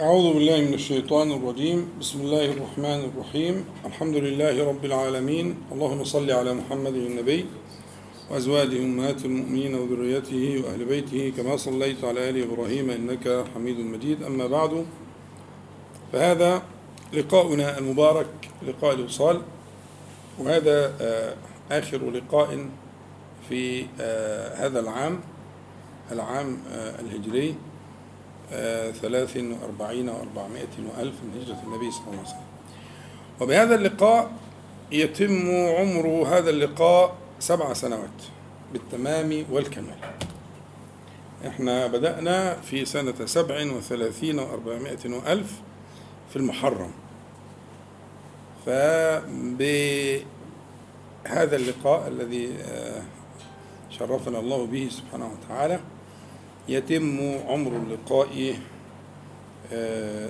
أعوذ 0.00 0.34
بالله 0.34 0.60
من 0.60 0.74
الشيطان 0.74 1.32
الرجيم. 1.32 1.88
بسم 2.00 2.20
الله 2.20 2.44
الرحمن 2.44 3.10
الرحيم. 3.10 3.64
الحمد 3.84 4.16
لله 4.16 4.68
رب 4.68 4.84
العالمين. 4.84 5.54
اللهم 5.72 6.04
صل 6.04 6.30
على 6.30 6.54
محمد 6.54 6.94
النبي 6.94 7.46
وأزواجه 8.30 8.78
أمهات 8.78 9.24
المؤمنين 9.24 9.74
وذريته 9.74 10.62
وأهل 10.62 10.84
بيته 10.84 11.32
كما 11.36 11.56
صليت 11.56 12.04
على 12.04 12.30
آل 12.30 12.42
إبراهيم 12.42 12.90
إنك 12.90 13.44
حميد 13.54 13.78
مجيد. 13.78 14.22
أما 14.22 14.46
بعد 14.46 14.86
فهذا 16.12 16.62
لقاؤنا 17.12 17.78
المبارك 17.78 18.30
لقاء 18.62 18.94
الوصال 18.94 19.42
وهذا 20.38 20.94
آه، 21.00 21.34
آخر 21.70 22.10
لقاء 22.10 22.68
في 23.48 23.86
آه، 24.00 24.66
هذا 24.66 24.80
العام 24.80 25.20
العام 26.12 26.58
آه، 26.70 27.00
الهجري. 27.00 27.54
ثلاث 29.02 29.36
وأربعين 29.36 30.08
وأربعمائة 30.08 30.74
وألف 30.78 31.14
من 31.22 31.40
هجرة 31.42 31.62
النبي 31.66 31.90
صلى 31.90 32.00
الله 32.06 32.18
عليه 32.18 32.28
وسلم. 32.28 32.48
وبهذا 33.40 33.74
اللقاء 33.74 34.30
يتم 34.92 35.50
عمر 35.50 36.06
هذا 36.06 36.50
اللقاء 36.50 37.16
سبع 37.40 37.72
سنوات 37.72 38.22
بالتمام 38.72 39.44
والكمال. 39.50 39.98
إحنا 41.46 41.86
بدأنا 41.86 42.54
في 42.54 42.84
سنة 42.84 43.26
سبع 43.26 43.72
وثلاثين 43.72 44.38
وأربعمائة 44.38 44.98
وألف 45.06 45.52
في 46.30 46.36
المحرم. 46.36 46.90
فبهذا 48.66 49.26
اللقاء 51.56 52.08
الذي 52.08 52.58
شرفنا 53.90 54.38
الله 54.38 54.66
به 54.66 54.88
سبحانه 54.90 55.30
وتعالى 55.32 55.80
يتم 56.68 57.38
عمر 57.48 57.76
اللقاء 57.76 58.54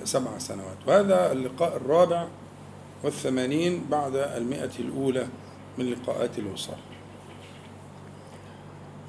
سبع 0.03 0.37
سنوات. 0.37 0.77
وهذا 0.87 1.31
اللقاء 1.31 1.77
الرابع 1.77 2.27
والثمانين 3.03 3.85
بعد 3.91 4.15
المئة 4.15 4.71
الأولى 4.79 5.27
من 5.77 5.91
لقاءات 5.91 6.39
الوصال 6.39 6.77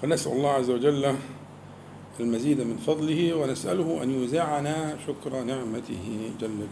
فنسأل 0.03 0.33
الله 0.33 0.51
عز 0.51 0.71
وجل 0.71 1.17
المزيد 2.21 2.61
من 2.61 2.77
فضله 2.77 3.35
ونسأله 3.35 4.03
أن 4.03 4.11
يوزعنا 4.11 4.97
شكر 5.07 5.43
نعمته 5.43 6.31
جل 6.41 6.67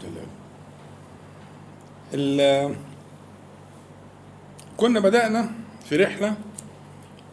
جلاله. 2.13 2.75
كنا 4.77 4.99
بدأنا 4.99 5.51
في 5.85 5.95
رحلة 5.95 6.35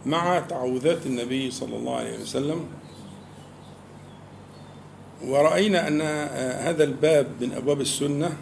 مع 0.06 0.38
تعوذات 0.38 1.06
النبي 1.06 1.50
صلى 1.50 1.76
الله 1.76 1.96
عليه 1.96 2.20
وسلم 2.20 2.66
ورأينا 5.24 5.88
أن 5.88 6.00
هذا 6.66 6.84
الباب 6.84 7.26
من 7.40 7.52
أبواب 7.52 7.80
السنة 7.80 8.36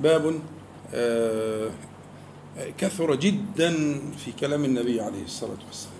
باب 0.00 0.40
كثر 2.78 3.14
جدا 3.14 4.00
في 4.24 4.32
كلام 4.40 4.64
النبي 4.64 5.00
عليه 5.00 5.24
الصلاة 5.24 5.58
والسلام. 5.66 5.98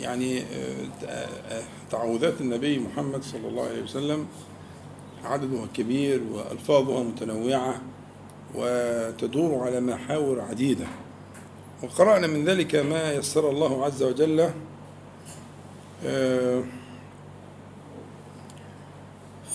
يعني 0.00 0.42
تعوذات 1.90 2.40
النبي 2.40 2.78
محمد 2.78 3.22
صلى 3.22 3.48
الله 3.48 3.62
عليه 3.68 3.82
وسلم 3.82 4.26
عددها 5.24 5.66
كبير 5.74 6.20
وألفاظها 6.32 7.02
متنوعة 7.02 7.80
وتدور 8.54 9.66
على 9.66 9.80
محاور 9.80 10.40
عديدة. 10.40 10.86
وقرأنا 11.82 12.26
من 12.26 12.44
ذلك 12.44 12.74
ما 12.76 13.12
يسر 13.12 13.50
الله 13.50 13.84
عز 13.84 14.02
وجل 14.02 14.50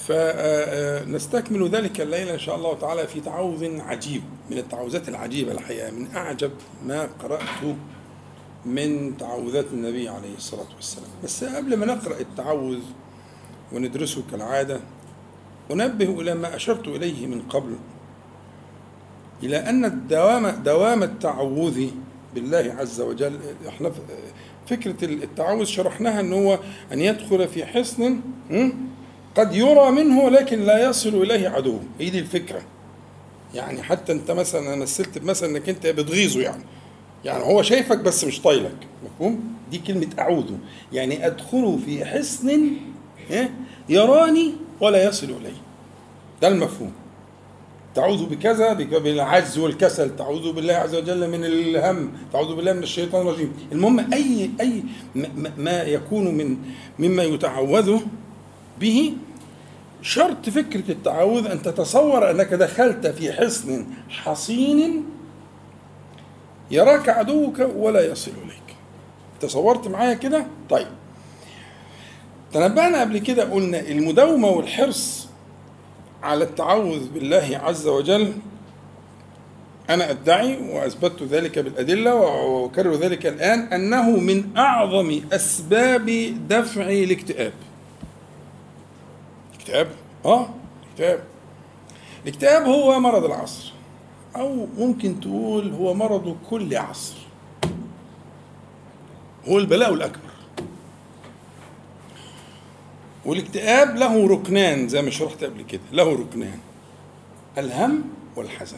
فنستكمل 0.08 1.70
ذلك 1.70 2.02
الليلة 2.02 2.34
إن 2.34 2.40
شاء 2.40 2.56
الله 2.56 2.74
تعالى 2.78 3.08
في 3.08 3.20
تعوذ 3.22 3.80
عجيب 3.80 4.22
من 4.52 4.58
التعوذات 4.58 5.10
العجيبة 5.10 5.52
الحقيقة 5.52 5.92
من 5.92 6.08
أعجب 6.16 6.52
ما 6.88 7.10
قرأته 7.24 7.76
من 8.66 9.18
تعوذات 9.18 9.66
النبي 9.74 10.10
عليه 10.10 10.36
الصلاة 10.38 10.76
والسلام. 10.76 11.08
بس 11.24 11.44
قبل 11.44 11.76
ما 11.78 11.86
نقرأ 11.86 12.20
التعوذ 12.20 12.80
وندرسه 13.74 14.24
كالعادة 14.32 14.80
أنبه 15.72 16.22
إلى 16.22 16.36
ما 16.36 16.56
أشرت 16.56 16.88
إليه 16.88 17.28
من 17.28 17.42
قبل 17.42 17.76
إلى 19.44 19.58
أن 19.58 19.86
الدوام 19.86 20.48
دوام 20.48 21.04
التعوذ 21.04 21.88
بالله 22.36 22.76
عز 22.80 23.02
وجل 23.02 23.40
إحنا 23.68 23.92
فكرة 24.68 25.06
التعوذ 25.06 25.66
شرحناها 25.66 26.20
أن 26.20 26.34
هو 26.34 26.60
أن 26.94 27.02
يدخل 27.02 27.48
في 27.48 27.66
حصن 27.66 28.20
قد 29.36 29.56
يرى 29.56 29.92
منه 29.92 30.30
لكن 30.30 30.60
لا 30.62 30.90
يصل 30.90 31.22
إليه 31.22 31.50
عدو 31.50 31.80
هي 32.00 32.10
دي 32.10 32.20
الفكرة؟ 32.20 32.62
يعني 33.54 33.84
حتى 33.84 34.12
أنت 34.12 34.32
مثلا 34.32 34.76
مثلت 34.76 35.24
مثلا 35.24 35.50
أنك 35.50 35.70
أنت 35.70 35.88
بتغيظه 35.88 36.42
يعني. 36.42 36.64
يعني 37.26 37.44
هو 37.44 37.62
شايفك 37.62 37.98
بس 37.98 38.24
مش 38.24 38.42
طايلك 38.42 38.76
مفهوم؟ 39.06 39.44
دي 39.72 39.78
كلمة 39.78 40.08
أعوذ 40.20 40.52
يعني 40.94 41.28
أدخل 41.28 41.80
في 41.86 42.06
حصن 42.06 42.72
يراني 43.90 44.54
ولا 44.82 45.04
يصل 45.04 45.28
إلي 45.28 45.52
ده 46.42 46.48
المفهوم. 46.48 46.92
تعوذ 47.96 48.26
بكذا 48.26 48.74
بالعجز 48.74 49.58
والكسل 49.58 50.16
تعوذ 50.16 50.52
بالله 50.54 50.74
عز 50.74 50.96
وجل 50.96 51.30
من 51.30 51.46
الهم 51.46 52.12
تعوذ 52.34 52.56
بالله 52.56 52.74
من 52.74 52.84
الشيطان 52.84 53.28
الرجيم. 53.28 53.54
المهم 53.72 54.14
أي 54.14 54.50
أي 54.62 54.84
ما 55.58 55.82
يكون 55.82 56.38
من 56.38 56.58
مما 57.00 57.24
يتعوذ 57.24 58.00
به 58.80 59.14
شرط 60.02 60.50
فكرة 60.50 60.92
التعوذ 60.92 61.48
أن 61.48 61.62
تتصور 61.62 62.32
أنك 62.32 62.54
دخلت 62.54 63.08
في 63.08 63.34
حصن 63.34 63.86
حصين 64.10 65.06
يراك 66.72 67.10
عدوك 67.10 67.60
ولا 67.76 68.12
يصل 68.12 68.32
إليك. 68.32 68.76
تصورت 69.42 69.88
معايا 69.88 70.14
كده؟ 70.14 70.46
طيب. 70.70 70.88
تنبأنا 72.54 73.02
قبل 73.02 73.18
كده 73.18 73.44
قلنا 73.52 73.80
المداومة 73.80 74.48
والحرص 74.48 75.28
على 76.24 76.44
التعوذ 76.44 77.10
بالله 77.10 77.62
عز 77.64 77.88
وجل 77.88 78.34
أنا 79.90 80.10
أدعي 80.10 80.58
وأثبتت 80.70 81.24
ذلك 81.24 81.60
بالأدلة 81.60 82.16
وأكرر 82.16 82.94
ذلك 82.94 83.26
الآن 83.26 83.60
أنه 83.60 84.10
من 84.10 84.58
أعظم 84.58 85.22
أسباب 85.32 86.06
دفع 86.50 86.90
الاكتئاب. 86.90 87.54
الاكتئاب 89.66 89.88
آه 90.26 90.50
الاكتئاب 90.86 91.24
الاكتئاب 92.24 92.64
هو 92.64 93.00
مرض 93.00 93.26
العصر 93.26 93.74
أو 94.36 94.68
ممكن 94.78 95.20
تقول 95.20 95.74
هو 95.74 95.94
مرض 95.94 96.38
كل 96.50 96.78
عصر. 96.78 97.16
هو 99.48 99.58
البلاء 99.58 99.94
الأكبر. 99.94 100.30
والاكتئاب 103.26 103.96
له 103.96 104.28
ركنان 104.28 104.88
زي 104.88 105.02
ما 105.02 105.10
شرحت 105.10 105.44
قبل 105.44 105.62
كده 105.62 105.82
له 105.92 106.14
ركنان 106.14 106.60
الهم 107.58 108.04
والحزن. 108.36 108.78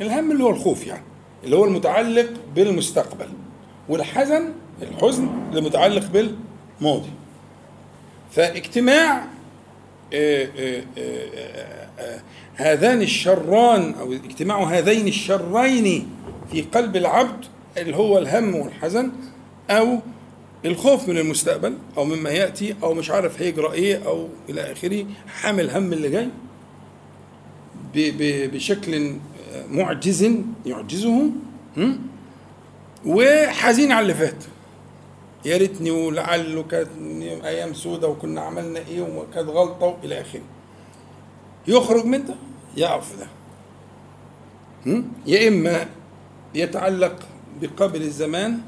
الهم 0.00 0.32
اللي 0.32 0.44
هو 0.44 0.50
الخوف 0.50 0.86
يعني 0.86 1.04
اللي 1.44 1.56
هو 1.56 1.64
المتعلق 1.64 2.30
بالمستقبل 2.54 3.28
والحزن 3.88 4.52
الحزن 4.82 5.28
اللي 5.50 5.60
متعلق 5.60 6.06
بالماضي. 6.10 7.10
فاجتماع 8.30 9.33
هذان 12.54 13.02
الشران 13.02 13.94
أو 13.94 14.12
اجتماع 14.12 14.62
هذين 14.64 15.08
الشرين 15.08 16.08
في 16.52 16.62
قلب 16.62 16.96
العبد 16.96 17.44
اللي 17.76 17.96
هو 17.96 18.18
الهم 18.18 18.54
والحزن 18.54 19.12
أو 19.70 19.98
الخوف 20.64 21.08
من 21.08 21.18
المستقبل 21.18 21.78
أو 21.96 22.04
مما 22.04 22.30
يأتي 22.30 22.74
أو 22.82 22.94
مش 22.94 23.10
عارف 23.10 23.42
هيجرى 23.42 23.72
إيه 23.72 24.06
أو 24.06 24.28
إلى 24.48 24.72
آخره 24.72 25.06
حامل 25.26 25.70
هم 25.70 25.92
اللي 25.92 26.10
جاي 26.10 26.28
بشكل 28.48 29.12
معجز 29.70 30.30
يعجزه 30.66 31.30
وحزين 33.06 33.92
على 33.92 34.02
اللي 34.02 34.14
فات. 34.14 34.44
يا 35.44 35.56
ريتني 35.56 35.90
ولعله 35.90 36.62
كانت 36.62 36.88
أيام 37.44 37.74
سودة 37.74 38.08
وكنا 38.08 38.40
عملنا 38.40 38.78
إيه 38.78 39.02
وكانت 39.02 39.48
غلطة 39.48 39.96
إلى 40.04 40.20
آخره. 40.20 40.42
يخرج 41.68 42.04
من 42.04 42.24
ده 42.24 42.34
يقف 42.76 43.18
ده. 43.18 43.26
يا 45.26 45.48
إما 45.48 45.86
يتعلق 46.54 47.16
بقبل 47.60 48.02
الزمان 48.02 48.60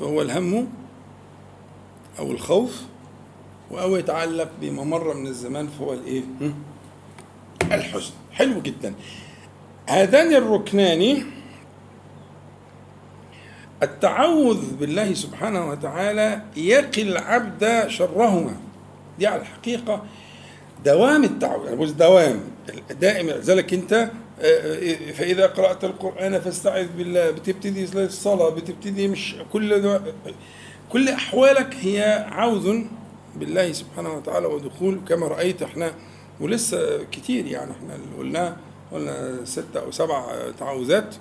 فهو 0.00 0.22
الهم 0.22 0.68
أو 2.18 2.30
الخوف 2.30 2.82
أو 3.72 3.96
يتعلق 3.96 4.50
بما 4.60 4.84
مر 4.84 5.14
من 5.14 5.26
الزمان 5.26 5.68
فهو 5.68 5.92
الإيه؟ 5.92 6.22
الحزن. 7.62 8.12
حلو 8.32 8.60
جدا. 8.60 8.94
هذان 9.86 10.34
الركنان 10.34 11.26
التعوذ 13.82 14.74
بالله 14.80 15.14
سبحانه 15.14 15.70
وتعالى 15.70 16.42
يقي 16.56 17.02
العبد 17.02 17.88
شرهما. 17.88 18.56
دي 19.18 19.26
على 19.26 19.40
الحقيقة 19.40 20.02
دوام 20.84 21.24
التعوذ. 21.24 21.66
يعني 21.66 21.92
دوام. 21.92 22.40
دائما 23.00 23.30
لذلك 23.30 23.74
انت 23.74 23.92
آه، 23.92 24.10
آه، 24.40 25.12
فإذا 25.12 25.46
قرأت 25.46 25.84
القرآن 25.84 26.40
فاستعذ 26.40 26.86
بالله. 26.98 27.30
بتبتدي 27.30 27.84
الصلاة 28.04 28.48
بتبتدي 28.48 29.08
مش 29.08 29.36
كل 29.52 30.00
كل 30.92 31.08
أحوالك 31.08 31.74
هي 31.80 32.26
عوذ 32.30 32.82
بالله 33.36 33.72
سبحانه 33.72 34.14
وتعالى 34.14 34.46
ودخول. 34.46 35.00
كما 35.08 35.26
رأيت 35.28 35.62
إحنا 35.62 35.92
ولسه 36.40 37.04
كتير 37.04 37.46
يعني 37.46 37.70
إحنا 37.72 37.94
اللي 37.94 38.16
قلناه 38.18 38.56
قلنا 38.92 39.44
ستة 39.44 39.80
أو 39.80 39.90
سبع 39.90 40.26
تعوذات. 40.58 41.14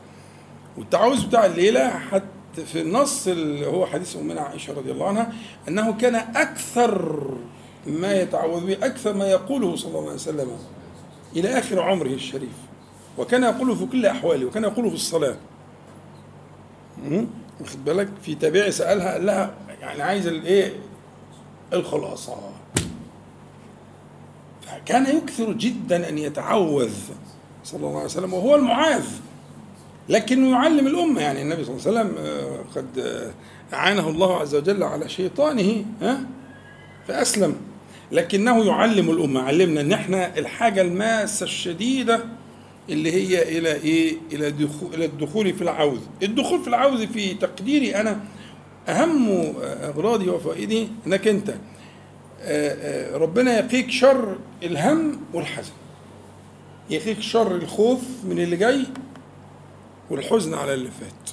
والتعوذ 0.77 1.27
بتاع 1.27 1.45
الليلة 1.45 1.89
حتى 1.89 2.25
في 2.59 2.81
النص 2.81 3.27
اللي 3.27 3.67
هو 3.67 3.85
حديث 3.85 4.15
أمنا 4.15 4.41
عائشة 4.41 4.73
رضي 4.73 4.91
الله 4.91 5.07
عنها 5.07 5.33
أنه 5.67 5.93
كان 5.93 6.15
أكثر 6.15 7.21
ما 7.87 8.13
يتعوذ 8.21 8.65
به 8.65 8.85
أكثر 8.85 9.13
ما 9.13 9.27
يقوله 9.27 9.75
صلى 9.75 9.89
الله 9.89 10.01
عليه 10.01 10.13
وسلم 10.13 10.51
إلى 11.35 11.59
آخر 11.59 11.81
عمره 11.81 12.07
الشريف. 12.07 12.53
وكان 13.17 13.43
يقوله 13.43 13.75
في 13.75 13.85
كل 13.85 14.05
أحواله 14.05 14.45
وكان 14.45 14.63
يقوله 14.63 14.89
في 14.89 14.95
الصلاة. 14.95 15.35
واخد 17.61 17.85
بالك؟ 17.85 18.09
في 18.21 18.35
تابعي 18.35 18.71
سألها 18.71 19.11
قال 19.11 19.25
لها 19.25 19.53
يعني 19.81 20.01
عايز 20.01 20.27
الايه 20.27 20.73
الخلاصة. 21.73 22.35
فكان 24.61 25.17
يكثر 25.17 25.53
جدا 25.53 26.09
أن 26.09 26.17
يتعوذ 26.17 26.93
صلى 27.63 27.79
الله 27.79 27.95
عليه 27.95 28.05
وسلم 28.05 28.33
وهو 28.33 28.55
المعاذ. 28.55 29.05
لكنه 30.09 30.51
يعلم 30.51 30.87
الأمة 30.87 31.21
يعني 31.21 31.41
النبي 31.41 31.63
صلى 31.63 31.75
الله 31.75 31.87
عليه 31.99 31.99
وسلم 31.99 32.25
آه، 32.25 32.59
قد 32.75 32.99
آه، 32.99 33.31
أعانه 33.73 34.09
الله 34.09 34.39
عز 34.39 34.55
وجل 34.55 34.83
على 34.83 35.09
شيطانه 35.09 35.85
ها 36.01 36.19
فأسلم. 37.07 37.55
لكنه 38.11 38.65
يعلم 38.65 39.09
الأمة. 39.09 39.41
علمنا 39.41 39.81
أن 39.81 39.91
إحنا 39.93 40.37
الحاجة 40.37 40.81
الماسة 40.81 41.43
الشديدة 41.43 42.25
اللي 42.89 43.11
هي 43.11 43.57
إلى 43.57 43.73
إيه؟ 43.73 44.17
إلى 44.31 44.53
إلى 44.93 45.05
الدخول 45.05 45.53
في 45.53 45.61
العوذ، 45.61 45.99
الدخول 46.23 46.61
في 46.61 46.67
العوذ 46.67 47.07
في 47.07 47.33
تقديري 47.33 47.95
أنا 47.95 48.19
أهم 48.87 49.29
أغراضي 49.63 50.29
وفوائدي 50.29 50.87
أنك 51.07 51.27
أنت 51.27 51.53
آه، 52.41 53.17
ربنا 53.17 53.59
يقيك 53.59 53.91
شر 53.91 54.37
الهم 54.63 55.19
والحزن. 55.33 55.71
يقيك 56.89 57.21
شر 57.21 57.55
الخوف 57.55 58.01
من 58.23 58.39
اللي 58.39 58.55
جاي 58.55 58.85
والحزن 60.09 60.53
على 60.53 60.73
اللي 60.73 60.89
فات 60.91 61.31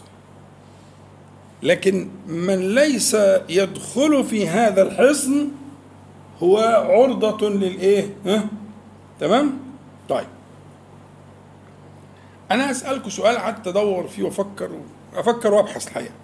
لكن 1.63 2.09
من 2.27 2.75
ليس 2.75 3.17
يدخل 3.49 4.25
في 4.25 4.49
هذا 4.49 4.83
الحصن 4.83 5.49
هو 6.43 6.59
عرضة 6.91 7.49
للإيه؟ 7.51 8.15
ها؟ 8.27 8.47
تمام؟ 9.21 9.59
طيب 10.09 10.27
أنا 12.51 12.71
أسألكم 12.71 13.11
سؤال 13.11 13.37
قعدت 13.39 13.67
أدور 13.67 14.09
فيه 14.09 14.23
وأفكر 14.23 14.71
أفكر 15.15 15.55
وأبحث 15.55 15.89
الحقيقة 15.89 16.15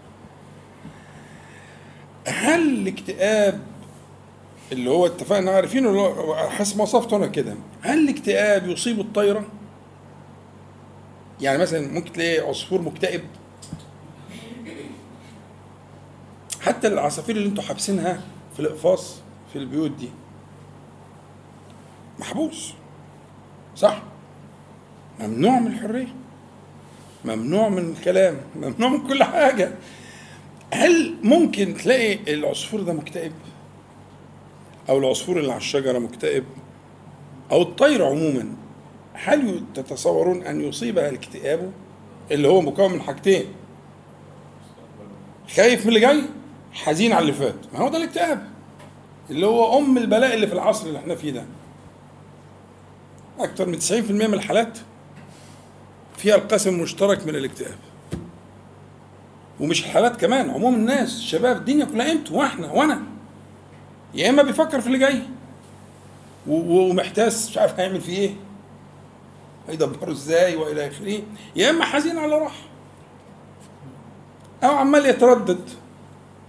هل 2.27 2.69
الاكتئاب 2.69 3.61
اللي 4.73 4.91
هو 4.91 5.07
اتفقنا 5.07 5.51
عارفينه 5.51 6.15
حسب 6.49 6.77
ما 6.77 6.83
وصفته 6.83 7.17
أنا 7.17 7.27
كده 7.27 7.55
هل 7.83 7.99
الاكتئاب 8.09 8.69
يصيب 8.69 9.01
الطيره؟ 9.01 9.45
يعني 11.41 11.59
مثلا 11.59 11.93
ممكن 11.93 12.13
تلاقي 12.13 12.49
عصفور 12.49 12.83
مكتئب. 12.83 13.23
حتى 16.61 16.87
العصافير 16.87 17.37
اللي 17.37 17.49
أنتوا 17.49 17.63
حابسينها 17.63 18.21
في 18.55 18.61
الإقفاص 18.61 19.21
في 19.53 19.59
البيوت 19.59 19.91
دي. 19.91 20.09
محبوس. 22.19 22.75
صح؟ 23.77 24.03
ممنوع 25.21 25.59
من 25.59 25.67
الحرية. 25.67 26.15
ممنوع 27.25 27.69
من 27.69 27.91
الكلام. 27.91 28.41
ممنوع 28.57 28.89
من 28.89 29.09
كل 29.09 29.25
حاجة. 29.25 29.73
هل 30.73 31.15
ممكن 31.23 31.75
تلاقي 31.75 32.35
العصفور 32.35 32.81
ده 32.81 32.93
مكتئب؟ 32.93 33.33
أو 34.89 34.99
العصفور 34.99 35.39
اللي 35.39 35.51
على 35.51 35.61
الشجرة 35.61 35.99
مكتئب؟ 35.99 36.45
أو 37.53 37.63
الطير 37.63 38.05
عموما؟ 38.05 38.57
هل 39.25 39.63
تتصورون 39.75 40.43
أن 40.43 40.61
يصيبها 40.61 41.09
الاكتئاب 41.09 41.73
اللي 42.31 42.49
هو 42.49 42.61
مكون 42.61 42.93
من 42.93 43.01
حاجتين؟ 43.03 43.45
خايف 45.57 45.83
من 45.83 45.89
اللي 45.89 46.01
جاي 46.01 46.23
حزين 46.73 47.13
على 47.13 47.23
اللي 47.23 47.33
فات. 47.33 47.55
ما 47.73 47.79
هو 47.79 47.89
ده 47.89 47.97
الاكتئاب. 47.99 48.47
اللي 49.31 49.47
هو 49.47 49.79
أم 49.79 49.99
البلاء 49.99 50.35
اللي 50.35 50.47
في 50.47 50.53
العصر 50.53 50.87
اللي 50.87 50.99
إحنا 50.99 51.15
فيه 51.15 51.31
ده. 51.31 51.45
أكثر 53.39 53.67
من 53.67 53.79
90% 53.81 53.93
من 54.11 54.35
الحالات 54.35 54.79
فيها 56.17 56.35
القسم 56.35 56.75
المشترك 56.75 57.27
من 57.27 57.35
الاكتئاب. 57.35 57.77
ومش 59.61 59.81
الحالات 59.85 60.17
كمان 60.21 60.51
عموم 60.51 60.75
الناس 60.75 61.17
الشباب 61.17 61.57
الدنيا 61.57 61.85
كلها 61.85 62.13
أنتوا 62.13 62.39
وإحنا 62.39 62.73
وأنا. 62.73 63.03
يا 64.15 64.31
إما 64.31 64.43
بيفكر 64.43 64.81
في 64.81 64.87
اللي 64.87 64.99
جاي 64.99 65.23
ومحتاس 66.49 67.51
مش 67.51 67.59
عارف 67.59 67.81
هيعمل 67.81 68.01
فيه 68.01 68.19
إيه. 68.19 68.35
هيدبره 69.69 70.11
إزاي 70.11 70.57
وإلى 70.57 70.87
آخره. 70.87 71.23
يا 71.57 71.71
إما 71.71 71.85
حزين 71.85 72.19
على 72.19 72.35
راحة 72.39 72.63
أو 74.65 74.71
عمال 74.71 75.07
يتردد 75.07 75.71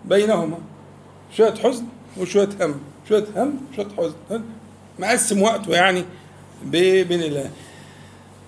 بينهما. 0.05 0.57
شوية 1.33 1.53
حزن 1.55 1.85
وشوية 2.17 2.49
هم 2.61 2.79
شوية 3.09 3.25
هم 3.35 3.59
شوية 3.75 3.87
حزن 3.97 4.43
مقسم 4.99 5.41
وقته 5.41 5.71
يعني 5.73 6.05
بين 6.65 7.21
الله. 7.21 7.51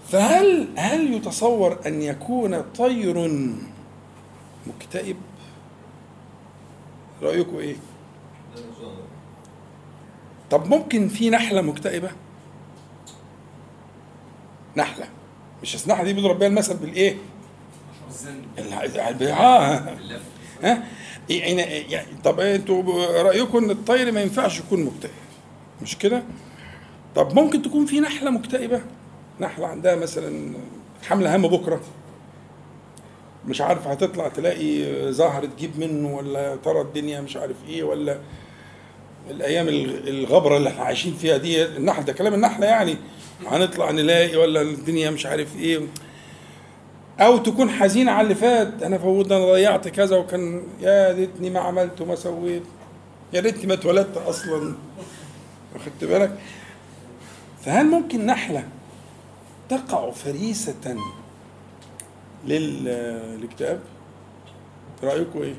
فهل 0.10 0.68
هل 0.76 1.14
يتصور 1.14 1.78
أن 1.86 2.02
يكون 2.02 2.62
طير 2.62 3.46
مكتئب؟ 4.68 5.18
رأيكم 7.22 7.58
إيه؟ 7.58 7.76
طب 10.52 10.68
ممكن 10.68 11.08
في 11.08 11.30
نحلة 11.30 11.62
مكتئبة؟ 11.62 12.10
نحلة. 14.76 15.06
مش 15.62 15.84
النحله 15.84 16.04
دي 16.04 16.14
بيضرب 16.14 16.40
بيها 16.40 16.48
المثل 16.48 16.78
بالإيه؟ 16.78 17.18
آه. 19.34 19.98
ها؟ 20.64 20.84
يعني, 21.30 21.62
يعني 21.62 22.08
طب 22.24 22.40
أنتوا 22.40 23.22
رأيكم 23.22 23.58
إن 23.58 23.72
الطير 23.72 24.12
ما 24.12 24.22
ينفعش 24.22 24.60
يكون 24.60 24.84
مكتئب. 24.84 25.12
مش 25.82 25.98
كده؟ 25.98 26.24
طب 27.16 27.36
ممكن 27.40 27.62
تكون 27.62 27.86
في 27.86 28.00
نحلة 28.00 28.30
مكتئبة. 28.32 28.82
نحلة 29.40 29.68
عندها 29.68 29.96
مثلا 29.96 30.54
حملة 31.04 31.36
هم 31.36 31.48
بكرة. 31.48 31.82
مش 33.48 33.62
عارف 33.62 33.88
هتطلع 33.88 34.28
تلاقي 34.28 34.84
زهر 35.14 35.46
تجيب 35.46 35.80
منه 35.80 36.16
ولا 36.16 36.56
ترى 36.56 36.82
الدنيا 36.82 37.22
مش 37.22 37.38
عارف 37.38 37.56
إيه 37.68 37.84
ولا 37.84 38.18
الأيام 39.30 39.68
الغبرة 40.08 40.58
اللي 40.58 40.70
إحنا 40.70 40.84
عايشين 40.84 41.14
فيها 41.14 41.38
دي. 41.38 41.66
النحل 41.66 42.06
ده 42.06 42.14
كلام 42.14 42.34
النحلة 42.34 42.66
يعني. 42.66 42.98
هنطلع 43.48 43.92
نلاقي 43.92 44.38
ولا 44.38 44.62
الدنيا 44.62 45.10
مش 45.10 45.26
عارف 45.26 45.56
إيه. 45.56 45.80
أو 47.20 47.38
تكون 47.38 47.70
حزين 47.70 48.10
على 48.10 48.22
اللي 48.24 48.36
فات. 48.36 48.84
أنا 48.84 48.98
فوت 48.98 49.32
أنا 49.32 49.52
ضيعت 49.52 49.88
كذا 49.88 50.18
وكان 50.18 50.64
يا 50.82 51.14
ريتني 51.14 51.50
ما 51.50 51.60
عملت 51.60 52.02
وما 52.02 52.16
سويت. 52.16 52.64
يا 53.34 53.42
ريتني 53.42 53.68
ما 53.68 53.74
اتولدت 53.74 54.18
أصلا. 54.18 54.76
واخدت 55.74 56.04
بالك؟ 56.04 56.40
فهل 57.66 57.86
ممكن 57.86 58.26
نحله 58.26 58.64
تقع 59.70 60.12
فريسة 60.12 60.98
للاكتئاب 62.48 63.80
رأيكم 65.04 65.42
إيه؟ 65.42 65.56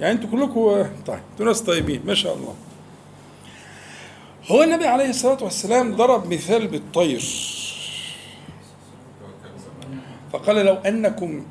يعني 0.00 0.12
أنتوا 0.12 0.30
كلكم 0.30 0.86
طيب 1.06 1.18
أنتوا 1.32 1.46
ناس 1.46 1.60
طيبين 1.60 2.02
ما 2.06 2.14
شاء 2.14 2.34
الله. 2.34 2.54
هو 4.46 4.62
النبي 4.62 4.86
عليه 4.86 5.10
الصلاة 5.10 5.44
والسلام 5.44 5.96
ضرب 5.96 6.32
مثال 6.32 6.68
بالطير. 6.68 7.22
فقال 10.32 10.56
لو 10.66 10.74
أنكم 10.74 11.44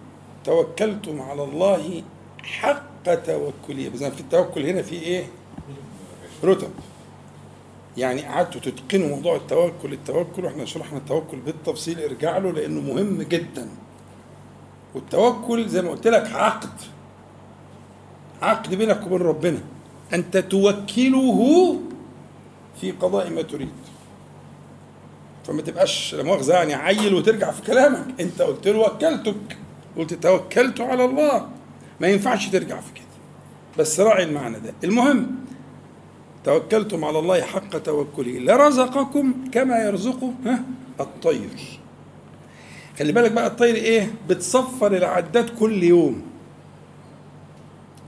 توكلتم 0.46 1.22
على 1.22 1.43
الله 1.43 2.03
حق 2.43 3.13
توكله 3.15 3.89
بس 3.89 4.03
في 4.03 4.19
التوكل 4.19 4.65
هنا 4.65 4.81
في 4.81 4.96
إيه؟ 4.96 5.24
رتب. 6.43 6.72
يعني 7.98 8.22
قعدتوا 8.22 8.62
تتقنوا 8.62 9.08
موضوع 9.08 9.36
التوكل 9.36 9.93
التوكل 9.93 10.46
وإحنا 10.46 10.65
شرحنا 10.65 10.98
التوكل 10.98 11.38
بالتفصيل 11.38 12.00
ارجع 12.00 12.38
له 12.38 12.51
لأنه 12.51 12.81
مهم 12.81 13.22
جدا. 13.22 13.69
والتوكل 14.96 15.69
زي 15.69 15.81
ما 15.81 15.89
قلت 15.89 16.08
لك 16.08 16.31
عقد. 16.31 16.69
عقد 18.41 18.75
بينك 18.75 19.05
وبين 19.05 19.22
ربنا. 19.22 19.60
انت 20.13 20.38
توكله 20.38 21.79
في 22.81 22.91
قضاء 22.91 23.29
ما 23.29 23.41
تريد. 23.41 23.69
فما 25.48 25.62
تبقاش 25.62 26.15
لا 26.15 26.24
مؤاخذة 26.24 26.53
يعني 26.53 26.74
عيل 26.74 27.13
وترجع 27.13 27.51
في 27.51 27.62
كلامك. 27.62 28.21
انت 28.21 28.41
قلت 28.41 28.67
له 28.67 28.79
وكلتك. 28.79 29.57
قلت 29.98 30.13
توكلت 30.13 30.81
على 30.81 31.05
الله. 31.05 31.48
ما 32.01 32.07
ينفعش 32.07 32.48
ترجع 32.48 32.79
في 32.79 32.93
كده. 32.95 33.05
بس 33.77 34.00
راعي 34.00 34.24
المعنى 34.24 34.59
ده. 34.59 34.74
المهم 34.83 35.36
توكلتم 36.43 37.05
على 37.05 37.19
الله 37.19 37.41
حق 37.41 37.77
توكله. 37.77 38.39
لرزقكم 38.39 39.33
كما 39.51 39.77
يرزقه 39.79 40.33
ها 40.45 40.63
الطير. 41.00 41.79
خلي 43.00 43.12
بالك 43.12 43.31
بقى 43.31 43.48
الطير 43.48 43.75
إيه؟ 43.75 44.13
بتصفر 44.29 44.95
العداد 44.98 45.50
كل 45.59 45.83
يوم. 45.83 46.28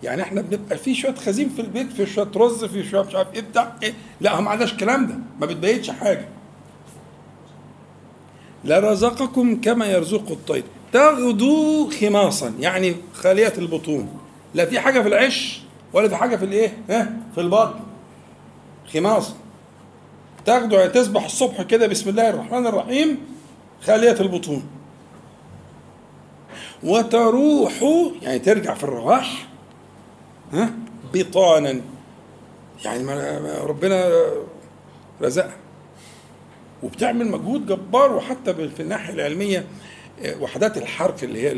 يعني 0.04 0.22
إحنا 0.22 0.42
بنبقى 0.42 0.78
في 0.78 0.96
شوية 0.96 1.16
خزين 1.16 1.50
في 1.50 1.62
البيت 1.62 1.92
في 1.94 2.06
شوية 2.06 2.32
رز 2.36 2.66
في 2.66 2.84
شوية 2.90 3.02
مش 3.02 3.16
عارف 3.16 3.34
إيه 3.34 3.42
بتاع 3.42 3.74
إيه. 3.84 3.94
لا 4.22 4.42
ما 4.42 4.50
عندناش 4.50 4.72
الكلام 4.72 5.08
ده 5.08 5.16
ما 5.40 5.46
بتبيتش 5.46 5.90
حاجة. 5.90 6.28
لرزقكم 8.66 9.62
كما 9.62 9.86
يرزق 9.86 10.32
الطير. 10.32 10.64
تغدو 10.94 11.90
خماصا 12.02 12.54
يعني 12.60 12.96
خالية 13.14 13.54
البطون. 13.58 14.10
لا 14.54 14.66
في 14.66 14.80
حاجة 14.80 15.02
في 15.02 15.08
العش 15.08 15.62
ولا 15.94 16.10
في 16.10 16.16
حاجة 16.16 16.36
في 16.36 16.46
الايه؟ 16.46 16.78
ها؟ 16.90 17.14
في 17.36 17.42
البطن 17.42 17.80
خماصا 18.94 19.34
تغدو 20.46 20.76
يعني 20.76 20.90
تصبح 20.90 21.26
الصبح 21.26 21.62
كده 21.62 21.88
بسم 21.88 22.10
الله 22.10 22.30
الرحمن 22.30 22.68
الرحيم 22.68 23.18
خالية 23.82 24.20
البطون. 24.20 24.64
وتروح 26.84 27.74
يعني 28.22 28.40
ترجع 28.40 28.74
في 28.74 28.84
الرواح 28.84 29.48
ها? 30.54 30.74
بطانا. 31.14 31.82
يعني 32.86 33.04
ربنا 33.60 34.12
رزقها. 35.22 35.56
وبتعمل 36.84 37.28
مجهود 37.28 37.66
جبار 37.68 38.14
وحتى 38.16 38.54
في 38.70 38.80
الناحية 38.80 39.14
العلمية 39.14 39.66
آه، 40.22 40.42
وحدات 40.42 40.78
الحرق 40.78 41.16
اللي 41.24 41.42
هي 41.42 41.52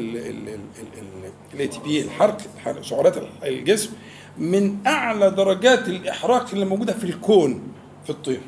الاي 1.54 1.68
تي 1.68 1.80
بي 1.80 2.02
الحرق 2.02 2.38
سعرات 2.82 3.14
الجسم 3.44 3.90
من 4.38 4.78
أعلى 4.88 5.32
درجات 5.32 5.88
الإحراق 5.88 6.50
اللي 6.54 6.66
موجودة 6.66 6.94
في 6.94 7.04
الكون 7.04 7.62
في 8.04 8.10
الطير 8.10 8.42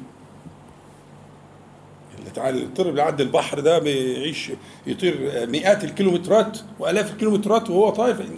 الطير 2.38 2.90
اللي 2.90 3.02
عدى 3.02 3.24
البحر 3.24 3.60
ده 3.60 3.80
بيعيش 3.80 4.52
يطير 4.88 5.46
مئات 5.50 5.84
الكيلومترات 5.84 6.58
وآلاف 6.80 7.12
الكيلومترات 7.12 7.70
وهو 7.70 7.90
طاير 7.90 8.30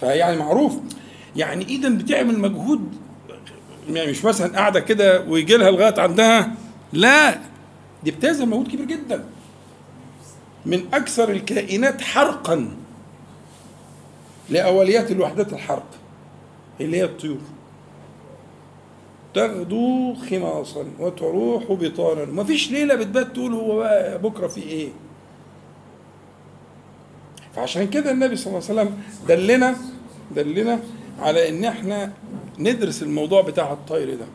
فيعني 0.00 0.36
معروف. 0.36 0.76
يعني 1.36 1.64
اذا 1.64 1.88
بتعمل 1.88 2.38
مجهود 2.38 2.96
يعني 3.90 4.10
مش 4.10 4.24
مثلا 4.24 4.56
قاعدة 4.56 4.80
كده 4.80 5.20
ويجي 5.20 5.56
لها 5.56 5.70
لغاية 5.70 6.00
عندها 6.00 6.54
لا 6.92 7.38
دي 8.04 8.10
بتبذل 8.10 8.48
مجهود 8.48 8.68
كبير 8.68 8.84
جدا. 8.86 9.24
من 10.66 10.84
أكثر 10.94 11.30
الكائنات 11.30 12.00
حرقا 12.00 12.76
لأوليات 14.50 15.10
الوحدات 15.10 15.52
الحرق 15.52 15.86
اللي 16.80 16.96
هي 16.96 17.04
الطيور. 17.04 17.38
تغدو 19.34 20.14
خماصا 20.14 20.84
وتروح 20.98 21.72
بطانا. 21.72 22.24
ما 22.24 22.44
فيش 22.44 22.70
ليلة 22.70 22.94
بتبات 22.94 23.26
تقول 23.26 23.52
هو 23.52 23.76
بقى 23.76 24.18
بكرة 24.18 24.46
في 24.46 24.62
إيه. 24.62 24.88
فعشان 27.54 27.90
كده 27.90 28.10
النبي 28.10 28.36
صلى 28.36 28.46
الله 28.46 28.68
عليه 28.70 28.80
وسلم 28.80 28.98
دلنا 29.28 29.76
دلنا 30.36 30.80
على 31.18 31.48
إن 31.48 31.64
إحنا 31.64 32.12
ندرس 32.58 33.02
الموضوع 33.02 33.42
بتاع 33.42 33.72
الطير 33.72 34.14
ده. 34.14 34.26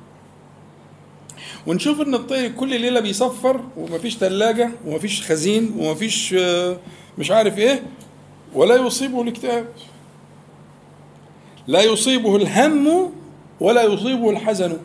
ونشوف 1.68 2.02
إن 2.02 2.14
الطير 2.14 2.52
كل 2.52 2.82
ليلة 2.82 3.00
بيصفر 3.00 3.62
ومفيش 3.78 4.18
ثلاجه 4.18 4.72
ومفيش 4.86 5.32
خزين 5.32 5.76
ومفيش 5.80 6.34
آه، 6.34 6.78
مش 7.18 7.32
عارف 7.32 7.58
إيه 7.58 7.84
ولا 8.54 8.76
يصيبه 8.76 9.22
الاكتئاب. 9.22 9.66
لا 11.68 11.82
يصيبه 11.82 12.36
الهم 12.36 13.12
ولا 13.60 13.84
يصيبه 13.84 14.30
الحزن. 14.30 14.78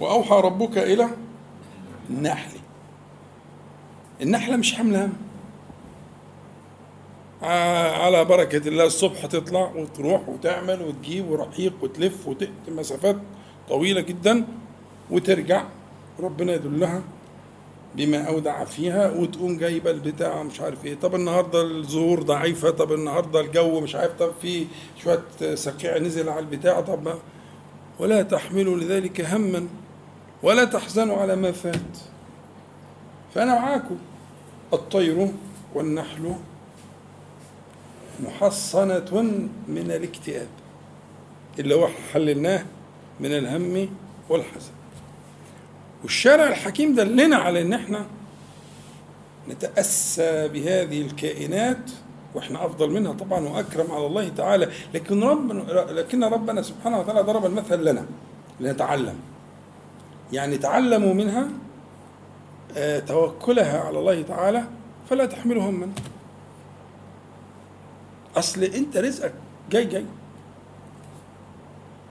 وأوحى 0.00 0.34
ربك 0.34 0.78
إلى 0.78 1.08
النحل. 2.10 2.50
النحله 4.22 4.56
مش 4.56 4.74
حامله 4.74 5.04
هم. 5.04 5.27
على 7.42 8.24
بركة 8.24 8.68
الله 8.68 8.84
الصبح 8.84 9.26
تطلع 9.26 9.72
وتروح 9.76 10.28
وتعمل 10.28 10.82
وتجيب 10.82 11.30
ورحيق 11.30 11.72
وتلف 11.82 12.28
وتأتي 12.28 12.52
مسافات 12.68 13.16
طويلة 13.68 14.00
جدا 14.00 14.44
وترجع. 15.10 15.64
ربنا 16.20 16.54
يدلها 16.54 17.02
بما 17.96 18.28
أودع 18.28 18.64
فيها 18.64 19.10
وتقوم 19.10 19.58
جايبة 19.58 19.90
البتاع 19.90 20.42
مش 20.42 20.60
عارف 20.60 20.84
إيه. 20.84 20.94
طب 20.94 21.14
النهاردة 21.14 21.62
الزهور 21.62 22.22
ضعيفة 22.22 22.70
طب 22.70 22.92
النهاردة 22.92 23.40
الجو 23.40 23.80
مش 23.80 23.94
عارف 23.94 24.12
طب 24.18 24.32
في 24.42 24.66
شوية 25.02 25.54
سقيع 25.54 25.98
نزل 25.98 26.28
على 26.28 26.40
البتاع 26.40 26.80
طب 26.80 27.14
ولا 27.98 28.22
تحملوا 28.22 28.76
لذلك 28.76 29.20
هما 29.20 29.66
ولا 30.42 30.64
تحزنوا 30.64 31.16
على 31.16 31.36
ما 31.36 31.52
فات. 31.52 31.98
فأنا 33.34 33.54
معاكم 33.54 33.98
الطير 34.72 35.28
والنحل 35.74 36.34
محصنة 38.20 39.38
من 39.68 39.90
الاكتئاب 39.90 40.46
اللي 41.58 41.74
هو 41.74 41.88
حللناه 42.12 42.64
من 43.20 43.32
الهم 43.32 43.88
والحزن. 44.28 44.70
والشارع 46.02 46.48
الحكيم 46.48 46.94
دلنا 46.94 47.36
على 47.36 47.62
إن 47.62 47.72
إحنا 47.72 48.06
نتأسى 49.48 50.48
بهذه 50.48 51.00
الكائنات 51.02 51.90
وإحنا 52.34 52.66
أفضل 52.66 52.90
منها 52.90 53.12
طبعا 53.12 53.40
وأكرم 53.40 53.92
على 53.92 54.06
الله 54.06 54.28
تعالى 54.28 54.68
لكن 54.94 55.22
ربنا 55.22 55.62
لكن 55.90 56.24
ربنا 56.24 56.62
سبحانه 56.62 57.00
وتعالى 57.00 57.20
ضرب 57.20 57.46
المثل 57.46 57.84
لنا 57.84 58.06
لنتعلم. 58.60 59.16
يعني 60.32 60.58
تعلموا 60.58 61.14
منها 61.14 61.48
آه، 62.76 62.98
توكلها 62.98 63.80
على 63.80 63.98
الله 63.98 64.22
تعالى 64.22 64.64
فلا 65.10 65.26
تحملوا 65.26 65.62
هما 65.62 65.88
أصل 68.36 68.62
أنت 68.64 68.96
رزقك 68.96 69.34
جاي 69.70 69.84
جاي. 69.84 70.04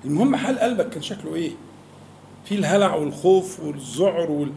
المهم 0.05 0.35
حال 0.35 0.59
قلبك 0.59 0.89
كان 0.89 1.01
شكله 1.01 1.35
إيه؟ 1.35 1.51
في 2.45 2.55
الهلع 2.55 2.95
والخوف 2.95 3.59
والذعر 3.59 4.47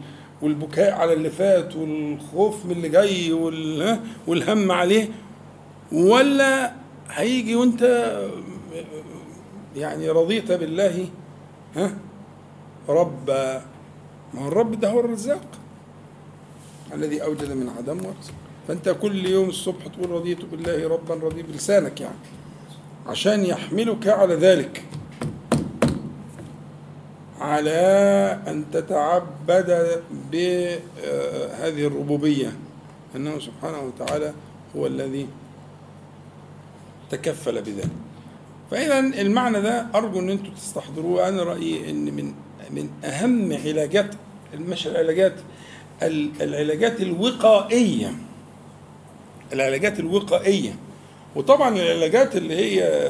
والبكاء 0.41 0.91
على 0.93 1.13
اللي 1.13 1.29
فات 1.29 1.75
والخوف 1.75 2.65
من 2.65 2.71
اللي 2.71 2.89
جاي 2.89 3.31
والهم 4.27 4.71
عليه. 4.71 5.09
ولا 5.91 6.73
هيجي 7.09 7.55
وأنت 7.55 8.11
يعني 9.75 10.09
رضيت 10.09 10.51
بالله 10.51 11.07
ها؟ 11.75 11.97
رب 12.89 13.29
ما 14.33 14.41
هو 14.41 14.47
الرب 14.47 14.79
ده 14.79 14.89
هو 14.91 14.99
الرزاق 14.99 15.45
الذي 16.93 17.23
أوجد 17.23 17.51
من 17.51 17.69
عدم 17.77 17.97
ورزق. 17.97 18.33
فأنت 18.67 18.95
كل 19.01 19.25
يوم 19.25 19.49
الصبح 19.49 19.87
تقول 19.87 20.09
رضيت 20.11 20.45
بالله 20.45 20.87
ربا 20.87 21.15
رضي 21.15 21.41
بلسانك 21.41 22.01
يعني 22.01 22.15
عشان 23.07 23.45
يحملك 23.45 24.07
على 24.07 24.35
ذلك. 24.35 24.83
على 27.39 27.71
أن 28.47 28.65
تتعبد 28.71 30.01
بهذه 30.31 31.87
الربوبية 31.87 32.53
أنه 33.15 33.39
سبحانه 33.39 33.79
وتعالى 33.81 34.33
هو 34.75 34.87
الذي 34.87 35.27
تكفل 37.09 37.61
بذلك. 37.61 37.89
فإذا 38.71 38.99
المعنى 38.99 39.61
ده 39.61 39.87
أرجو 39.95 40.19
أن 40.19 40.29
أنتم 40.29 40.53
تستحضروه. 40.53 41.27
أنا 41.27 41.43
رأيي 41.43 41.89
أن 41.89 42.05
من 42.05 42.33
من 42.71 42.89
أهم 43.05 43.53
علاجات 43.53 44.15
مش 44.55 44.87
العلاجات 44.87 45.33
العلاجات 46.41 47.01
الوقائية 47.01 48.13
العلاجات 49.53 49.99
الوقائية. 49.99 50.75
وطبعا 51.35 51.75
العلاجات 51.75 52.35
اللي 52.35 52.55
هي 52.55 53.09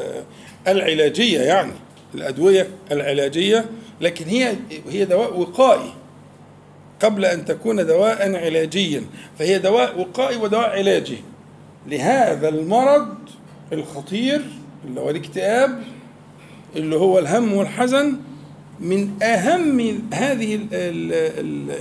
العلاجية 0.68 1.40
يعني 1.40 1.74
الأدوية 2.16 2.68
العلاجية 2.92 3.66
لكن 4.02 4.26
هي 4.26 4.56
هي 4.90 5.06
دواء 5.06 5.40
وقائي. 5.40 5.94
قبل 7.02 7.26
أن 7.26 7.46
تكون 7.46 7.86
دواء 7.86 8.36
علاجيا 8.36 9.04
فهي 9.40 9.60
دواء 9.60 10.00
وقائي 10.00 10.38
ودواء 10.38 10.70
علاجي. 10.70 11.18
لهذا 11.88 12.50
المرض 12.50 13.16
الخطير 13.74 14.42
اللي 14.88 15.02
هو 15.02 15.10
الاكتئاب 15.10 15.84
اللي 16.76 16.96
هو 16.96 17.20
الهم 17.20 17.54
والحزن 17.54 18.18
من 18.80 19.24
أهم 19.24 20.02
هذه 20.14 20.60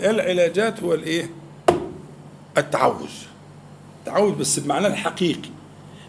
العلاجات 0.05 0.83
هو 0.83 0.95
الإيه؟ 0.95 1.31
التعوذ. 2.59 3.11
التعوذ 4.01 4.35
بس 4.35 4.59
بمعناه 4.59 4.89
الحقيقي. 4.89 5.51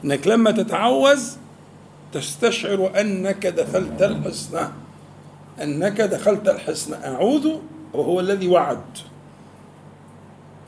إنك 0.06 0.28
لما 0.28 0.52
تتعوذ 0.52 1.22
تستشعر 2.14 3.00
أنك 3.00 3.48
دخلت 3.48 4.02
الحصن 4.02 4.68
أنك 5.62 6.02
دخلت 6.02 6.50
الحصن 6.50 6.94
أعوذ 6.94 7.50
وهو 7.94 8.20
الذي 8.20 8.48
وعد 8.48 8.82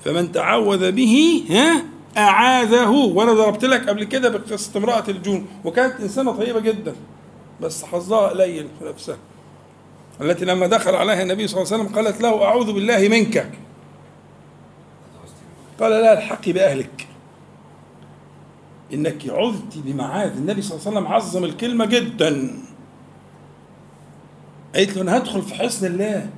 فمن 0.06 0.32
تعوذ 0.32 0.92
به 0.92 1.44
ها 1.50 1.84
أعاذه. 2.18 2.90
وأنا 2.90 3.34
ضربت 3.34 3.66
لك 3.66 3.90
قبل 3.90 4.04
كده 4.04 4.30
بقصه 4.30 4.78
امرأة 4.78 5.04
الجون 5.08 5.48
وكانت 5.66 6.00
إنسانة 6.02 6.32
طيبة 6.32 6.60
جدا 6.60 6.96
بس 7.62 7.84
حظها 7.84 8.30
قليل 8.30 8.68
في 8.80 8.86
نفسها. 8.86 9.18
التي 10.22 10.46
لما 10.46 10.68
دخل 10.68 10.96
عليها 10.96 11.22
النبي 11.22 11.48
صلى 11.48 11.62
الله 11.62 11.74
عليه 11.74 11.84
وسلم 11.84 11.96
قالت 11.96 12.22
له 12.22 12.44
أعوذ 12.44 12.74
بالله 12.74 13.08
منك. 13.08 13.52
قال 15.80 15.92
لا 15.92 16.18
الحقي 16.18 16.52
بأهلك. 16.52 17.08
إنك 18.94 19.30
عذت 19.30 19.78
بمعاذ. 19.78 20.38
النبي 20.38 20.62
صلى 20.62 20.78
الله 20.78 20.88
عليه 20.88 20.98
وسلم 20.98 21.14
عظم 21.14 21.44
الكلمة 21.44 21.86
جدا. 21.86 22.52
قالت 24.76 24.96
له 24.96 25.02
أنا 25.02 25.18
هدخل 25.18 25.42
في 25.42 25.56
حسن 25.56 25.86
الله. 25.88 26.30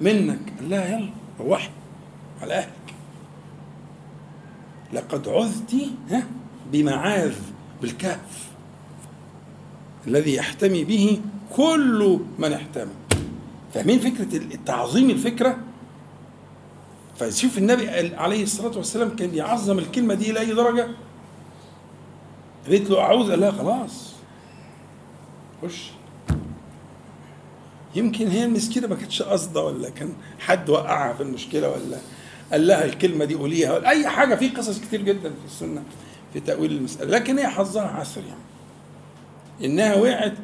منك. 0.00 0.52
قال 0.60 0.70
لها 0.70 0.86
يلا 0.86 1.10
روحي 1.40 1.70
على 2.42 2.54
أهلك. 2.54 2.94
لقد 4.92 5.28
عذت 5.28 5.74
ها 6.10 6.26
بمعاذ 6.72 7.34
بالكهف. 7.82 8.48
الذي 10.06 10.34
يحتمي 10.34 10.84
به 10.84 11.20
كل 11.56 12.20
من 12.38 12.52
احتمى 12.52 12.92
فاهمين 13.74 13.98
فكرة 13.98 14.36
التعظيم 14.36 15.10
الفكرة؟ 15.10 15.56
فشوف 17.18 17.58
النبي 17.58 17.88
عليه 18.16 18.42
الصلاة 18.42 18.76
والسلام 18.76 19.16
كان 19.16 19.34
يعظم 19.34 19.78
الكلمة 19.78 20.14
دي 20.14 20.40
أي 20.40 20.54
درجة؟ 20.54 20.88
قالت 22.66 22.90
له 22.90 23.00
أعوذ 23.00 23.30
قال 23.30 23.40
لها 23.40 23.50
خلاص. 23.50 24.12
خش 25.62 25.90
يمكن 27.94 28.28
هي 28.28 28.44
المسكينة 28.44 28.86
ما 28.86 28.94
كانتش 28.94 29.22
قصده 29.22 29.64
ولا 29.64 29.90
كان 29.90 30.12
حد 30.38 30.70
وقعها 30.70 31.12
في 31.12 31.22
المشكلة 31.22 31.68
ولا 31.68 31.98
قال 32.52 32.66
لها 32.66 32.84
الكلمة 32.84 33.24
دي 33.24 33.34
قوليها 33.34 33.72
ولا 33.74 33.90
أي 33.90 34.08
حاجة 34.08 34.34
في 34.34 34.48
قصص 34.48 34.80
كتير 34.80 35.02
جدا 35.02 35.30
في 35.30 35.44
السنة 35.46 35.82
في 36.32 36.40
تأويل 36.40 36.72
المسألة. 36.72 37.10
لكن 37.10 37.38
هي 37.38 37.48
حظها 37.48 37.82
عسر 37.88 38.20
يعني. 38.20 38.40
إنها 39.64 39.94
وقعت 39.94 40.34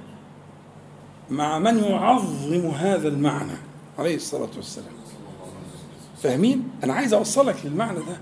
مع 1.30 1.58
من 1.58 1.78
يعظم 1.84 2.66
هذا 2.66 3.08
المعنى 3.08 3.56
عليه 3.98 4.16
الصلاة 4.16 4.50
والسلام. 4.56 4.92
فاهمين؟ 6.22 6.68
أنا 6.84 6.94
عايز 6.94 7.14
أوصلك 7.14 7.56
للمعنى 7.64 7.98
ده. 7.98 8.16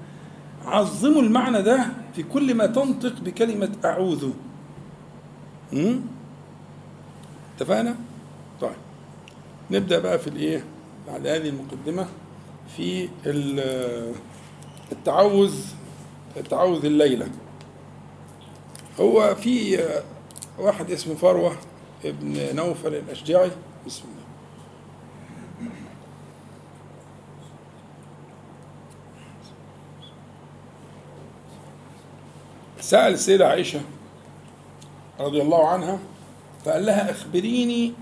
عظموا 0.69 1.23
المعنى 1.23 1.63
ده 1.63 1.87
في 2.15 2.23
كل 2.23 2.55
ما 2.55 2.67
تنطق 2.67 3.21
بكلمة 3.21 3.71
أعوذ 3.85 4.31
اتفقنا؟ 7.57 7.97
طيب 8.61 8.71
نبدأ 9.71 9.99
بقى 9.99 10.19
في 10.19 10.27
الإيه؟ 10.27 10.65
بعد 11.09 11.27
هذه 11.27 11.49
المقدمة 11.49 12.07
في 12.77 13.09
التعوذ 14.93 15.55
التعوذ 16.37 16.85
الليلة 16.85 17.29
هو 19.01 19.35
في 19.35 19.79
واحد 20.59 20.91
اسمه 20.91 21.15
فروة 21.15 21.57
ابن 22.05 22.57
نوفل 22.57 22.95
الأشجعي 22.95 23.51
بسم 23.87 24.03
الله 24.05 24.19
سأل 32.89 33.13
السيدة 33.13 33.49
عائشة 33.49 33.81
رضي 35.21 35.43
الله 35.43 35.69
عنها 35.69 35.99
فقال 36.65 36.87
لها 36.87 37.11
أخبريني 37.11 37.93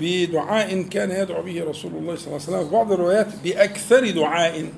بدعاء 0.00 0.82
كان 0.82 1.10
يدعو 1.10 1.42
به 1.42 1.64
رسول 1.64 1.92
الله 1.94 2.16
صلى 2.16 2.26
الله 2.26 2.46
عليه 2.46 2.58
وسلم. 2.58 2.64
في 2.64 2.70
بعض 2.70 2.92
الروايات 2.92 3.26
بأكثر 3.44 4.10
دعاء 4.10 4.68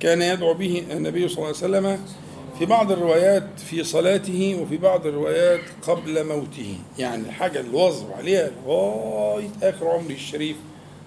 كان 0.00 0.22
يدعو 0.22 0.54
به 0.54 0.84
النبي 0.90 1.28
صلى 1.28 1.36
الله 1.36 1.46
عليه 1.46 1.56
وسلم 1.56 1.98
في 2.58 2.66
بعض 2.66 2.92
الروايات 2.92 3.48
في 3.70 3.84
صلاته 3.84 4.58
وفي 4.62 4.76
بعض 4.76 5.06
الروايات 5.06 5.60
قبل 5.82 6.26
موته. 6.26 6.78
يعني 6.98 7.22
الحاجة 7.22 7.60
اللي 7.60 7.76
واظب 7.76 8.12
عليها 8.12 8.50
لغاية 8.66 9.50
آخر 9.62 9.88
عمره 9.88 10.12
الشريف 10.12 10.56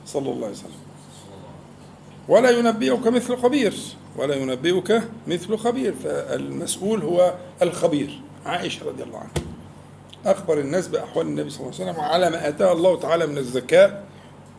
صلى 0.06 0.30
الله 0.30 0.46
عليه 0.46 0.56
وسلم. 0.56 0.82
ولا 2.28 2.50
ينبئك 2.50 3.08
مثل 3.08 3.38
خبير. 3.38 3.74
ولا 4.18 4.36
ينبئك 4.36 5.02
مثل 5.28 5.58
خبير. 5.58 5.94
فالمسؤول 6.04 7.02
هو 7.02 7.34
الخبير. 7.62 8.20
عائشة 8.46 8.86
رضي 8.86 9.04
الله 9.04 9.18
عنها. 9.18 9.34
أخبر 10.26 10.60
الناس 10.60 10.88
بأحوال 10.88 11.28
النبي 11.28 11.50
صلى 11.50 11.60
الله 11.60 11.74
عليه 11.80 11.92
وسلم 11.92 12.00
وعلى 12.04 12.30
ما 12.30 12.48
آتاه 12.48 12.72
الله 12.72 13.00
تعالى 13.00 13.28
من 13.28 13.38
الذكاء 13.38 14.04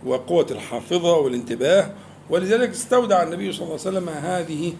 وقوة 0.07 0.46
الحافظة 0.50 1.18
والانتباه. 1.18 1.90
ولذلك 2.31 2.70
استودع 2.70 3.22
النبي 3.22 3.53
صلى 3.53 3.62
الله 3.62 3.79
عليه 3.87 3.98
وسلم 3.98 4.09
هذه 4.09 4.72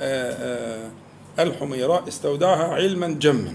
آآ 0.00 0.90
آآ 1.38 1.42
الحميراء 1.42 2.08
استودعها 2.08 2.74
علما 2.74 3.08
جما. 3.08 3.54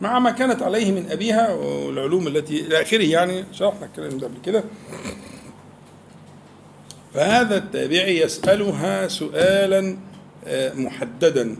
مع 0.00 0.18
ما 0.18 0.30
كانت 0.30 0.62
عليه 0.62 0.92
من 0.92 1.10
أبيها 1.10 1.54
والعلوم 1.54 2.26
التي 2.26 2.60
إلى 2.60 2.82
آخره 2.82 3.04
يعني 3.04 3.44
شرحنا 3.52 3.86
الكلام 3.86 4.18
ده 4.18 4.26
قبل 4.26 4.36
كده. 4.44 4.64
فهذا 7.14 7.56
التابعي 7.56 8.20
يسألها 8.20 9.08
سؤالا 9.08 9.96
محددا. 10.74 11.56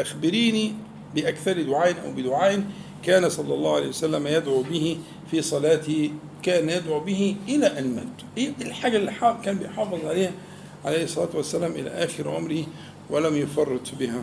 أخبريني 0.00 0.72
بأكثر 1.14 1.62
دعاء 1.62 1.94
أو 2.06 2.12
بدعاء 2.12 2.64
كان 3.02 3.28
صلى 3.28 3.54
الله 3.54 3.76
عليه 3.76 3.88
وسلم 3.88 4.26
يدعو 4.26 4.62
به 4.62 4.98
في 5.30 5.42
صلاته 5.42 6.10
كان 6.42 6.70
يدعو 6.70 7.00
به 7.00 7.36
إلى 7.48 7.66
أن 7.78 7.94
مات. 7.96 8.38
إيه 8.38 8.52
الحاجة 8.60 8.96
اللي 8.96 9.12
كان 9.44 9.58
بيحافظ 9.58 10.06
عليها؟ 10.06 10.32
عليه 10.84 11.04
الصلاة 11.04 11.28
والسلام 11.34 11.72
إلى 11.72 11.90
آخر 11.90 12.30
عمره 12.30 12.64
ولم 13.10 13.36
يفرط 13.36 13.94
بها. 14.00 14.22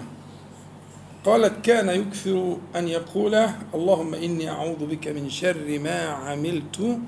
قالت 1.25 1.65
كان 1.65 1.89
يكثر 1.89 2.57
أن 2.75 2.87
يقول 2.87 3.35
اللهم 3.73 4.13
إني 4.13 4.49
أعوذ 4.49 4.85
بك 4.85 5.07
من 5.07 5.29
شر 5.29 5.79
ما 5.79 5.99
عملت 6.05 6.99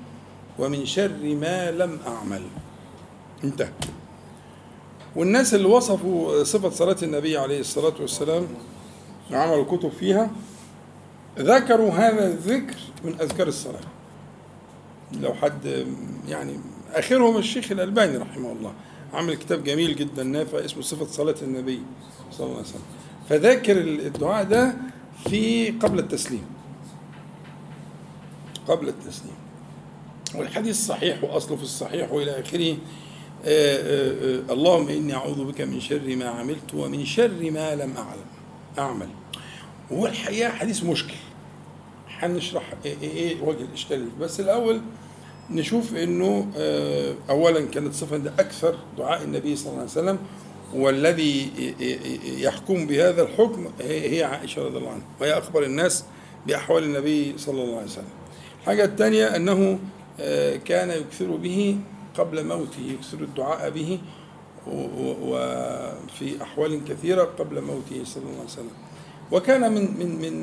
ومن 0.58 0.86
شر 0.86 1.34
ما 1.40 1.70
لم 1.70 1.98
أعمل. 2.06 2.42
انتهى. 3.44 3.72
والناس 5.16 5.54
اللي 5.54 5.68
وصفوا 5.68 6.44
صفة 6.44 6.70
صلاة 6.70 6.96
النبي 7.02 7.36
عليه 7.36 7.60
الصلاة 7.60 7.94
والسلام 8.00 8.46
وعملوا 9.32 9.64
كتب 9.64 9.90
فيها 10.00 10.30
ذكروا 11.38 11.90
هذا 11.90 12.26
الذكر 12.26 12.76
من 13.04 13.20
أذكار 13.20 13.48
الصلاة. 13.48 13.80
لو 15.12 15.34
حد 15.34 15.86
يعني 16.28 16.60
آخرهم 16.92 17.36
الشيخ 17.36 17.72
الألباني 17.72 18.16
رحمه 18.16 18.52
الله 18.52 18.72
عمل 19.12 19.34
كتاب 19.34 19.64
جميل 19.64 19.96
جدا 19.96 20.22
نافع 20.22 20.64
اسمه 20.64 20.82
صفة 20.82 21.06
صلاة 21.06 21.34
النبي 21.42 21.80
صلى 22.32 22.46
الله 22.46 22.56
عليه 22.56 22.68
وسلم. 22.68 22.82
فذاكر 23.28 23.78
الدعاء 23.80 24.44
ده 24.44 24.74
في 25.28 25.70
قبل 25.70 25.98
التسليم. 25.98 26.44
قبل 28.68 28.88
التسليم. 28.88 29.34
والحديث 30.34 30.86
صحيح 30.86 31.24
وأصله 31.24 31.56
في 31.56 31.62
الصحيح 31.62 32.12
وإلى 32.12 32.40
آخره. 32.40 32.76
اللهم 33.46 34.88
إني 34.88 35.14
أعوذ 35.14 35.44
بك 35.44 35.60
من 35.60 35.80
شر 35.80 36.16
ما 36.16 36.24
عملت 36.28 36.74
ومن 36.74 37.04
شر 37.04 37.50
ما 37.50 37.74
لم 37.74 37.94
أعلم. 37.96 38.26
أعمل. 38.78 39.08
وهو 39.90 40.06
الحقيقة 40.06 40.50
حديث 40.50 40.84
مشكل. 40.84 41.14
هنشرح 42.18 42.74
إيه, 42.84 42.96
إيه 43.02 43.40
وجه 43.42 43.62
الإشكال 43.62 44.08
بس 44.20 44.40
الأول 44.40 44.80
نشوف 45.50 45.94
إنه 45.94 46.46
أولا 47.30 47.60
كانت 47.66 47.94
صفة 47.94 48.16
ده 48.16 48.32
أكثر 48.38 48.78
دعاء 48.98 49.22
النبي 49.22 49.56
صلى 49.56 49.66
الله 49.68 49.80
عليه 49.80 49.90
وسلم 49.90 50.18
والذي 50.74 51.50
يحكم 52.38 52.86
بهذا 52.86 53.22
الحكم 53.22 53.66
هي 53.80 54.24
عائشة 54.24 54.62
رضي 54.64 54.78
الله 54.78 54.90
عنها 54.90 55.04
وهي 55.20 55.38
أخبر 55.38 55.62
الناس 55.62 56.04
بأحوال 56.46 56.84
النبي 56.84 57.34
صلى 57.38 57.62
الله 57.62 57.76
عليه 57.76 57.86
وسلم. 57.86 58.04
الحاجة 58.60 58.84
الثانية 58.84 59.36
أنه 59.36 59.78
كان 60.64 60.90
يكثر 60.90 61.36
به 61.36 61.76
قبل 62.18 62.46
موته 62.46 62.80
يكثر 62.80 63.20
الدعاء 63.20 63.70
به 63.70 64.00
وفي 64.66 66.42
أحوال 66.42 66.84
كثيرة 66.84 67.24
قبل 67.24 67.60
موته 67.62 68.04
صلى 68.04 68.22
الله 68.22 68.34
عليه 68.34 68.44
وسلم. 68.44 68.76
وكان 69.32 69.72
من 69.72 69.98
من 69.98 70.10
من 70.20 70.34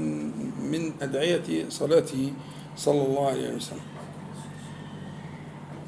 من 0.72 0.94
أدعية 1.02 1.70
صلاته 1.70 2.34
صلى 2.78 3.02
الله 3.02 3.28
عليه 3.28 3.56
وسلم. 3.56 3.88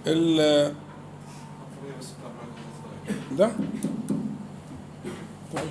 ال 0.07 0.73
ده؟ 3.37 3.51
طيب 5.53 5.69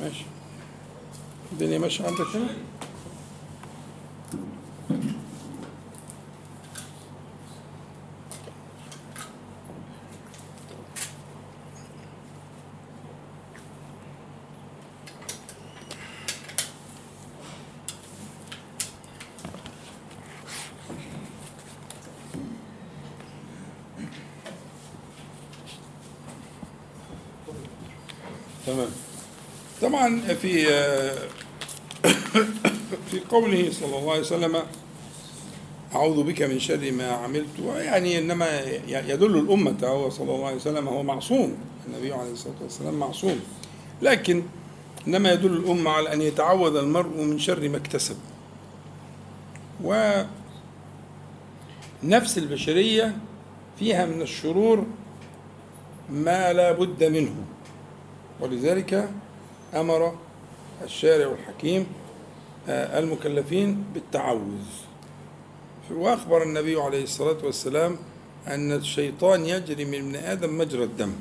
ماشي. 0.00 0.24
الدنيا 1.52 1.78
ماشية 1.78 2.06
عندك 2.06 2.26
هنا 2.34 2.48
تمام 28.66 28.88
طبعا 30.00 30.20
في 30.20 30.64
في 33.10 33.20
قوله 33.30 33.70
صلى 33.72 33.98
الله 33.98 34.10
عليه 34.10 34.20
وسلم 34.20 34.56
أعوذ 35.94 36.22
بك 36.22 36.42
من 36.42 36.58
شر 36.58 36.92
ما 36.92 37.10
عملت. 37.10 37.58
يعني 37.66 38.18
إنما 38.18 38.60
يدل 38.88 39.38
الأمة 39.38 39.76
هو 39.84 40.10
صلى 40.10 40.34
الله 40.34 40.46
عليه 40.46 40.56
وسلم 40.56 40.88
هو 40.88 41.02
معصوم. 41.02 41.56
النبي 41.86 42.12
عليه 42.12 42.32
الصلاة 42.32 42.54
والسلام 42.62 42.94
معصوم. 42.94 43.40
لكن 44.02 44.42
إنما 45.08 45.32
يدل 45.32 45.52
الأمة 45.52 45.90
على 45.90 46.12
أن 46.12 46.22
يتعوذ 46.22 46.76
المرء 46.76 47.16
من 47.16 47.38
شر 47.38 47.68
ما 47.68 47.76
اكتسب. 47.76 48.16
ونفس 49.84 50.28
البشرية 52.38 53.16
فيها 53.78 54.06
من 54.06 54.22
الشرور 54.22 54.86
ما 56.10 56.52
لا 56.52 56.72
بد 56.72 57.04
منه. 57.04 57.34
ولذلك 58.40 59.10
أمر 59.74 60.14
الشارع 60.84 61.32
الحكيم 61.32 61.86
آه، 62.68 62.98
المكلفين 62.98 63.84
بالتعوذ. 63.94 64.64
وأخبر 65.90 66.42
النبي 66.42 66.76
عليه 66.80 67.02
الصلاة 67.02 67.36
والسلام 67.44 67.96
أن 68.46 68.72
الشيطان 68.72 69.44
يجري 69.46 69.84
من 69.84 69.94
ابن 69.94 70.16
آدم 70.16 70.58
مجرى 70.58 70.84
الدم 70.84 71.12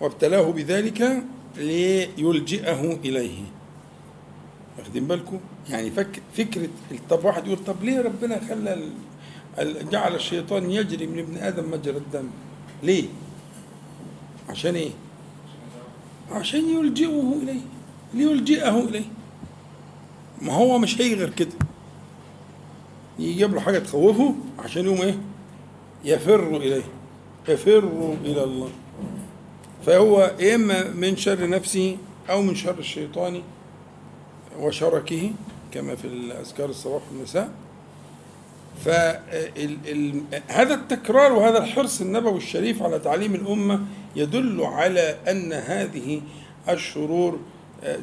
وابتلاه 0.00 0.50
بذلك 0.50 1.22
ليلجئه 1.56 2.92
إليه. 3.04 3.38
واخدين 4.78 5.06
بالكم؟ 5.06 5.40
يعني 5.70 5.90
فك 5.90 6.22
فكرة 6.36 6.68
طب 7.10 7.24
واحد 7.24 7.46
يقول 7.46 7.64
طب 7.64 7.82
ليه 7.84 8.00
ربنا 8.00 8.40
خلى 8.48 8.88
جعل 9.92 10.14
الشيطان 10.14 10.70
يجري 10.70 11.06
من 11.06 11.18
ابن 11.18 11.36
آدم 11.36 11.70
مجرى 11.70 11.96
الدم؟ 11.96 12.28
ليه؟ 12.82 13.04
عشان 14.48 14.74
إيه؟ 14.74 14.90
عشان 16.30 16.68
يلجئه 16.68 17.34
إليه 17.42 17.60
ليلجئه 18.14 18.78
إليه. 18.78 19.04
ما 20.42 20.52
هو 20.52 20.78
مش 20.78 21.00
هي 21.00 21.14
غير 21.14 21.30
كده. 21.30 21.52
يجيب 23.18 23.54
له 23.54 23.60
حاجة 23.60 23.78
تخوفه 23.78 24.34
عشان 24.58 24.84
يقوم 24.84 25.00
إيه؟ 25.02 25.18
يفر 26.04 26.56
إليه. 26.56 26.82
يفر 27.48 28.14
إلى 28.24 28.44
الله. 28.44 28.70
فهو 29.86 30.22
إما 30.54 30.90
من 30.90 31.16
شر 31.16 31.48
نفسه 31.48 31.96
أو 32.30 32.42
من 32.42 32.54
شر 32.54 32.78
الشيطان 32.78 33.42
وشركه 34.58 35.30
كما 35.72 35.94
في 35.94 36.04
الأذكار 36.06 36.68
الصباح 36.68 37.02
والمساء. 37.12 37.50
فهذا 38.84 40.74
التكرار 40.74 41.32
وهذا 41.32 41.58
الحرص 41.58 42.00
النبوي 42.00 42.36
الشريف 42.36 42.82
على 42.82 42.98
تعليم 42.98 43.34
الأمة 43.34 43.80
يدل 44.16 44.62
على 44.62 45.16
أن 45.30 45.52
هذه 45.52 46.20
الشرور 46.68 47.38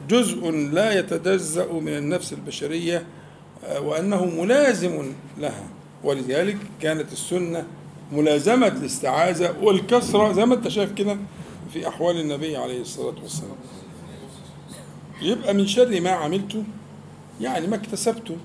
جزء 0.09 0.51
لا 0.51 0.99
يتجزأ 0.99 1.71
من 1.71 1.97
النفس 1.97 2.33
البشرية 2.33 3.05
وأنه 3.79 4.25
ملازم 4.25 5.11
لها. 5.39 5.67
ولذلك 6.03 6.57
كانت 6.81 7.11
السنة 7.11 7.65
ملازمة 8.11 8.67
الاستعاذة 8.67 9.55
والكسرة 9.61 10.33
زي 10.33 10.45
ما 10.45 10.55
أنت 10.55 10.67
شايف 10.67 10.91
كده 10.91 11.17
في 11.73 11.87
أحوال 11.87 12.19
النبي 12.19 12.57
عليه 12.57 12.81
الصلاة 12.81 13.15
والسلام. 13.23 13.55
يبقى 15.21 15.53
من 15.53 15.67
شر 15.67 16.01
ما 16.01 16.09
عملته 16.09 16.63
يعني 17.41 17.67
ما 17.67 17.75
اكتسبته 17.75 18.37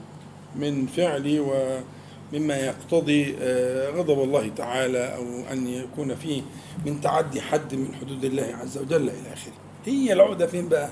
من 0.57 0.87
فعلي 0.87 1.41
ومما 2.35 2.57
يقتضي 2.57 3.37
آه، 3.41 3.91
غضب 3.91 4.23
الله 4.23 4.49
تعالى 4.49 5.15
أو 5.15 5.23
أن 5.53 5.69
يكون 5.69 6.15
فيه 6.15 6.43
من 6.87 7.01
تعدي 7.01 7.41
حد 7.41 7.75
من 7.75 7.95
حدود 8.01 8.25
الله 8.25 8.55
عز 8.63 8.79
وجل 8.79 9.03
إلى 9.03 9.33
آخره. 9.33 9.53
هي 9.87 10.13
العقدة 10.13 10.47
فين 10.47 10.69
بقى؟ 10.69 10.91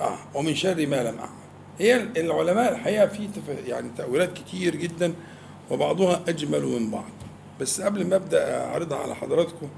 آه 0.00 0.18
ومن 0.34 0.54
شر 0.54 0.86
ما 0.86 1.02
لم 1.02 1.18
أعمل. 1.18 1.40
هي 1.78 1.96
العلماء 2.16 2.72
الحقيقة 2.72 3.06
في 3.06 3.28
يعني 3.66 3.90
تأويلات 3.96 4.32
كتير 4.32 4.76
جدا 4.76 5.12
وبعضها 5.70 6.20
أجمل 6.28 6.62
من 6.66 6.90
بعض. 6.90 7.10
بس 7.60 7.80
قبل 7.80 8.06
ما 8.06 8.16
أبدأ 8.16 8.64
أعرضها 8.64 8.98
على 8.98 9.14
حضراتكم 9.14 9.68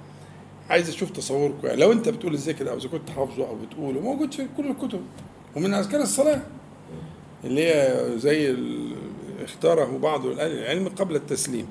عايز 0.71 0.89
أشوف 0.89 1.11
تصوركم. 1.11 1.67
يعني 1.67 1.81
لو 1.81 1.93
أنت 1.93 2.09
بتقول 2.09 2.35
الذكر 2.35 2.71
أو 2.71 2.77
إذا 2.77 2.89
كنت 2.89 3.11
حافظه 3.11 3.49
أو 3.49 3.57
بتقوله 3.57 4.01
موجود 4.01 4.35
في 4.35 4.47
كل 4.57 4.67
الكتب. 4.71 5.01
ومن 5.57 5.75
أذكار 5.75 6.01
الصلاة 6.01 6.43
اللي 7.45 7.65
هي 7.65 7.99
زي 8.19 8.57
اختاره 9.45 9.99
بعض 9.99 10.27
أهل 10.27 10.59
العلم 10.59 10.89
قبل 10.89 11.17
التسليم. 11.17 11.67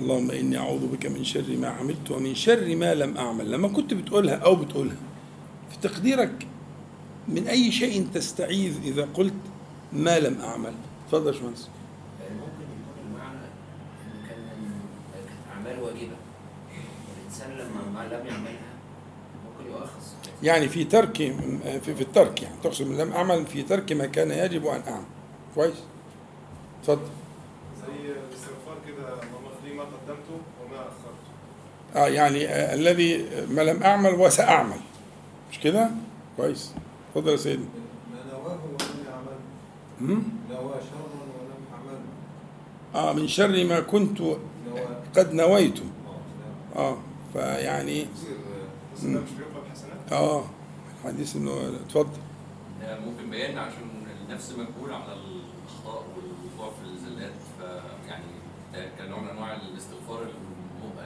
اللهم 0.00 0.30
إني 0.30 0.58
أعوذ 0.58 0.86
بك 0.86 1.06
من 1.06 1.24
شر 1.24 1.56
ما 1.56 1.68
عملت 1.68 2.10
ومن 2.10 2.34
شر 2.34 2.76
ما 2.76 2.94
لم 2.94 3.16
أعمل. 3.16 3.50
لما 3.50 3.68
كنت 3.68 3.94
بتقولها 3.94 4.36
أو 4.36 4.56
بتقولها 4.56 4.96
في 5.70 5.88
تقديرك 5.88 6.46
من 7.28 7.48
أي 7.48 7.72
شيء 7.72 8.08
تستعيذ 8.14 8.78
إذا 8.84 9.08
قلت 9.14 9.34
ما 9.92 10.18
لم 10.18 10.40
أعمل؟ 10.40 10.72
تفضل 11.08 11.26
يا 11.26 11.32
باشمهندس. 11.32 11.68
ممكن 12.30 12.46
يكون 12.46 12.94
المعنى 13.06 13.46
كان 14.28 14.38
كانت 15.12 15.28
أعمال 15.54 15.82
واجبة. 15.82 16.16
الإنسان 17.18 17.50
لما 17.50 18.04
لم 18.04 18.26
يعملها 18.26 18.70
ممكن 19.44 19.70
يؤاخذ. 19.70 20.00
يعني 20.42 20.68
في 20.68 20.84
ترك 20.84 21.16
في, 21.84 21.94
في 21.94 22.00
الترك 22.00 22.42
يعني 22.42 22.54
تقصد 22.62 22.86
من 22.86 22.96
لم 22.98 23.12
أعمل 23.12 23.46
في 23.46 23.62
ترك 23.62 23.92
ما 23.92 24.06
كان 24.06 24.30
يجب 24.30 24.66
أن 24.66 24.82
أعمل. 24.88 25.04
كويس؟ 25.54 25.74
اتفضل. 26.80 27.00
زي 27.86 28.12
الاستغفار 28.12 28.76
كده 28.86 29.08
اللهم 29.08 29.44
اغفر 29.44 29.64
لي 29.68 29.74
ما 29.74 29.82
قدمته 29.82 30.36
وما 30.64 30.80
أخرته. 30.80 31.30
آه 31.96 32.08
يعني 32.08 32.46
آه 32.48 32.74
الذي 32.74 33.26
ما 33.50 33.62
لم 33.62 33.82
أعمل 33.82 34.14
وسأعمل. 34.14 34.80
مش 35.50 35.60
كده؟ 35.60 35.90
كويس. 36.36 36.74
اتفضل 37.10 37.32
يا 37.32 37.36
سيدي. 37.36 37.62
ما 37.62 38.32
نواه 38.32 38.58
ولم 38.64 39.04
يعمل؟ 39.06 40.22
نوى 40.50 40.74
شرا 40.74 41.10
ولم 41.12 41.64
يعمل. 41.72 41.98
آه 42.94 43.12
من 43.12 43.28
شر 43.28 43.64
ما 43.64 43.80
كنت 43.80 44.22
قد 45.16 45.32
نويته 45.34 45.84
آه 46.76 46.96
فيعني 47.32 48.02
ده 48.02 48.08
مش 49.20 49.30
بيقبل 49.30 49.70
حسنات؟ 49.72 50.12
آه 50.12 50.44
الحديث 51.04 51.36
إنه 51.36 51.72
اتفضل. 51.86 52.18
ممكن 52.82 53.30
بيان 53.30 53.58
عشان 53.58 53.82
النفس 54.28 54.52
مجبول 54.52 54.92
على 54.92 55.12
الاخطاء 55.12 56.04
والوقوع 56.16 56.72
في 56.82 56.84
الزلات 56.90 57.32
فيعني 57.58 58.24
ده 58.24 58.30
كنوع 58.98 59.20
من 59.20 59.28
أنواع 59.28 59.56
الاستغفار 59.56 60.22
الم- 60.22 60.98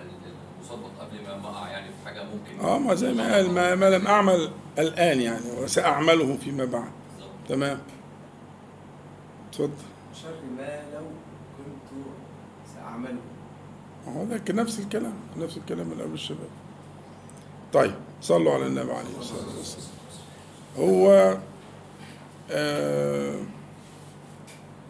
المسبق 0.58 0.88
قبل 1.00 1.22
ما 1.26 1.36
ما 1.36 1.48
اقع 1.48 1.68
يعني 1.68 1.86
في 1.88 2.08
حاجة 2.08 2.22
ممكن 2.24 2.64
آه 2.64 2.78
ما 2.78 2.94
زي 2.94 3.12
ما 3.12 3.34
قال 3.34 3.50
ما, 3.50 3.74
ما 3.74 3.90
لم 3.90 4.06
أعمل 4.06 4.50
الآن 4.78 5.20
يعني 5.20 5.50
وسأعمله 5.62 6.36
فيما 6.36 6.64
بعد. 6.64 6.90
بالظبط. 7.16 7.30
تمام. 7.48 7.78
اتفضل. 9.50 9.70
شر 10.22 10.34
ما 10.56 10.82
لو 10.94 11.00
كنت 11.58 11.98
سأعمله. 12.74 13.20
هو 14.08 14.24
ده 14.24 14.38
كان 14.38 14.56
نفس 14.56 14.78
الكلام 14.78 15.14
نفس 15.36 15.56
الكلام 15.56 15.86
من 15.86 16.00
قبل 16.02 16.12
الشباب. 16.14 16.48
طيب 17.72 17.94
صلوا 18.22 18.54
على 18.54 18.66
النبي 18.66 18.92
عليه 18.92 19.18
الصلاة 19.18 19.56
والسلام. 19.58 19.88
هو 20.78 21.36
آه 22.50 23.40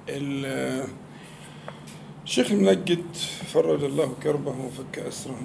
ال- 0.09 0.89
الشيخ 2.25 2.51
المنجد 2.51 3.05
فرج 3.53 3.85
الله 3.85 4.15
كربه 4.23 4.51
وفك 4.51 4.99
أسره. 4.99 5.39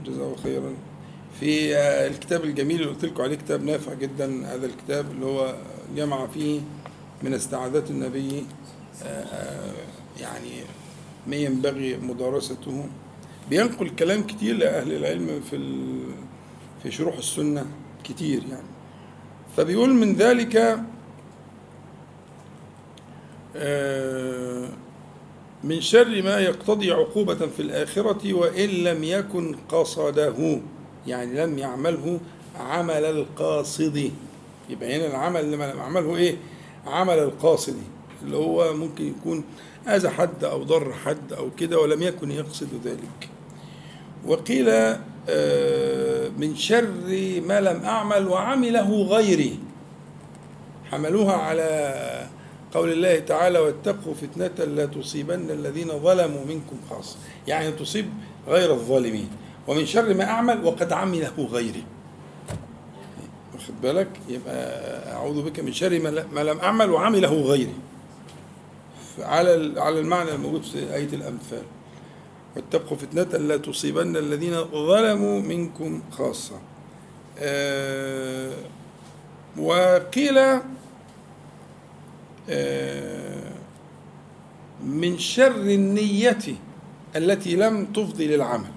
وجزاه 0.00 0.34
خيرا. 0.42 0.74
في 1.40 1.76
آه، 1.76 2.06
الكتاب 2.06 2.44
الجميل 2.44 2.80
اللي 2.80 2.92
قلت 2.92 3.04
لكم 3.04 3.22
عليه 3.22 3.36
كتاب 3.36 3.64
نافع 3.64 3.94
جدا 3.94 4.54
هذا 4.54 4.66
الكتاب 4.66 5.10
اللي 5.10 5.26
هو 5.26 5.54
جمع 5.96 6.26
فيه 6.26 6.60
من 7.22 7.34
استعاذات 7.34 7.90
النبي 7.90 8.44
آه، 9.02 9.06
آه، 9.06 9.72
يعني 10.20 10.60
ما 11.26 11.36
ينبغي 11.36 11.96
مدارسته. 11.96 12.84
بينقل 13.50 13.88
كلام 13.88 14.22
كتير 14.26 14.56
لأهل 14.56 14.92
العلم 14.92 15.40
في 15.50 15.84
في 16.82 16.90
شروح 16.90 17.16
السنة 17.16 17.66
كتير 18.04 18.42
يعني. 18.50 18.68
فبيقول 19.56 19.94
من 19.94 20.14
ذلك 20.14 20.56
آه، 23.56 24.68
من 25.64 25.80
شر 25.80 26.22
ما 26.22 26.38
يقتضي 26.40 26.92
عقوبة 26.92 27.34
في 27.34 27.60
الآخرة 27.62 28.34
وإن 28.34 28.68
لم 28.68 29.04
يكن 29.04 29.56
قصده 29.68 30.60
يعني 31.06 31.34
لم 31.46 31.58
يعمله 31.58 32.20
عمل 32.60 33.04
القاصد. 33.04 34.10
يبقى 34.70 34.96
هنا 34.96 35.06
العمل 35.06 35.40
اللي 35.40 35.56
لم 35.56 35.62
يعمله 35.78 36.16
إيه؟ 36.16 36.36
عمل 36.86 37.18
القاصد 37.18 37.76
اللي 38.22 38.36
هو 38.36 38.74
ممكن 38.74 39.08
يكون 39.08 39.44
أذى 39.88 40.08
حد 40.08 40.44
أو 40.44 40.62
ضر 40.62 40.92
حد 40.92 41.32
أو 41.32 41.50
كده 41.58 41.78
ولم 41.80 42.02
يكن 42.02 42.30
يقصد 42.30 42.68
ذلك. 42.84 43.28
وقيل 44.26 44.68
آه، 45.28 46.28
من 46.38 46.56
شر 46.56 46.88
ما 47.46 47.60
لم 47.60 47.82
أعمل 47.84 48.28
وعمله 48.28 49.02
غيري. 49.02 49.58
حملوها 50.90 51.32
على 51.32 52.04
قول 52.74 52.92
الله 52.92 53.18
تعالى 53.18 53.58
واتقوا 53.58 54.14
فتنة 54.14 54.64
لا 54.64 54.86
تصيبن 54.86 55.50
الذين 55.50 55.88
ظلموا 55.88 56.44
منكم 56.44 56.76
خاصة. 56.90 57.16
يعني 57.46 57.72
تصيب 57.72 58.08
غير 58.48 58.70
الظالمين. 58.72 59.28
ومن 59.68 59.86
شر 59.86 60.14
ما 60.14 60.24
أعمل 60.24 60.64
وقد 60.64 60.92
عمله 60.92 61.48
غيري. 61.52 61.84
واخد 63.54 63.80
بالك؟ 63.82 64.08
يبقى 64.28 64.56
أعوذ 65.12 65.42
بك 65.42 65.60
من 65.60 65.72
شر 65.72 66.00
ما 66.32 66.40
لم 66.40 66.58
أعمل 66.58 66.90
وعمله 66.90 67.32
غيري. 67.42 67.74
على 69.18 69.80
على 69.80 70.00
المعنى 70.00 70.30
الموجود 70.32 70.62
في 70.62 70.94
آية 70.94 71.08
الأنفال. 71.12 71.62
واتقوا 72.56 72.96
فتنة 72.96 73.38
لا 73.38 73.56
تصيبن 73.56 74.16
الذين 74.16 74.64
ظلموا 74.64 75.40
منكم 75.40 76.02
خاصة. 76.10 76.60
آه، 77.38 78.52
وقيل 79.58 80.38
من 84.84 85.18
شر 85.18 85.56
النية 85.56 86.38
التي 87.16 87.56
لم 87.56 87.84
تفضي 87.84 88.26
للعمل. 88.26 88.70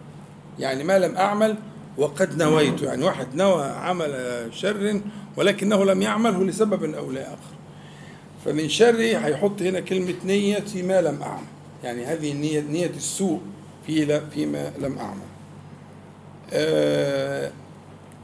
يعني 0.60 0.84
ما 0.84 1.00
لم 1.00 1.16
أعمل 1.16 1.56
وقد 1.98 2.44
نويت. 2.44 2.82
يعني 2.82 3.06
واحد 3.06 3.36
نوى 3.36 3.64
عمل 3.66 4.48
شر 4.54 5.02
ولكنه 5.38 5.86
لم 5.86 6.02
يعمله 6.02 6.44
لسبب 6.44 6.94
أو 6.94 7.12
لآخر. 7.12 7.38
فمن 8.46 8.70
شر 8.70 9.00
هيحط 9.00 9.62
هنا 9.62 9.80
كلمة 9.80 10.16
نية 10.26 10.66
ما 10.76 11.02
لم 11.02 11.22
أعمل. 11.22 11.48
يعني 11.84 12.06
هذه 12.06 12.32
النية 12.32 12.62
نية 12.62 12.90
السوء 12.90 13.42
في 13.88 14.22
فيما 14.34 14.72
لم 14.80 14.98
أعمل. 14.98 15.28
آه، 16.54 17.52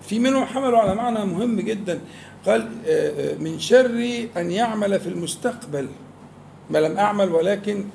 في 0.01 0.19
منهم 0.19 0.45
حملوا 0.45 0.79
على 0.79 0.95
معنى 0.95 1.25
مهم 1.25 1.59
جدا. 1.59 1.99
قال 2.45 2.69
آه، 2.87 3.33
آه، 3.33 3.35
من 3.35 3.59
شر 3.59 4.27
أن 4.37 4.51
يعمل 4.51 4.99
في 4.99 5.09
المستقبل. 5.09 5.87
ما 6.69 6.77
لم 6.77 6.97
أعمل 6.97 7.29
ولكن 7.31 7.85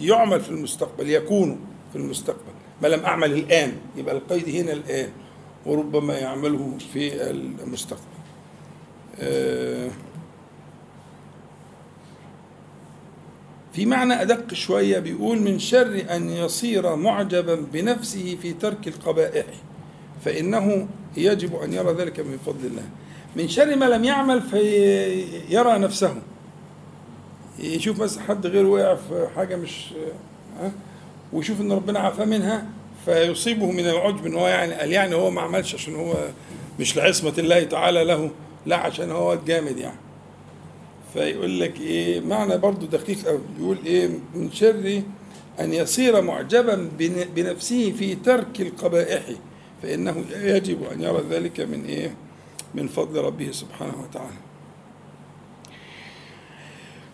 يعمل 0.00 0.40
في 0.40 0.50
المستقبل 0.50 1.10
يكون 1.10 1.60
في 1.92 1.98
المستقبل. 1.98 2.52
ما 2.82 2.88
لم 2.88 3.00
أعمل 3.04 3.32
الآن 3.32 3.72
يبقى 3.96 4.14
القيد 4.16 4.48
هنا 4.48 4.72
الآن 4.72 5.08
وربما 5.66 6.18
يعمله 6.18 6.78
في 6.92 7.30
المستقبل. 7.30 8.02
آه، 9.20 9.90
في 13.72 13.86
معنى 13.86 14.22
أدق 14.22 14.54
شوية 14.54 14.98
بيقول 14.98 15.40
من 15.40 15.58
شر 15.58 16.04
أن 16.10 16.28
يصير 16.30 16.96
معجبا 16.96 17.54
بنفسه 17.72 18.36
في 18.42 18.52
ترك 18.52 18.88
القبائح 18.88 19.46
فإنه 20.24 20.88
يجب 21.16 21.54
أن 21.54 21.72
يرى 21.72 21.92
ذلك 21.92 22.20
من 22.20 22.38
فضل 22.46 22.66
الله. 22.66 22.88
من 23.36 23.48
شر 23.48 23.76
ما 23.76 23.84
لم 23.84 24.04
يعمل 24.04 24.40
فيرى 24.42 25.78
نفسه. 25.78 26.14
يشوف 27.58 28.00
مثلا 28.00 28.22
حد 28.22 28.46
غيره 28.46 28.68
وقع 28.68 28.94
في 28.94 29.26
حاجة 29.36 29.56
مش 29.56 29.84
ها؟ 30.60 30.72
ويشوف 31.32 31.60
إن 31.60 31.72
ربنا 31.72 31.98
عافاه 31.98 32.24
منها 32.24 32.66
فيصيبه 33.04 33.70
من 33.70 33.86
العجب 33.88 34.26
إن 34.26 34.34
هو 34.34 34.46
يعني 34.48 34.74
قال 34.74 34.92
يعني 34.92 35.14
هو 35.14 35.30
ما 35.30 35.40
عملش 35.40 35.74
عشان 35.74 35.94
هو 35.94 36.14
مش 36.80 36.96
لعصمة 36.96 37.32
الله 37.38 37.64
تعالى 37.64 38.04
له 38.04 38.30
لا 38.66 38.76
عشان 38.76 39.10
هو 39.10 39.32
الجامد 39.32 39.78
يعني. 39.78 39.96
فيقول 41.14 41.60
لك 41.60 41.80
إيه 41.80 42.20
معنى 42.20 42.58
برضو 42.58 42.86
دقيق 42.86 43.28
أوي. 43.28 43.38
بيقول 43.58 43.78
إيه 43.86 44.08
من 44.34 44.52
شر 44.52 45.02
أن 45.60 45.72
يصير 45.72 46.20
معجبا 46.22 46.88
بن- 46.98 47.26
بنفسه 47.36 47.92
في 47.98 48.14
ترك 48.14 48.60
القبائح 48.60 49.22
فإنه 49.82 50.24
يجب 50.34 50.78
أن 50.92 51.02
يرى 51.02 51.22
ذلك 51.30 51.60
من 51.60 51.84
إيه؟ 51.84 52.14
من 52.74 52.88
فضل 52.88 53.20
ربه 53.20 53.50
سبحانه 53.50 53.94
وتعالى. 54.02 54.36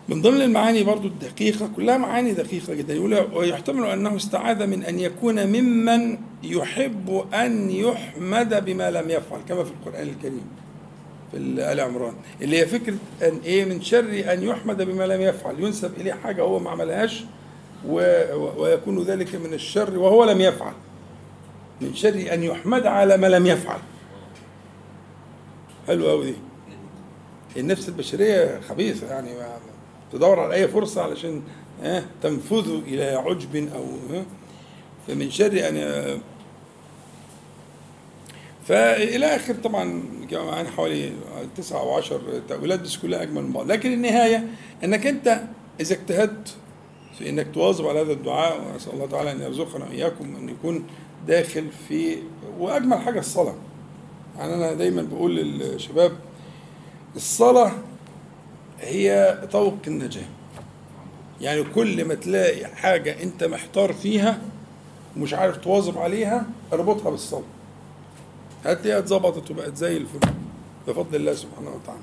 من 0.09 0.21
ضمن 0.21 0.41
المعاني 0.41 0.83
برضو 0.83 1.07
الدقيقة 1.07 1.69
كلها 1.75 1.97
معاني 1.97 2.31
دقيقة 2.31 2.73
جدا. 2.73 2.93
يقول 2.93 3.13
ويحتمل 3.33 3.85
أنه 3.85 4.15
استعاذ 4.15 4.67
من 4.67 4.83
أن 4.83 4.99
يكون 4.99 5.47
ممن 5.47 6.17
يحب 6.43 7.25
أن 7.33 7.69
يحمد 7.69 8.65
بما 8.65 8.91
لم 8.91 9.09
يفعل 9.09 9.39
كما 9.49 9.63
في 9.63 9.71
القرآن 9.71 10.07
الكريم 10.07 10.47
في 11.31 11.37
آل 11.37 11.79
عمران 11.79 12.13
اللي 12.41 12.59
هي 12.59 12.65
فكرة 12.65 12.97
أن 13.21 13.39
إيه 13.45 13.65
من 13.65 13.81
شر 13.81 14.33
أن 14.33 14.43
يحمد 14.43 14.81
بما 14.81 15.07
لم 15.07 15.21
يفعل. 15.21 15.59
ينسب 15.59 15.91
إليه 15.97 16.13
حاجة 16.13 16.41
هو 16.41 16.59
ما 16.59 16.69
عملهاش 16.69 17.23
ويكون 17.87 19.03
ذلك 19.03 19.35
من 19.35 19.53
الشر 19.53 19.97
وهو 19.97 20.31
لم 20.31 20.41
يفعل. 20.41 20.73
من 21.81 21.95
شر 21.95 22.33
أن 22.33 22.43
يحمد 22.43 22.85
على 22.85 23.17
ما 23.17 23.27
لم 23.27 23.47
يفعل. 23.47 23.79
حلو 25.89 26.09
أوي 26.11 26.25
دي. 26.25 26.35
النفس 27.57 27.89
البشرية 27.89 28.59
خبيثة 28.69 29.07
يعني 29.07 29.29
تدور 30.13 30.39
على 30.39 30.53
أي 30.53 30.67
فرصة 30.67 31.01
علشان 31.01 31.41
ها 31.83 32.05
تنفذ 32.23 32.69
إلى 32.87 33.03
عجب 33.03 33.55
أو 33.55 33.85
ها 34.15 34.25
فمن 35.07 35.31
شر 35.31 35.69
أن 35.69 36.21
فإلى 38.67 39.25
آخر 39.25 39.53
طبعا 39.53 40.03
كان 40.31 40.45
معانا 40.45 40.69
حوالي 40.69 41.13
تسعة 41.57 41.79
أو 41.79 41.93
عشر 41.93 42.21
تأويلات 42.49 42.79
بس 42.79 42.97
كلها 42.97 43.21
أجمل 43.23 43.43
من 43.43 43.53
بعض. 43.53 43.71
لكن 43.71 43.93
النهاية 43.93 44.47
أنك 44.83 45.07
أنت 45.07 45.41
إذا 45.79 45.95
اجتهدت 45.95 46.55
في 47.17 47.29
أنك 47.29 47.47
تواظب 47.53 47.87
على 47.87 48.01
هذا 48.01 48.11
الدعاء 48.11 48.61
ونسأل 48.61 48.93
الله 48.93 49.05
تعالى 49.07 49.31
أن 49.31 49.41
يرزقنا 49.41 49.85
وإياكم 49.85 50.35
أن 50.35 50.49
يكون 50.49 50.83
داخل 51.27 51.67
في 51.87 52.17
وأجمل 52.59 52.97
حاجة 52.97 53.19
الصلاة. 53.19 53.55
يعني 54.39 54.53
أنا 54.53 54.73
دايما 54.73 55.01
بقول 55.01 55.35
للشباب 55.35 56.11
الصلاة 57.15 57.71
هي 58.79 59.37
طوق 59.51 59.77
النجاة. 59.87 60.25
يعني 61.41 61.63
كل 61.63 62.05
ما 62.05 62.13
تلاقي 62.13 62.65
حاجة 62.65 63.23
أنت 63.23 63.43
محتار 63.43 63.93
فيها 63.93 64.41
ومش 65.17 65.33
عارف 65.33 65.57
تواظب 65.57 65.97
عليها 65.97 66.45
اربطها 66.73 67.09
بالصلاة. 67.09 67.43
هتلاقيها 68.65 68.99
اتظبطت 68.99 69.51
وبقت 69.51 69.75
زي 69.75 69.97
الفل 69.97 70.19
بفضل 70.87 71.15
الله 71.15 71.33
سبحانه 71.33 71.69
وتعالى. 71.69 72.01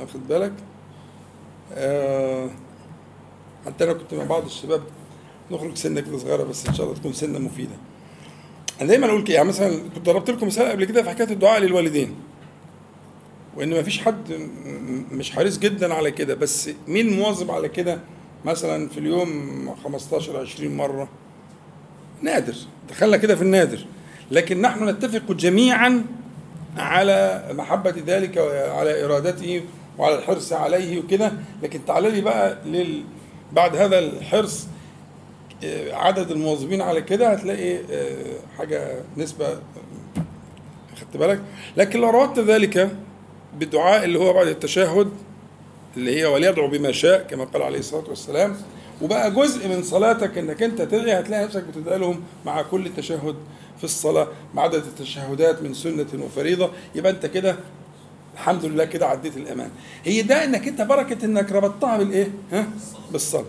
واخد 0.00 0.28
بالك؟ 0.28 0.52
آه 1.72 2.50
حتى 3.66 3.84
أنا 3.84 3.92
كنت 3.92 4.14
مع 4.14 4.24
بعض 4.24 4.44
الشباب 4.44 4.82
نخرج 5.50 5.76
سنة 5.76 6.00
كده 6.00 6.18
صغيرة 6.18 6.42
بس 6.42 6.66
إن 6.66 6.74
شاء 6.74 6.86
الله 6.86 6.98
تكون 6.98 7.12
سنة 7.12 7.38
مفيدة. 7.38 7.76
أنا 8.80 8.88
دايما 8.88 9.06
أقول 9.06 9.22
كده 9.24 9.34
يعني 9.36 9.48
مثلا 9.48 9.78
كنت 9.94 10.06
ضربت 10.06 10.30
لكم 10.30 10.46
مثال 10.46 10.66
قبل 10.70 10.84
كده 10.84 11.02
في 11.02 11.10
حكاية 11.10 11.30
الدعاء 11.30 11.60
للوالدين. 11.60 12.14
وإن 13.56 13.70
ما 13.70 13.82
فيش 13.82 14.00
حد 14.00 14.32
مش 15.12 15.32
حريص 15.32 15.58
جدا 15.58 15.94
على 15.94 16.10
كده 16.10 16.34
بس 16.34 16.70
مين 16.88 17.16
مواظب 17.18 17.50
على 17.50 17.68
كده 17.68 18.00
مثلا 18.44 18.88
في 18.88 18.98
اليوم 18.98 19.74
15 19.84 20.36
20 20.40 20.76
مرة؟ 20.76 21.08
نادر 22.22 22.54
دخلنا 22.90 23.16
كده 23.16 23.36
في 23.36 23.42
النادر. 23.42 23.86
لكن 24.30 24.60
نحن 24.60 24.88
نتفق 24.88 25.32
جميعا 25.32 26.04
على 26.76 27.44
محبة 27.52 27.94
ذلك 28.06 28.36
وعلى 28.36 29.04
إرادته 29.04 29.62
وعلى 29.98 30.18
الحرص 30.18 30.52
عليه 30.52 30.98
وكده. 30.98 31.32
لكن 31.62 31.84
تعال 31.86 32.12
لي 32.12 32.20
بقى 32.20 32.58
لل... 32.66 33.02
بعد 33.52 33.76
هذا 33.76 33.98
الحرص 33.98 34.66
عدد 35.92 36.30
المواظبين 36.30 36.80
على 36.82 37.02
كده 37.02 37.32
هتلاقي 37.32 37.76
آه، 37.90 38.36
حاجة 38.58 39.02
نسبة 39.16 39.46
آه، 39.48 39.58
خدت 41.00 41.16
بالك؟ 41.16 41.42
لكن 41.76 42.00
لو 42.00 42.10
ربطت 42.10 42.38
ذلك 42.38 42.96
بالدعاء 43.58 44.04
اللي 44.04 44.18
هو 44.18 44.32
بعد 44.32 44.46
التشهد 44.46 45.10
اللي 45.96 46.20
هي 46.20 46.24
وليدعو 46.24 46.68
بما 46.68 46.92
شاء 46.92 47.22
كما 47.22 47.44
قال 47.44 47.62
عليه 47.62 47.78
الصلاة 47.78 48.08
والسلام 48.08 48.56
وبقى 49.02 49.30
جزء 49.30 49.68
من 49.68 49.82
صلاتك 49.82 50.38
إنك 50.38 50.62
أنت 50.62 50.82
تدعي 50.82 51.20
هتلاقي 51.20 51.44
نفسك 51.44 51.64
بتدعي 51.64 51.98
لهم 51.98 52.22
مع 52.46 52.62
كل 52.62 52.90
تشهد 52.96 53.34
في 53.78 53.84
الصلاة 53.84 54.28
بعدد 54.54 54.74
التشهدات 54.74 55.62
من 55.62 55.74
سنة 55.74 56.06
وفريضة. 56.24 56.70
يبقى 56.94 57.12
أنت 57.12 57.26
كده 57.26 57.56
الحمد 58.34 58.64
لله 58.64 58.84
كده 58.84 59.06
عديت 59.06 59.36
الأمان. 59.36 59.70
هي 60.04 60.22
ده 60.22 60.44
إنك 60.44 60.68
أنت 60.68 60.80
بركة 60.82 61.24
إنك 61.24 61.52
ربطتها 61.52 61.98
بالإيه؟ 61.98 62.28
ها؟ 62.52 62.66
بالصلاة. 63.12 63.44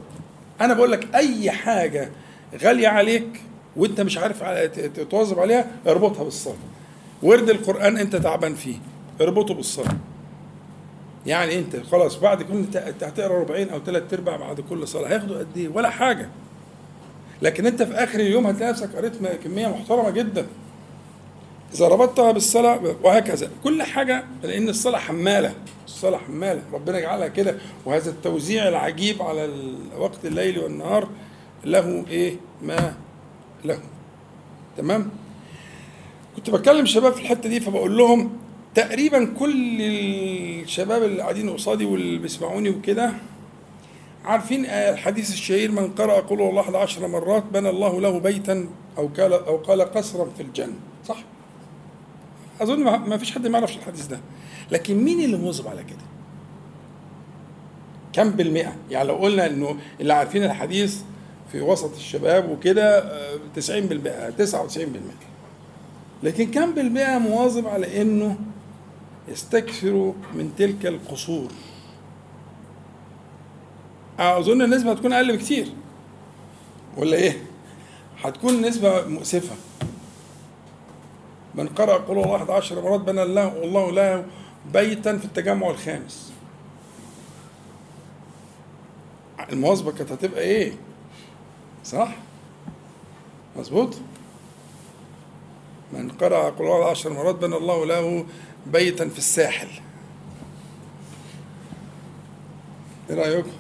أنا 0.61 0.73
بقول 0.73 0.91
لك 0.91 1.15
أي 1.15 1.51
حاجة 1.51 2.09
غالية 2.63 2.87
عليك 2.87 3.41
وأنت 3.75 4.01
مش 4.01 4.17
عارف 4.17 4.43
تواظب 5.09 5.39
عليها 5.39 5.67
اربطها 5.87 6.23
بالصلاة 6.23 6.55
ورد 7.23 7.49
القرآن 7.49 7.97
أنت 7.97 8.15
تعبان 8.15 8.55
فيه 8.55 8.75
اربطه 9.21 9.53
بالصلاة 9.53 9.95
يعني 11.25 11.59
أنت 11.59 11.75
خلاص 11.75 12.15
بعد 12.15 12.43
كل 12.43 12.63
هتقرأ 13.01 13.39
ربعين 13.39 13.69
أو 13.69 13.79
ثلاث 13.79 14.13
أرباع 14.13 14.35
بعد 14.37 14.61
كل 14.61 14.87
صلاة 14.87 15.09
هياخدوا 15.09 15.39
قد 15.39 15.57
إيه؟ 15.57 15.69
ولا 15.69 15.89
حاجة. 15.89 16.29
لكن 17.41 17.65
أنت 17.65 17.83
في 17.83 17.93
آخر 17.93 18.19
اليوم 18.19 18.47
هتلاقي 18.47 18.71
نفسك 18.71 18.95
قريت 18.95 19.13
كمية 19.43 19.67
محترمة 19.67 20.09
جدا. 20.09 20.45
إذا 21.73 21.87
ربطتها 21.87 22.31
بالصلاة 22.31 22.79
وهكذا. 23.03 23.51
كل 23.63 23.83
حاجة 23.83 24.23
لأن 24.43 24.69
الصلاة 24.69 24.99
حمالة. 24.99 25.53
الصلاة 25.85 26.17
حمالة. 26.17 26.61
ربنا 26.73 26.97
يجعلها 26.99 27.27
كده. 27.27 27.57
وهذا 27.85 28.09
التوزيع 28.09 28.67
العجيب 28.67 29.21
على 29.21 29.49
وقت 29.97 30.25
الليل 30.25 30.59
والنهار 30.59 31.09
له 31.65 32.05
إيه؟ 32.09 32.35
ما 32.61 32.93
له. 33.65 33.79
تمام؟ 34.77 35.09
كنت 36.35 36.49
بكلم 36.49 36.85
شباب 36.85 37.13
في 37.13 37.21
الحتة 37.21 37.49
دي 37.49 37.59
فبقول 37.59 37.97
لهم 37.97 38.37
تقريبا 38.75 39.25
كل 39.39 39.81
الشباب 39.81 41.03
اللي 41.03 41.21
قاعدين 41.21 41.49
قصادي 41.49 41.85
واللي 41.85 42.17
بيسمعوني 42.17 42.69
وكده 42.69 43.13
عارفين 44.25 44.65
الحديث 44.65 45.33
الشهير 45.33 45.71
من 45.71 45.87
قرأ 45.87 46.19
قل 46.19 46.41
هو 46.41 46.49
الله 46.49 46.61
11 46.61 47.07
مرات 47.07 47.43
بنى 47.53 47.69
الله 47.69 48.01
له 48.01 48.19
بيتا 48.19 48.67
أو 48.97 49.07
قال 49.07 49.33
أو 49.33 49.57
قال 49.57 49.81
قصرا 49.81 50.27
في 50.37 50.43
الجنة. 50.43 50.73
صح؟ 51.07 51.17
أظن 52.61 52.83
ما- 52.83 53.17
فيش 53.17 53.31
حد 53.31 53.47
ما 53.47 53.57
يعرفش 53.57 53.77
الحديث 53.77 54.05
ده. 54.05 54.19
لكن 54.71 55.03
مين 55.03 55.19
اللي 55.21 55.37
مواظب 55.37 55.67
على 55.67 55.83
كده؟ 55.83 55.97
كم 58.13 58.29
بالمئة؟ 58.29 58.75
يعني 58.91 59.07
لو 59.07 59.15
قلنا 59.15 59.45
إنه 59.47 59.77
اللي 60.01 60.13
عارفين 60.13 60.43
الحديث 60.43 61.01
في 61.51 61.61
وسط 61.61 61.93
الشباب 61.95 62.49
وكده 62.49 62.99
آه، 62.99 63.37
90 63.55 63.85
بالمئة 63.87 64.29
99 64.29 64.85
بالمئة. 64.85 65.13
لكن 66.23 66.51
كم 66.51 66.71
بالمئة 66.73 67.17
مواظب 67.17 67.67
على 67.67 68.01
إنه 68.01 68.35
يستكثروا 69.27 70.13
من 70.35 70.51
تلك 70.57 70.85
القصور؟ 70.85 71.51
أظن 74.19 74.61
النسبة 74.61 74.91
هتكون 74.91 75.13
أقل 75.13 75.37
بكتير. 75.37 75.67
ولا 76.97 77.17
إيه؟ 77.17 77.37
هتكون 78.23 78.61
نسبة 78.61 79.07
مؤسفة. 79.07 79.55
من 81.55 81.67
قرأ 81.67 81.97
قل 81.97 82.15
هو 82.17 82.23
الله 82.23 82.35
11 82.35 82.81
مرات 82.81 82.99
بنى 83.01 83.23
الله 83.23 83.47
الله 83.63 83.91
له 83.91 84.25
بيتا 84.73 85.17
في 85.17 85.25
التجمع 85.25 85.69
الخامس 85.69 86.31
المواظبة 89.51 89.91
كانت 89.91 90.11
هتبقى 90.11 90.41
إيه؟ 90.41 90.73
صح؟ 91.85 92.15
مظبوط؟ 93.57 93.97
من 95.93 96.09
قرأ 96.11 96.49
قل 96.49 96.65
هو 96.65 96.83
عشر 96.83 97.13
مرات 97.13 97.35
بنى 97.35 97.55
الله 97.57 97.85
له 97.85 98.25
بيتا 98.67 99.09
في 99.09 99.17
الساحل 99.17 99.67
إيه 103.09 103.15
رأيكم؟ 103.15 103.51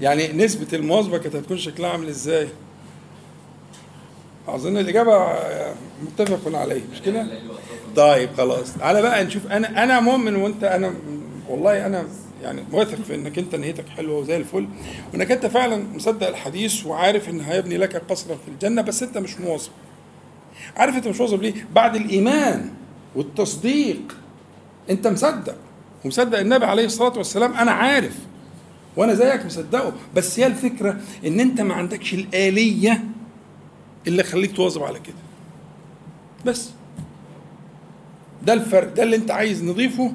يعني 0.00 0.32
نسبة 0.32 0.66
المواظبة 0.78 1.18
كانت 1.18 1.36
هتكون 1.36 1.58
شكلها 1.58 1.90
عامل 1.90 2.08
إزاي؟ 2.08 2.48
أظن 4.48 4.76
الإجابة 4.78 5.26
متفق 6.02 6.56
عليه 6.58 6.82
مش 6.92 7.02
كده؟ 7.02 7.26
طيب 7.96 8.30
خلاص 8.36 8.74
تعالى 8.74 9.02
بقى 9.02 9.24
نشوف 9.24 9.46
أنا 9.46 9.84
أنا 9.84 10.00
مؤمن 10.00 10.36
وأنت 10.36 10.64
أنا 10.64 10.94
والله 11.48 11.86
أنا 11.86 12.04
يعني 12.42 12.62
واثق 12.72 12.94
في 13.02 13.14
إنك 13.14 13.38
أنت 13.38 13.54
نيتك 13.54 13.88
حلوة 13.88 14.18
وزي 14.18 14.36
الفل 14.36 14.68
وإنك 15.12 15.32
أنت 15.32 15.46
فعلا 15.46 15.84
مصدق 15.94 16.28
الحديث 16.28 16.86
وعارف 16.86 17.28
إن 17.28 17.40
هيبني 17.40 17.76
لك 17.76 17.96
قصرا 17.96 18.34
في 18.34 18.48
الجنة 18.48 18.82
بس 18.82 19.02
أنت 19.02 19.18
مش 19.18 19.40
مواظب. 19.40 19.70
عارف 20.76 20.96
أنت 20.96 21.08
مش 21.08 21.20
مواظب 21.20 21.42
ليه؟ 21.42 21.54
بعد 21.74 21.96
الإيمان 21.96 22.70
والتصديق 23.16 24.16
أنت 24.90 25.06
مصدق 25.06 25.56
ومصدق 26.04 26.38
النبي 26.38 26.64
عليه 26.66 26.84
الصلاة 26.84 27.18
والسلام 27.18 27.52
أنا 27.54 27.70
عارف 27.70 28.14
وأنا 28.96 29.14
زيك 29.14 29.46
مصدقه 29.46 29.92
بس 30.14 30.40
هي 30.40 30.46
الفكرة 30.46 30.96
إن 31.26 31.40
أنت 31.40 31.60
ما 31.60 31.74
عندكش 31.74 32.14
الآلية 32.14 33.04
اللي 34.06 34.22
خليك 34.22 34.56
تواظب 34.56 34.82
على 34.82 34.98
كده. 35.00 35.16
بس. 36.46 36.70
ده 38.42 38.52
الفرق 38.52 38.92
ده 38.94 39.02
اللي 39.02 39.16
انت 39.16 39.30
عايز 39.30 39.64
نضيفه 39.64 40.12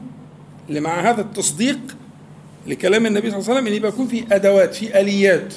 اللي 0.70 0.80
مع 0.80 1.10
هذا 1.10 1.22
التصديق 1.22 1.80
لكلام 2.68 3.06
النبي 3.06 3.32
صلى 3.32 3.40
الله 3.40 3.50
عليه 3.50 3.60
وسلم 3.60 3.68
إن 3.68 3.74
يبقى 3.74 3.90
يكون 3.90 4.08
في 4.08 4.36
أدوات 4.36 4.76
في 4.76 5.00
آليات 5.00 5.54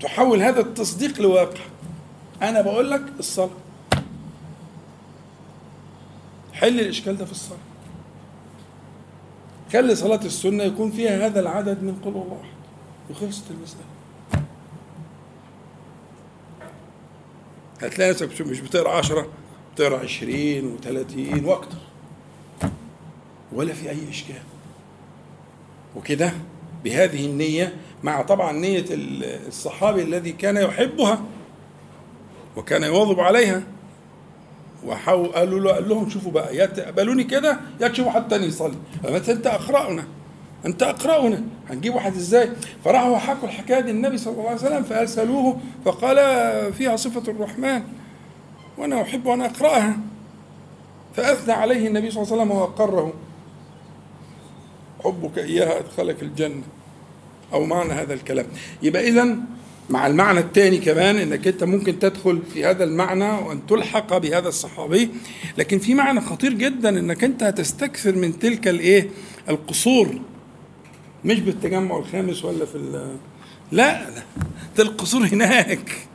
تحول 0.00 0.42
هذا 0.42 0.60
التصديق 0.60 1.20
لواقع. 1.20 1.60
أنا 2.42 2.60
بقول 2.62 2.90
لك 2.90 3.02
الصلاة. 3.18 3.50
حل 6.52 6.80
الإشكال 6.80 7.16
ده 7.18 7.24
في 7.24 7.32
الصلاة. 7.32 7.58
خلي 9.72 9.94
صلاة 9.94 10.24
السنة 10.24 10.64
يكون 10.64 10.90
فيها 10.90 11.26
هذا 11.26 11.40
العدد 11.40 11.82
من 11.82 11.94
قل 12.04 12.10
الله. 12.10 12.42
وخلصت 13.10 13.50
المسألة. 13.50 13.84
هتلاقي 17.80 18.10
نفسك 18.10 18.40
مش 18.40 18.60
بتقرا 18.60 18.90
عشرة 18.90 19.28
بتقرا 19.74 19.98
عشرين 19.98 20.66
وثلاثين 20.66 21.44
وأكتر. 21.44 21.76
ولا 23.52 23.72
في 23.72 23.90
أي 23.90 24.08
إشكال. 24.10 24.42
وكده 25.96 26.32
بهذه 26.84 27.26
النية 27.26 27.74
مع 28.02 28.22
طبعا 28.22 28.52
نية 28.52 28.84
الصحابي 28.90 30.02
الذي 30.02 30.32
كان 30.32 30.56
يحبها 30.56 31.22
وكان 32.56 32.82
يواظب 32.82 33.20
عليها. 33.20 33.62
وحاول 34.86 35.28
قالوا 35.28 35.60
له 35.60 35.72
قال 35.72 35.88
لهم 35.88 36.10
شوفوا 36.10 36.32
بقى 36.32 36.56
يا 36.56 36.66
تقبلوني 36.66 37.24
كده 37.24 37.60
يا 37.80 37.88
تشوفوا 37.88 38.12
حد 38.12 38.28
تاني 38.28 38.46
يصلي. 38.46 38.76
فمثلا 39.02 39.36
أنت 39.36 39.46
اقرأنا 39.46 40.04
أنت 40.66 40.82
اقرأنا 40.82 41.42
هنجيب 41.70 41.94
واحد 41.94 42.14
إزاي؟ 42.14 42.50
فراحوا 42.84 43.18
حكوا 43.18 43.48
الحكاية 43.48 43.80
دي 43.80 43.90
النبي 43.90 44.18
صلى 44.18 44.32
الله 44.32 44.46
عليه 44.48 44.60
وسلم 44.60 44.82
فأرسلوه 44.82 45.60
فقال 45.84 46.16
فيها 46.72 46.96
صفة 46.96 47.32
الرحمن. 47.32 47.82
وأنا 48.78 49.02
أحب 49.02 49.28
أن 49.28 49.40
أقرأها. 49.42 49.96
فأثنى 51.16 51.52
عليه 51.52 51.88
النبي 51.88 52.10
صلى 52.10 52.22
الله 52.22 52.32
عليه 52.32 52.42
وسلم 52.42 52.56
وأقره. 52.56 53.12
حبك 55.04 55.38
إياها 55.38 55.78
أدخلك 55.78 56.22
الجنة. 56.22 56.62
أو 57.52 57.64
معنى 57.64 57.92
هذا 57.92 58.14
الكلام. 58.14 58.46
يبقى 58.82 59.08
اذا 59.08 59.36
مع 59.90 60.06
المعنى 60.06 60.40
الثاني 60.40 60.78
كمان 60.78 61.16
إنك 61.16 61.48
أنت 61.48 61.64
ممكن 61.64 61.98
تدخل 61.98 62.42
في 62.54 62.64
هذا 62.64 62.84
المعنى 62.84 63.30
وأن 63.32 63.66
تلحق 63.66 64.18
بهذا 64.18 64.48
الصحابي. 64.48 65.10
لكن 65.58 65.78
في 65.78 65.94
معنى 65.94 66.20
خطير 66.20 66.52
جدا 66.52 66.88
إنك 66.88 67.24
أنت 67.24 67.42
هتستكثر 67.42 68.16
من 68.16 68.38
تلك 68.38 68.68
الإيه؟ 68.68 69.08
القصور. 69.48 70.20
مش 71.24 71.40
بالتجمع 71.40 71.96
الخامس 71.98 72.44
ولا 72.44 72.64
في 72.64 72.74
ال- 72.74 73.16
لا 73.72 74.10
ده 74.76 74.82
القصور 74.82 75.26
هناك 75.26 76.08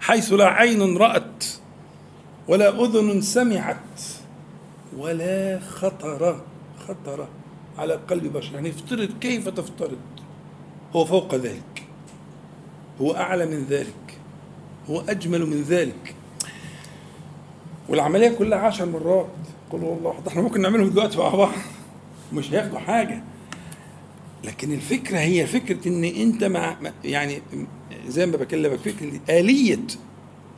حيث 0.00 0.32
لا 0.32 0.46
عين 0.48 0.96
رأت 0.96 1.44
ولا 2.48 2.84
أذن 2.84 3.20
سمعت 3.20 4.00
ولا 4.96 5.60
خطر 5.60 6.40
خطر 6.88 7.28
على 7.78 7.94
قلب 7.94 8.32
بشر. 8.32 8.54
يعني 8.54 8.70
افترض 8.70 9.08
كيف 9.20 9.48
تفترض؟ 9.48 9.98
هو 10.96 11.04
فوق 11.04 11.34
ذلك 11.34 11.82
هو 13.00 13.12
أعلى 13.16 13.46
من 13.46 13.64
ذلك 13.70 14.18
هو 14.90 15.00
أجمل 15.00 15.46
من 15.46 15.62
ذلك. 15.62 16.14
والعملية 17.88 18.28
كلها 18.28 18.58
عشر 18.58 18.86
مرات. 18.86 19.26
قل 19.70 19.78
هو 19.80 19.94
الله 19.94 20.10
أحد. 20.10 20.26
إحنا 20.28 20.42
ممكن 20.42 20.60
نعملهم 20.60 20.90
دلوقتي 20.90 21.18
مع 21.18 21.28
بعض. 21.28 21.52
مش 22.32 22.52
هياخدوا 22.52 22.78
حاجة. 22.78 23.22
لكن 24.44 24.72
الفكرة 24.72 25.18
هي 25.18 25.46
فكرة 25.46 25.88
إن 25.88 26.04
أنت 26.04 26.44
مع 26.44 26.76
يعني 27.04 27.42
زي 28.06 28.26
ما 28.26 28.36
بكلمك 28.36 28.78
فكرة 28.78 29.20
آلية 29.30 29.86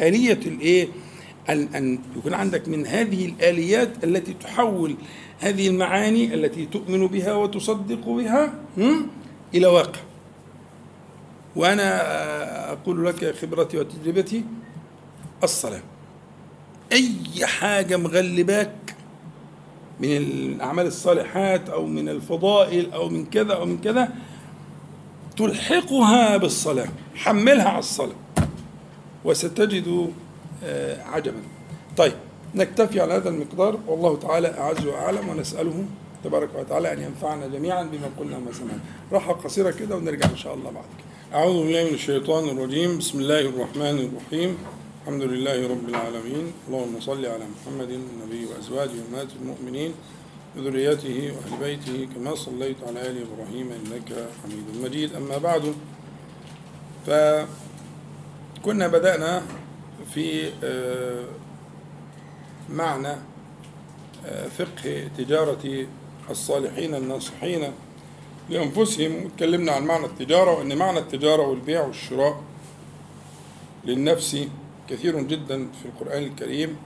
آلية 0.01 0.41
الإيه؟ 0.47 0.89
أن 1.49 1.69
أن 1.75 1.99
يكون 2.17 2.35
عندك 2.35 2.69
من 2.69 2.87
هذه 2.87 3.27
الآليات 3.27 4.05
التي 4.05 4.35
تحول 4.35 4.97
هذه 5.41 5.69
المعاني 5.69 6.35
التي 6.35 6.67
تؤمن 6.67 7.07
بها 7.07 7.35
وتصدق 7.35 8.09
بها؟ 8.09 8.55
إلى 9.55 9.67
واقع. 9.67 10.01
وأنا 11.57 12.73
أقول 12.73 13.07
لك 13.07 13.35
خبرتي 13.35 13.79
وتجربتي 13.79 14.45
الصلاة. 15.43 15.83
أي 16.93 17.47
حاجة 17.47 17.97
مغلباك 17.97 18.94
من 20.01 20.17
الأعمال 20.17 20.87
الصالحات 20.87 21.69
أو 21.69 21.87
من 21.87 22.09
الفضائل 22.09 22.93
أو 22.93 23.09
من 23.09 23.27
كذا 23.27 23.53
أو 23.53 23.65
من 23.65 23.79
كذا 23.81 24.09
تلحقها 25.37 26.37
بالصلاة 26.37 26.89
حملها 27.15 27.69
على 27.69 27.79
الصلاة 27.79 28.17
وستجد 29.25 30.13
آه، 30.65 31.03
عجبا. 31.03 31.41
طيب 31.97 32.13
نكتفي 32.55 33.01
على 33.01 33.15
هذا 33.15 33.29
المقدار. 33.29 33.79
والله 33.87 34.17
تعالى 34.17 34.59
أعز 34.59 34.87
وأعلم 34.87 35.29
ونسأله 35.29 35.85
تبارك 36.25 36.49
وتعالى 36.59 36.93
أن 36.93 37.03
ينفعنا 37.03 37.47
جميعا 37.47 37.83
بما 37.83 38.11
قلنا 38.19 38.37
وما 38.37 38.53
سمعنا. 38.53 38.81
راحة 39.13 39.33
قصيرة 39.33 39.71
كده 39.71 39.97
ونرجع 39.97 40.31
إن 40.31 40.37
شاء 40.37 40.55
الله 40.55 40.71
بعد 40.71 40.85
كده 40.99 41.39
أعوذ 41.39 41.65
بالله 41.65 41.85
من 41.85 41.95
الشيطان 41.95 42.49
الرجيم. 42.49 42.99
بسم 42.99 43.21
الله 43.21 43.41
الرحمن 43.41 44.11
الرحيم. 44.11 44.59
الحمد 45.05 45.23
لله 45.23 45.69
رب 45.69 45.89
العالمين. 45.89 46.53
اللهم 46.69 47.01
صل 47.01 47.27
على 47.27 47.45
محمد 47.45 47.91
النبي 47.91 48.47
وأزواجه 48.47 48.91
أمهات 49.09 49.29
المؤمنين 49.43 49.95
وذريته 50.57 51.33
وأهل 51.37 51.57
بيته 51.61 52.09
كما 52.15 52.35
صليت 52.35 52.77
على 52.89 53.01
آل 53.11 53.27
إبراهيم 53.27 53.73
إنك 53.73 54.29
حميد 54.43 54.65
مجيد. 54.85 55.15
أما 55.15 55.39
بعد 55.39 55.75
فكنا 57.07 58.89
بدأنا 58.89 59.43
في 60.15 60.51
آه، 60.65 61.25
معنى 62.71 63.15
آه، 64.27 64.49
فقه 64.49 65.09
تجارة 65.19 65.87
الصالحين 66.31 66.95
الناصحين 66.95 67.73
لأنفسهم. 68.51 69.25
وتكلمنا 69.25 69.73
عن 69.73 69.85
معنى 69.85 70.07
التجارة 70.07 70.59
وأن 70.59 70.77
معنى 70.77 70.99
التجارة 70.99 71.43
والبيع 71.43 71.87
والشراء 71.87 72.43
للنفس 73.85 74.49
كثير 74.91 75.23
جدا 75.23 75.69
في 75.83 75.89
القرآن 75.89 76.23
الكريم. 76.23 76.77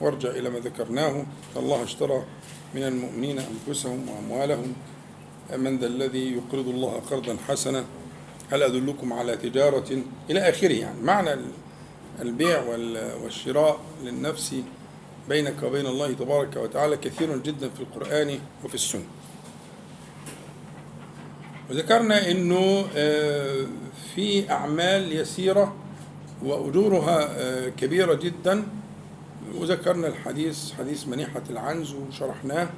وارجع 0.00 0.30
إلى 0.30 0.50
ما 0.50 0.58
ذكرناه. 0.58 1.26
الله 1.56 1.82
اشترى 1.84 2.24
من 2.74 2.82
المؤمنين 2.82 3.38
أنفسهم 3.38 4.08
وأموالهم. 4.08 4.72
من 5.56 5.78
ذا 5.78 5.86
الذي 5.86 6.32
يقرض 6.32 6.68
الله 6.68 7.00
قرضا 7.10 7.36
حسنا. 7.48 7.84
هل 8.52 8.62
أدلكم 8.62 9.12
على 9.12 9.36
تجارة؟ 9.36 9.98
إلى 10.30 10.40
آخره 10.48 10.72
يعني. 10.72 11.00
معنى 11.02 11.30
البيع 12.20 12.62
وال- 12.62 13.14
والشراء 13.24 13.80
للنفس 14.04 14.54
بينك 15.28 15.62
وبين 15.62 15.86
الله 15.86 16.12
تبارك 16.12 16.56
وتعالى 16.56 16.96
كثير 16.96 17.38
جدا 17.38 17.68
في 17.68 17.80
القرآن 17.80 18.38
وفي 18.64 18.74
السنة. 18.74 19.04
وذكرنا 21.70 22.30
إنه 22.30 22.84
آه، 22.96 23.66
في 24.14 24.50
أعمال 24.50 25.12
يسيرة 25.12 25.76
وأجورها 26.44 27.28
آه، 27.30 27.68
كبيرة 27.68 28.14
جدا. 28.14 28.64
وذكرنا 29.54 30.08
الحديث 30.08 30.72
حديث 30.72 31.08
منيحة 31.08 31.42
العنز 31.50 31.94
وشرحناه 31.94 32.68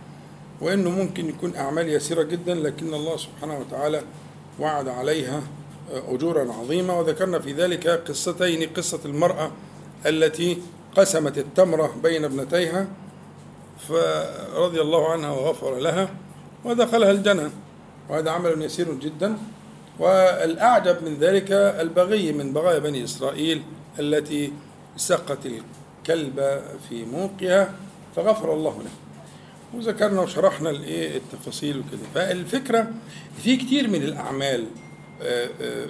وإنه 0.60 0.90
ممكن 0.90 1.28
يكون 1.28 1.56
أعمال 1.56 1.88
يسيرة 1.88 2.22
جدا 2.22 2.54
لكن 2.54 2.94
الله 2.94 3.16
سبحانه 3.16 3.58
وتعالى 3.58 4.02
وعد 4.60 4.88
عليها 4.88 5.42
آه، 5.92 6.14
اجورا 6.14 6.52
عظيمة. 6.52 6.98
وذكرنا 6.98 7.38
في 7.38 7.52
ذلك 7.52 7.88
قصتين 7.88 8.68
قصة 8.76 9.00
المرأة 9.04 9.50
التي 10.06 10.58
قسمت 10.96 11.38
التمره 11.38 11.96
بين 12.02 12.24
ابنتيها 12.24 12.86
فرضي 13.88 14.80
الله 14.80 15.12
عنها 15.12 15.30
وغفر 15.30 15.78
لها 15.78 16.08
ودخلها 16.64 17.10
الجنة. 17.10 17.50
وهذا 18.08 18.30
عمل 18.30 18.62
يسير 18.62 18.94
جدا. 18.94 19.38
والأعجب 19.98 20.96
من 21.04 21.16
ذلك 21.20 21.52
البغي 21.52 22.32
من 22.32 22.52
بغايا 22.52 22.78
بني 22.78 23.04
إسرائيل 23.04 23.62
التي 23.98 24.52
سقت 24.96 25.38
الكلب 25.46 26.60
في 26.88 27.04
موقها 27.04 27.74
فغفر 28.16 28.54
الله 28.54 28.82
له. 28.82 28.90
وذكرنا 29.74 30.20
وشرحنا 30.20 30.70
الإيه 30.70 31.16
التفاصيل 31.16 31.78
وكده. 31.78 32.00
فالفكرة 32.14 32.90
في 33.42 33.56
كتير 33.56 33.88
من 33.88 34.02
الأعمال 34.02 34.64
آه، 35.22 35.48
آه، 35.60 35.86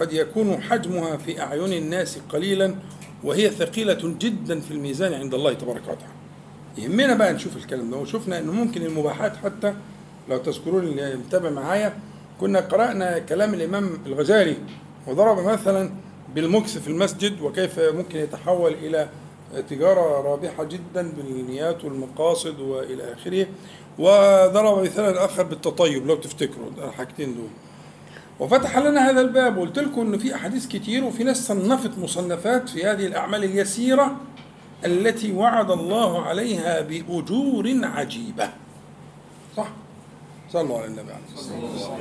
قد 0.00 0.12
يكون 0.12 0.62
حجمها 0.62 1.16
في 1.16 1.40
أعين 1.40 1.72
الناس 1.72 2.18
قليلا 2.28 2.74
وهي 3.24 3.50
ثقيلة 3.50 4.14
جدا 4.18 4.60
في 4.60 4.70
الميزان 4.70 5.14
عند 5.14 5.34
الله 5.34 5.52
تبارك 5.52 5.82
وتعالى. 5.82 6.12
يهمنا 6.78 7.14
بقى 7.14 7.32
نشوف 7.32 7.56
الكلام 7.56 7.90
ده 7.90 7.96
وشفنا 7.96 8.38
إنه 8.38 8.52
ممكن 8.52 8.82
المباحات 8.82 9.36
حتى 9.36 9.74
لو 10.28 10.38
تذكرون 10.38 10.84
اللي 10.84 11.16
متابع 11.16 11.50
معايا 11.50 11.98
كنا 12.40 12.60
قرأنا 12.60 13.18
كلام 13.18 13.54
الإمام 13.54 13.90
الغزالي 14.06 14.56
وضرب 15.06 15.38
مثلا 15.38 15.90
بالمكس 16.34 16.78
في 16.78 16.88
المسجد 16.88 17.40
وكيف 17.40 17.78
ممكن 17.80 18.18
يتحول 18.18 18.72
إلى 18.72 19.08
تجارة 19.70 20.20
رابحة 20.20 20.64
جدا 20.64 21.12
بالنيات 21.16 21.84
والمقاصد 21.84 22.60
وإلى 22.60 23.12
آخره. 23.12 23.46
وضرب 23.98 24.82
مثالا 24.82 25.24
آخر 25.24 25.42
بالتطيب 25.42 26.06
لو 26.06 26.16
تفتكروا 26.16 26.70
الحاجتين 26.78 27.34
دول. 27.34 27.48
وفتح 28.40 28.78
لنا 28.78 29.10
هذا 29.10 29.20
الباب 29.20 29.56
وقلت 29.56 29.78
لكم 29.78 30.00
إنه 30.00 30.18
في 30.18 30.34
أحاديث 30.34 30.66
كتير 30.66 31.04
وفي 31.04 31.24
ناس 31.24 31.46
صنفت 31.46 31.98
مصنفات 31.98 32.68
في 32.68 32.84
هذه 32.84 33.06
الأعمال 33.06 33.44
اليسيرة 33.44 34.16
التي 34.84 35.32
وعد 35.32 35.70
الله 35.70 36.22
عليها 36.22 36.80
بأجور 36.80 37.80
عجيبة. 37.82 38.50
صح؟ 39.56 39.68
صلوا 40.52 40.78
على 40.78 40.86
النبي. 40.86 41.12
عليه 41.12 41.22
الصلاه 41.34 41.64
والسلام 41.64 41.98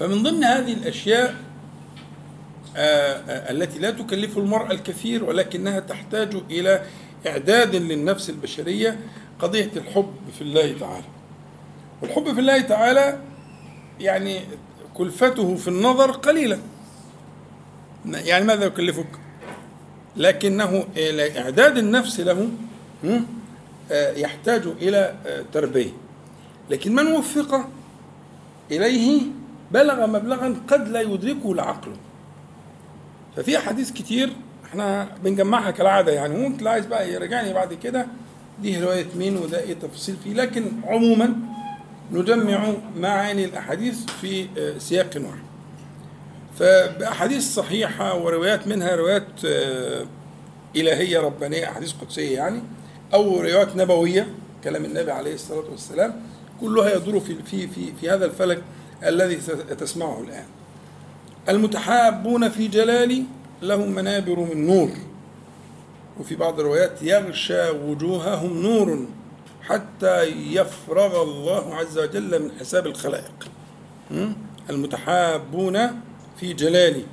فمن 0.00 0.22
ضمن 0.22 0.44
هذه 0.44 0.72
الأشياء 0.72 1.34
آه، 2.76 3.12
آه، 3.12 3.50
التي 3.52 3.78
لا 3.78 3.90
تكلف 3.90 4.38
المرأة 4.38 4.72
الكثير 4.72 5.24
ولكنها 5.24 5.80
تحتاج 5.80 6.36
إلى 6.50 6.82
إعداد 7.26 7.76
للنفس 7.76 8.30
البشرية 8.30 8.98
قضية 9.38 9.70
الحب 9.76 10.14
في 10.34 10.42
الله 10.42 10.78
تعالى. 10.80 11.04
والحب 12.02 12.34
في 12.34 12.40
الله 12.40 12.60
تعالى 12.60 13.20
يعني 14.00 14.40
كلفته 14.94 15.56
في 15.56 15.68
النظر 15.68 16.10
قليلة 16.10 16.58
يعني 18.06 18.44
ماذا 18.44 18.64
يكلفك؟ 18.64 19.06
لكنه 20.16 20.84
إعداد 21.36 21.78
النفس 21.78 22.20
له 22.20 22.48
يحتاج 23.90 24.62
إلى 24.66 25.14
آه، 25.26 25.44
تربية. 25.52 25.90
لكن 26.70 26.94
من 26.94 27.06
وفق 27.06 27.68
إليه 28.70 29.22
بلغ 29.72 30.06
مبلغا 30.06 30.54
قد 30.68 30.88
لا 30.88 31.00
يدركه 31.00 31.52
العقل. 31.52 31.92
ففي 33.36 33.58
أحاديث 33.58 33.90
كتير 33.92 34.32
إحنا 34.64 35.08
بنجمعها 35.24 35.70
كالعادة 35.70 36.12
يعني 36.12 36.48
ممكن 36.48 36.66
عايز 36.66 36.86
بقى 36.86 37.12
يرجعني 37.12 37.52
بعد 37.52 37.74
كده 37.74 38.06
دي 38.62 38.80
رواية 38.80 39.06
مين 39.16 39.36
وده 39.36 39.60
إيه 39.60 39.74
تفاصيل 39.74 40.16
فيه. 40.24 40.34
لكن 40.34 40.64
عموما 40.84 41.34
نجمع 42.12 42.72
معاني 42.96 43.44
الأحاديث 43.44 44.04
في 44.20 44.46
آه، 44.58 44.78
سياق 44.78 45.10
واحد. 45.16 45.48
فبأحاديث 46.58 47.54
صحيحة 47.54 48.14
وروايات 48.16 48.66
منها 48.66 48.94
روايات 48.96 49.26
آه، 49.46 50.06
إلهية 50.76 51.20
ربانية 51.20 51.64
أحاديث 51.70 51.92
قدسية 51.92 52.36
يعني 52.36 52.62
أو 53.14 53.40
روايات 53.40 53.76
نبوية 53.76 54.34
كلام 54.64 54.84
النبي 54.84 55.10
عليه 55.10 55.34
الصلاة 55.34 55.70
والسلام 55.70 56.22
كلها 56.60 56.96
يدور 56.96 57.20
في 57.20 57.34
في 57.42 57.68
في, 57.68 57.92
في 58.00 58.10
هذا 58.10 58.24
الفلك 58.24 58.62
الذي 59.04 59.36
تسمعه 59.78 60.20
الآن. 60.20 60.46
المتحابون 61.48 62.48
في 62.48 62.68
جلالي 62.68 63.24
لهم 63.62 63.90
منابر 63.90 64.38
من 64.38 64.66
نور. 64.66 64.90
وفي 66.20 66.36
بعض 66.36 66.60
الروايات 66.60 67.02
يغشى 67.02 67.70
وجوههم 67.70 68.62
نور 68.62 69.06
حتى 69.62 70.22
يفرغ 70.52 71.22
الله 71.22 71.74
عز 71.74 71.98
وجل 71.98 72.42
من 72.42 72.50
حساب 72.60 72.86
الخلائق? 72.86 73.48
المتحابون 74.70 75.78
في 76.40 76.52
جلالي 76.52 77.04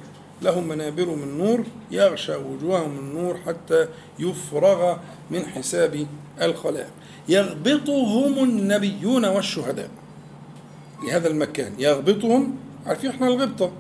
لهم 0.42 0.68
منابر 0.68 1.06
من 1.06 1.38
نور 1.38 1.64
يغشى 1.92 2.36
وجوههم 2.36 3.00
النور 3.00 3.38
حتى 3.48 3.88
يفرغ 4.20 4.98
من 5.32 5.46
حساب 5.46 6.08
الخلائق. 6.42 6.90
يغبطهم 7.30 8.44
النبيون 8.44 9.26
والشهداء. 9.26 9.90
لهذا 11.08 11.28
المكان. 11.28 11.74
يغبطهم. 11.80 12.56
عارفين 12.86 13.10
إحنا 13.10 13.28
الغبطة. 13.28 13.72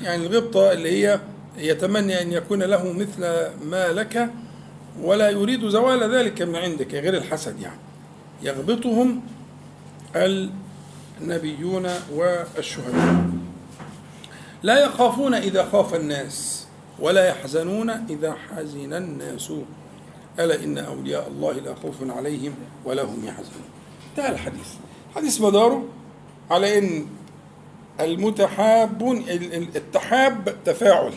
يعني 0.00 0.26
الغبطة 0.26 0.72
اللي 0.72 0.90
هي 1.06 1.20
يتمنى 1.58 2.22
أن 2.22 2.32
يكون 2.32 2.62
له 2.62 2.92
مثل 2.92 3.20
ما 3.64 3.92
لك 3.92 4.30
ولا 5.02 5.30
يريد 5.30 5.68
زوال 5.68 6.14
ذلك 6.14 6.42
من 6.42 6.56
عندك 6.56 6.94
غير 6.94 7.14
الحسد 7.14 7.60
يعني. 7.60 7.80
يغبطهم 8.42 9.20
النبيون 11.20 11.86
والشهداء. 12.14 13.28
لا 14.62 14.84
يخافون 14.84 15.34
إذا 15.34 15.68
خاف 15.72 15.94
الناس 15.94 16.66
ولا 16.98 17.28
يحزنون 17.28 17.90
إذا 17.90 18.32
حزن 18.32 18.92
الناس. 18.92 19.52
ألا 20.38 20.64
إن 20.64 20.78
أولياء 20.78 21.28
الله 21.28 21.52
لا 21.52 21.74
خوف 21.74 21.94
عليهم 22.16 22.54
ولا 22.84 23.02
هم 23.02 23.24
يحزنون. 23.24 23.64
انتهى 24.10 24.32
الحديث. 24.32 24.68
حديث 25.16 25.40
مداره 25.40 25.84
على 26.50 26.78
إن 26.78 27.06
المتحابون 28.00 29.24
التحاب 29.76 30.54
تفاعل 30.64 31.12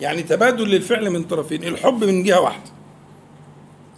يعني 0.00 0.22
تبادل 0.22 0.68
للفعل 0.68 1.10
من 1.10 1.24
طرفين 1.24 1.64
الحب 1.64 2.04
من 2.04 2.22
جهة 2.22 2.40
واحدة. 2.40 2.70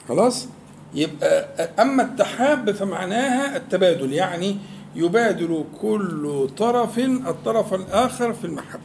خلاص؟ 0.08 0.46
يبقى 0.94 1.48
أما 1.78 2.02
التحاب 2.02 2.70
فمعناها 2.70 3.56
التبادل 3.56 4.12
يعني 4.12 4.58
يبادل 4.94 5.64
كل 5.80 6.48
طرف 6.58 6.98
الطرف 6.98 7.74
الآخر 7.74 8.32
في 8.32 8.44
المحبة. 8.44 8.82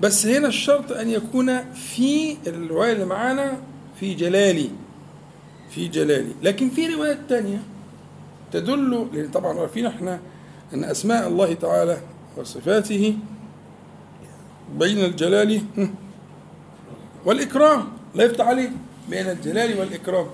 بس 0.00 0.26
هنا 0.26 0.48
الشرط 0.48 0.92
أن 0.92 1.08
يكون 1.10 1.72
في 1.72 2.36
الرواية 2.46 2.92
اللي 2.92 3.04
معانا 3.04 3.58
في 4.00 4.14
جلالي 4.14 4.70
في 5.70 5.88
جلالي. 5.88 6.32
لكن 6.42 6.70
في 6.70 6.86
روايات 6.94 7.18
تانية 7.28 7.62
تدل 8.52 9.08
لأن 9.12 9.28
طبعا 9.30 9.60
عارفين 9.60 9.86
إحنا 9.86 10.20
أن 10.74 10.84
أسماء 10.84 11.28
الله 11.28 11.54
تعالى 11.54 12.00
وصفاته 12.36 13.16
بين 14.78 14.98
الجلال 14.98 15.62
والإكرام 17.24 17.84
لا 18.14 18.24
يفتح 18.24 18.46
عليه 18.46 18.70
بين 19.10 19.26
الجلال 19.30 19.78
والإكرام. 19.78 20.26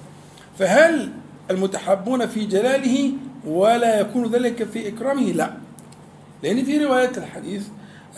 فهل 0.59 1.13
المتحبون 1.51 2.27
في 2.27 2.47
جلاله 2.47 3.13
ولا 3.47 4.01
يكون 4.01 4.31
ذلك 4.31 4.65
في 4.65 4.89
إكرامه؟ 4.89 5.23
لا. 5.23 5.57
لأن 6.43 6.65
في 6.65 6.85
روايات 6.85 7.19
الحديث 7.19 7.63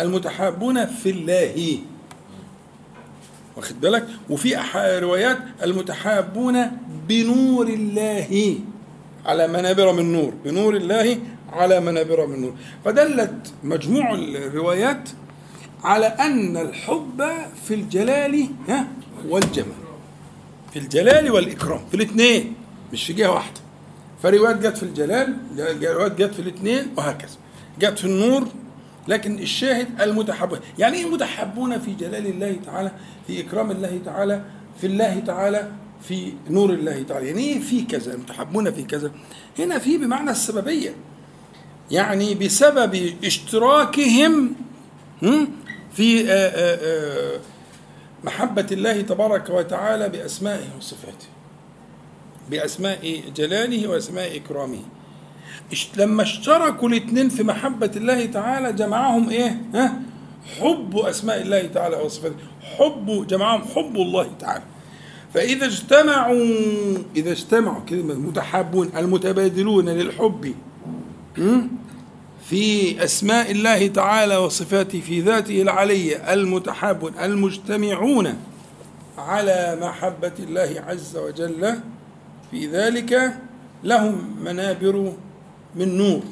المتحابون 0.00 0.86
في 0.86 1.10
الله. 1.10 1.78
واخد 3.56 3.80
بالك؟ 3.80 4.06
وفي 4.30 4.56
روايات 5.02 5.38
المتحابون 5.62 6.70
بنور 7.08 7.66
الله. 7.66 8.58
على 9.26 9.48
منابر 9.48 9.92
من 9.92 10.12
نور. 10.12 10.32
بنور 10.44 10.76
الله 10.76 11.18
على 11.52 11.80
منابر 11.80 12.26
من 12.26 12.40
نور. 12.40 12.54
فدلت 12.84 13.52
مجموع 13.64 14.14
الروايات 14.14 15.08
على 15.84 16.06
أن 16.06 16.56
الحب 16.56 17.24
في 17.64 17.74
الجلال 17.74 18.46
والجمال. 19.28 19.86
في 20.72 20.78
الجلال 20.78 21.30
والإكرام. 21.30 21.80
في 21.90 21.96
الاثنين. 21.96 22.54
مش 22.92 23.04
في 23.04 23.12
جهة 23.12 23.30
واحدة. 23.30 23.60
فروايات 24.26 24.66
جت 24.66 24.76
في 24.76 24.82
الجلال 24.82 25.36
روايات 25.82 26.20
جت 26.22 26.34
في 26.34 26.40
الاثنين 26.40 26.86
وهكذا. 26.96 27.36
جت 27.80 27.98
في 27.98 28.04
النور 28.04 28.48
لكن 29.08 29.38
الشاهد 29.38 30.00
المتحبون. 30.00 30.58
يعني 30.78 30.96
إيه 30.96 31.04
المتحبون 31.06 31.78
في 31.78 31.94
جلال 31.94 32.26
الله 32.26 32.56
تعالى 32.66 32.92
في 33.26 33.40
إكرام 33.40 33.70
الله 33.70 34.00
تعالى 34.04 34.42
في 34.80 34.86
الله 34.86 35.22
تعالى 35.26 35.70
في 36.08 36.32
نور 36.50 36.70
الله 36.70 37.02
تعالى؟ 37.02 37.26
يعني 37.26 37.42
إيه 37.42 37.60
في 37.60 37.82
كذا؟ 37.82 38.14
المتحبون 38.14 38.70
في 38.70 38.82
كذا؟ 38.82 39.10
هنا 39.58 39.78
في 39.78 39.98
بمعنى 39.98 40.30
السببية. 40.30 40.94
يعني 41.90 42.34
بسبب 42.34 43.14
اشتراكهم 43.24 44.52
هم، 45.22 45.48
في 45.92 46.30
آه، 46.30 46.32
آه، 46.32 47.36
آه، 47.36 47.40
محبة 48.24 48.66
الله 48.72 49.00
تبارك 49.00 49.50
وتعالى 49.50 50.08
بأسمائه 50.08 50.66
وصفاته. 50.78 51.26
بأسماء 52.50 53.22
جلاله 53.36 53.88
وأسماء 53.88 54.36
إكرامه 54.36 54.78
لما 55.96 56.22
اشتركوا 56.22 56.88
الاثنين 56.88 57.28
في 57.28 57.42
محبة 57.42 57.90
الله 57.96 58.26
تعالى 58.26 58.72
جمعهم 58.72 59.30
إيه؟ 59.30 59.60
ها؟ 59.74 60.00
حب 60.60 60.96
أسماء 60.96 61.42
الله 61.42 61.66
تعالى 61.66 61.96
وصفاته 61.96 62.34
حب 62.78 63.26
جمعهم 63.26 63.62
حب 63.74 63.96
الله 63.96 64.30
تعالى 64.40 64.62
فإذا 65.34 65.66
اجتمعوا 65.66 66.44
إذا 67.16 67.32
اجتمعوا 67.32 67.80
كلمة 67.88 68.14
متحابون 68.14 68.90
المتبادلون 68.96 69.88
للحب? 69.88 70.54
في 72.44 73.04
أسماء 73.04 73.50
الله 73.50 73.86
تعالى 73.86 74.36
وصفاته 74.36 75.00
في 75.00 75.20
ذاته 75.20 75.62
العلية 75.62 76.16
المتحابون 76.32 77.12
المجتمعون 77.22 78.34
على 79.18 79.78
محبة 79.82 80.32
الله 80.38 80.84
عز 80.86 81.16
وجل 81.16 81.80
في 82.50 82.66
ذلك 82.66 83.38
لهم 83.84 84.36
منابر 84.44 85.12
من 85.74 85.96
نور. 85.98 86.22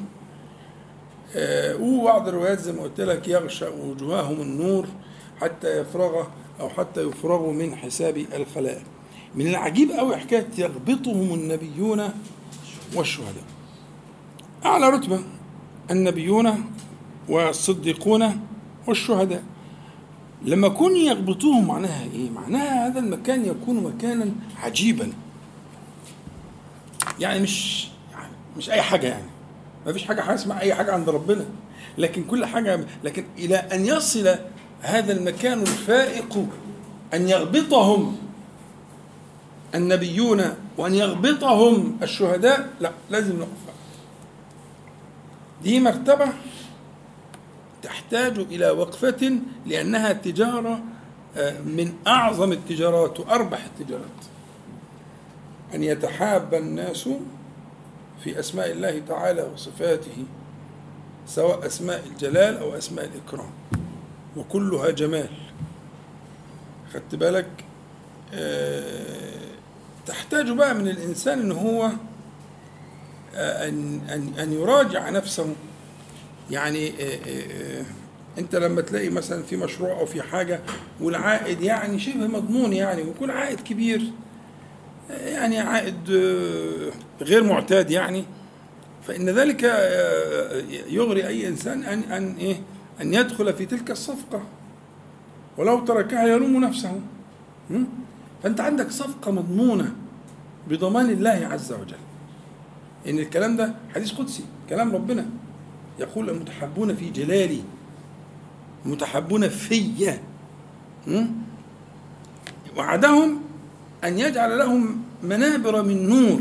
آه، 1.37 1.77
وبعض 1.77 2.29
الروايات 2.29 2.59
زي 2.59 2.73
ما 2.73 2.83
قلت 2.83 3.01
لك 3.01 3.29
يغشى 3.29 3.67
وجوههم 3.67 4.41
النور 4.41 4.87
حتى 5.41 5.81
يفرغ 5.81 6.27
أو 6.61 6.69
حتى 6.69 7.03
يفرغوا 7.03 7.53
من 7.53 7.77
حساب 7.77 8.17
الخلائق 8.35 8.83
من 9.35 9.47
العجيب 9.47 9.91
أوي 9.91 10.17
حكاية 10.17 10.47
يغبطهم 10.59 11.35
النبيون 11.35 12.09
والشهداء. 12.95 13.45
أعلى 14.65 14.89
رتبة 14.91 15.21
النبيون 15.91 16.65
والصديقون 17.29 18.41
والشهداء. 18.87 19.43
لما 20.43 20.69
كون 20.69 20.97
يغبطوهم 20.97 21.67
معناها 21.67 22.05
إيه؟ 22.15 22.31
معناها 22.31 22.87
هذا 22.87 23.01
المكان 23.01 23.45
يكون 23.45 23.85
مكانا 23.85 24.33
عجيبا. 24.63 25.13
يعني 27.21 27.41
مش 27.41 27.89
يعني 28.13 28.33
مش 28.57 28.71
أي 28.71 28.83
حاجة 28.83 29.07
يعني. 29.07 29.31
ما 29.87 29.93
فيش 29.93 30.05
حاجة 30.05 30.35
اسمها 30.35 30.61
أي 30.61 30.75
حاجة 30.75 30.93
عند 30.93 31.09
ربنا. 31.09 31.45
لكن 31.99 32.25
كل 32.25 32.45
حاجة 32.45 32.85
لكن 33.05 33.25
إلى 33.39 33.57
أن 33.57 33.87
يصل 33.87 34.37
هذا 34.81 35.13
المكان 35.13 35.63
الفائق 35.63 36.47
أن 37.15 37.29
يغبطهم 37.29 38.17
النبيون 39.75 40.45
وأن 40.79 40.95
يغبطهم 40.95 41.99
الشهداء 42.03 42.69
لا 42.81 42.93
لازم 43.11 43.39
نقف. 43.39 43.75
دي 45.63 45.81
مرتبة 45.81 46.29
تحتاج 47.83 48.39
إلى 48.39 48.71
وقفة 48.71 49.39
لأنها 49.67 50.13
تجارة 50.13 50.83
آه، 51.37 51.61
من 51.61 51.93
أعظم 52.07 52.53
التجارات 52.53 53.21
وأربح 53.21 53.65
التجارات. 53.65 54.34
أن 55.75 55.83
يتحاب 55.83 56.55
الناس 56.55 57.09
في 58.25 58.41
أسماء 58.41 58.71
الله 58.71 59.03
تعالى 59.09 59.43
وصفاته 59.43 60.25
سواء 61.27 61.67
أسماء 61.67 62.05
الجلال 62.07 62.59
أو 62.59 62.75
أسماء 62.79 63.05
الإكرام. 63.05 63.51
وكلها 64.37 64.91
جمال. 64.91 65.29
خدت 66.95 67.15
بالك؟ 67.15 67.65
آه، 68.35 69.35
تحتاج 70.07 70.51
بقى 70.51 70.75
من 70.75 70.89
الإنسان 70.89 71.41
إن 71.41 71.53
هو 71.53 71.91
أن 73.35 74.01
أن 74.11 74.33
أن 74.39 74.53
يراجع 74.53 75.11
نفسه. 75.11 75.55
يعني 76.51 76.89
آه، 76.89 76.93
آه، 77.03 77.81
آه، 77.81 77.85
أنت 78.39 78.55
لما 78.57 78.81
تلاقي 78.81 79.09
مثلا 79.09 79.43
في 79.43 79.57
مشروع 79.57 80.01
أو 80.01 80.07
في 80.07 80.23
حاجة 80.23 80.61
والعائد 81.01 81.61
يعني 81.61 81.99
شبه 81.99 82.27
مضمون 82.27 82.73
يعني 82.73 83.03
ويكون 83.03 83.31
عائد 83.31 83.61
كبير. 83.61 84.01
آه، 84.01 84.34
يعني 85.11 85.59
عائد 85.59 86.11
آه، 86.11 87.25
غير 87.25 87.45
معتاد 87.45 87.91
يعني. 87.91 88.25
فإن 89.07 89.29
ذلك 89.29 89.65
آه، 89.65 90.63
يغري 90.89 91.27
أي 91.27 91.49
إنسان 91.49 91.83
أن 91.83 91.99
أن 91.99 92.37
إيه 92.37 92.57
أن 93.01 93.15
يدخل 93.15 93.53
في 93.53 93.67
تلك 93.67 93.91
الصفقة. 93.91 94.43
ولو 95.59 95.85
تركها 95.85 96.27
يلوم 96.27 96.65
نفسه? 96.65 97.01
فأنت 98.43 98.61
عندك 98.61 98.91
صفقة 98.91 99.31
مضمونة 99.31 99.95
بضمان 100.69 101.11
الله 101.11 101.49
عز 101.53 101.73
وجل. 101.73 101.97
إن 103.09 103.19
الكلام 103.19 103.57
ده 103.57 103.75
حديث 103.95 104.13
قدسي 104.13 104.45
كلام 104.69 104.95
ربنا. 104.95 105.27
يقول 105.99 106.31
المتحبون 106.31 106.95
في 106.95 107.11
جلالي 107.11 107.61
المتحبون 108.87 109.49
في? 109.49 110.19
وعدهم 112.77 113.41
أن 114.05 114.19
يجعل 114.19 114.59
لهم 114.59 115.03
منابر 115.23 115.83
من 115.83 116.09
نور 116.09 116.41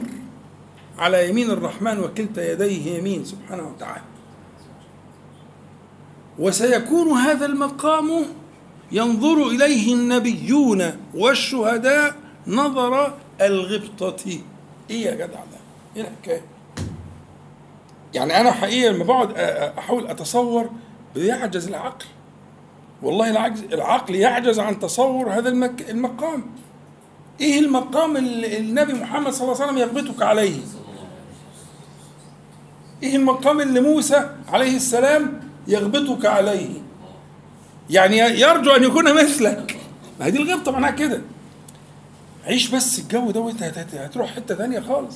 على 0.99 1.30
يمين 1.30 1.49
الرحمن 1.51 1.99
وكلتا 1.99 2.51
يديه 2.51 2.97
يمين 2.97 3.26
سبحانه 3.26 3.68
وتعالى. 3.68 4.03
وسيكون 6.39 7.07
هذا 7.18 7.45
المقام 7.45 8.26
ينظر 8.91 9.47
إليه 9.47 9.93
النبيون 9.93 10.84
والشهداء 11.14 12.16
نظر 12.47 13.14
الغبطة. 13.41 14.26
إيه 14.89 15.05
يا 15.05 15.16
جدع 15.16 15.26
ده؟ 15.26 15.57
إيه 15.95 16.01
الحكاية؟ 16.01 16.41
يعني 18.14 18.41
أنا 18.41 18.51
حقيقة 18.51 18.91
لما 18.91 19.03
بقعد 19.03 19.30
أ- 19.30 19.36
أ- 19.36 19.78
أحاول 19.80 20.07
أتصور 20.07 20.70
بيعجز 21.16 21.68
العقل. 21.68 22.05
والله 23.01 23.30
العجز 23.30 23.64
العقل 23.64 24.16
يعجز 24.16 24.59
عن 24.59 24.80
تصور 24.80 25.30
هذا 25.30 25.49
المك 25.49 25.89
المقام. 25.89 26.43
إيه 27.41 27.59
المقام 27.59 28.17
اللي 28.17 28.57
النبي 28.59 28.93
محمد 28.93 29.34
صلى 29.34 29.43
الله 29.51 29.61
عليه 29.61 29.65
وسلم 29.65 29.77
يغبطك 29.77 30.21
عليه؟ 30.21 30.57
إيه 33.03 33.15
المقام 33.15 33.61
اللي 33.61 33.81
موسى 33.81 34.29
عليه 34.47 34.75
السلام 34.75 35.39
يغبطك 35.67 36.25
عليه؟ 36.25 36.69
يعني 37.89 38.17
يرجو 38.17 38.71
أن 38.71 38.84
يكون 38.84 39.15
مثلك. 39.15 39.77
ما 40.19 40.25
هي 40.25 40.31
دي 40.31 40.38
الغبطة 40.41 40.71
معناها 40.71 40.91
كده. 40.91 41.21
عيش 42.45 42.67
بس 42.69 42.99
الجو 42.99 43.31
دوت 43.31 43.63
هت- 43.63 43.77
هت- 43.77 43.95
هتروح 43.95 44.36
حتة 44.36 44.55
ثانية 44.55 44.79
خالص? 44.79 45.15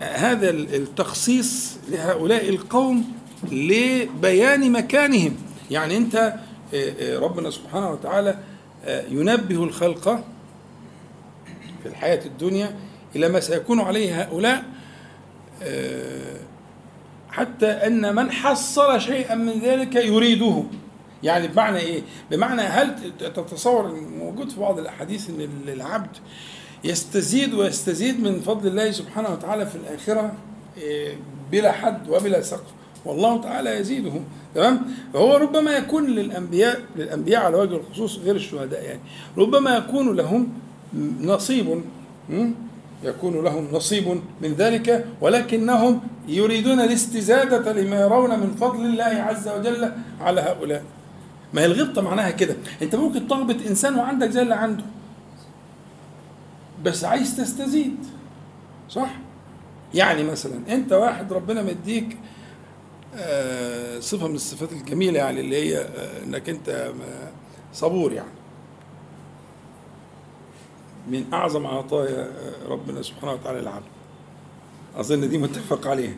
هذا 0.00 0.50
ال- 0.50 0.74
التخصيص 0.74 1.76
لهؤلاء 1.88 2.48
القوم 2.48 3.12
لبيان 3.52 4.72
مكانهم. 4.72 5.36
يعني 5.70 5.96
أنت 5.96 6.14
آه، 6.16 6.34
آه، 6.74 7.18
ربنا 7.18 7.50
سبحانه 7.50 7.90
وتعالى 7.90 8.38
آه، 8.84 9.04
ينبه 9.10 9.64
الخلق 9.64 10.24
في 11.82 11.88
الحياة 11.88 12.26
الدنيا 12.26 12.76
إلى 13.16 13.28
ما 13.28 13.40
سيكون 13.40 13.80
عليه 13.80 14.22
هؤلاء 14.22 14.64
آه، 15.62 16.36
حتى 17.30 17.66
أن 17.66 18.14
من 18.14 18.30
حصل 18.30 19.00
شيئا 19.00 19.34
من 19.34 19.60
ذلك 19.60 19.94
يريده. 19.94 20.62
يعني 21.22 21.48
بمعنى 21.48 21.78
إيه؟ 21.78 22.02
بمعنى 22.30 22.62
هل 22.62 23.12
تتصور 23.18 23.94
موجود 24.18 24.50
في 24.50 24.60
بعض 24.60 24.78
الأحاديث 24.78 25.30
أن 25.30 25.48
العبد 25.68 26.16
يستزيد 26.84 27.54
ويستزيد 27.54 28.20
من 28.20 28.40
فضل 28.40 28.68
الله 28.68 28.90
سبحانه 28.90 29.28
وتعالى 29.30 29.66
في 29.66 29.74
الآخرة 29.76 30.32
إيه، 30.76 31.16
بلا 31.52 31.72
حد 31.72 32.08
وبلا 32.08 32.42
سقف. 32.42 32.70
والله 33.04 33.40
تعالى 33.40 33.70
يزيده. 33.70 34.12
تمام؟ 34.54 34.80
فهو 35.14 35.36
ربما 35.36 35.70
يكون 35.76 36.06
للأنبياء 36.06 36.80
للأنبياء 36.96 37.42
على 37.42 37.56
وجه 37.56 37.76
الخصوص 37.76 38.18
غير 38.18 38.36
الشهداء 38.36 38.84
يعني 38.84 39.00
ربما 39.38 39.76
يكون 39.76 40.16
لهم 40.16 40.48
نصيب? 41.20 41.82
يكون 43.04 43.44
لهم 43.44 43.68
نصيب 43.72 44.20
من 44.42 44.52
ذلك 44.54 45.06
ولكنهم 45.20 46.00
يريدون 46.28 46.80
الاستزادة 46.80 47.72
لما 47.72 48.00
يرون 48.00 48.38
من 48.38 48.56
فضل 48.60 48.86
الله 48.86 49.04
عز 49.04 49.48
وجل 49.48 49.92
على 50.20 50.40
هؤلاء. 50.40 50.84
ما 51.54 51.60
هي 51.60 51.66
الغبطة 51.66 52.02
معناها 52.02 52.30
كده؟ 52.30 52.56
انت 52.82 52.94
ممكن 52.94 53.28
تغبط 53.28 53.56
إنسان 53.66 53.94
وعندك 53.94 54.30
زي 54.30 54.42
اللي 54.42 54.54
عنده. 54.54 54.84
بس 56.84 57.04
عايز 57.04 57.36
تستزيد. 57.36 57.96
صح؟ 58.88 59.10
يعني 59.94 60.24
مثلا 60.24 60.60
انت 60.68 60.92
واحد 60.92 61.32
ربنا 61.32 61.62
مديك 61.62 62.16
آه، 63.14 64.00
صفة 64.00 64.28
من 64.28 64.34
الصفات 64.34 64.72
الجميلة 64.72 65.18
يعني 65.18 65.40
اللي 65.40 65.56
هي 65.56 65.78
آه، 65.78 66.24
انك 66.24 66.48
انت 66.48 66.68
آه، 66.68 66.92
صبور 67.72 68.12
يعني. 68.12 68.37
من 71.10 71.24
أعظم 71.32 71.66
عطايا 71.66 72.20
آه، 72.22 72.68
ربنا 72.68 73.02
سبحانه 73.02 73.32
وتعالى 73.32 73.60
للعبد 73.60 73.84
أظن 74.96 75.28
دي 75.28 75.38
متفق 75.38 75.86
عليها. 75.86 76.14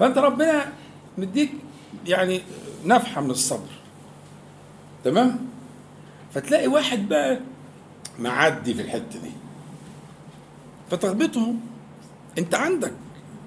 فأنت 0.00 0.18
ربنا 0.18 0.72
مديك 1.18 1.52
يعني 2.06 2.40
نفحة 2.84 3.20
من 3.20 3.30
الصبر. 3.30 3.68
تمام؟ 5.04 5.46
فتلاقي 6.34 6.66
واحد 6.66 7.08
بقى 7.08 7.40
معدي 8.18 8.74
في 8.74 8.82
الحتة 8.82 9.18
دي. 9.22 9.30
فتغبطه 10.90 11.54
أنت 12.38 12.54
عندك 12.54 12.92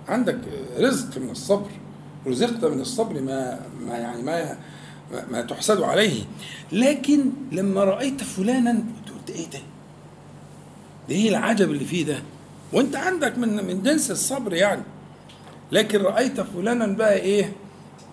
عندك 0.07 0.39
رزق 0.77 1.17
من 1.17 1.29
الصبر. 1.29 1.69
رزقت 2.27 2.65
من 2.65 2.81
الصبر 2.81 3.21
ما 3.21 3.59
ما 3.88 3.97
يعني 3.97 4.21
ما- 4.23 4.57
ما 5.31 5.41
تحسد 5.41 5.81
عليه. 5.81 6.23
لكن 6.71 7.31
لما 7.51 7.83
رأيت 7.83 8.23
فلانا 8.23 8.83
قلت 9.07 9.29
إيه 9.29 9.49
ده؟ 9.49 9.59
ده 11.10 11.16
إيه 11.16 11.30
العجب 11.30 11.72
اللي 11.72 11.86
فيه 11.86 12.05
ده؟ 12.05 12.20
وأنت 12.74 12.95
عندك 12.95 13.38
من 13.38 13.66
من 13.68 13.84
جنس 13.84 14.12
الصبر 14.12 14.53
يعني 14.53 14.82
لكن 15.72 16.01
رأيت 16.01 16.41
فلانا 16.41 16.88
بقى 16.88 17.14
إيه؟ 17.18 17.51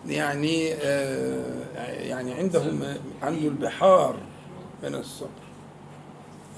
يعني 0.09 0.75
آه 0.75 1.65
يعني 2.01 2.33
عنده 2.35 2.63
عنده 3.23 3.49
البحار 3.49 4.17
من 4.83 4.95
الصبر 4.95 5.29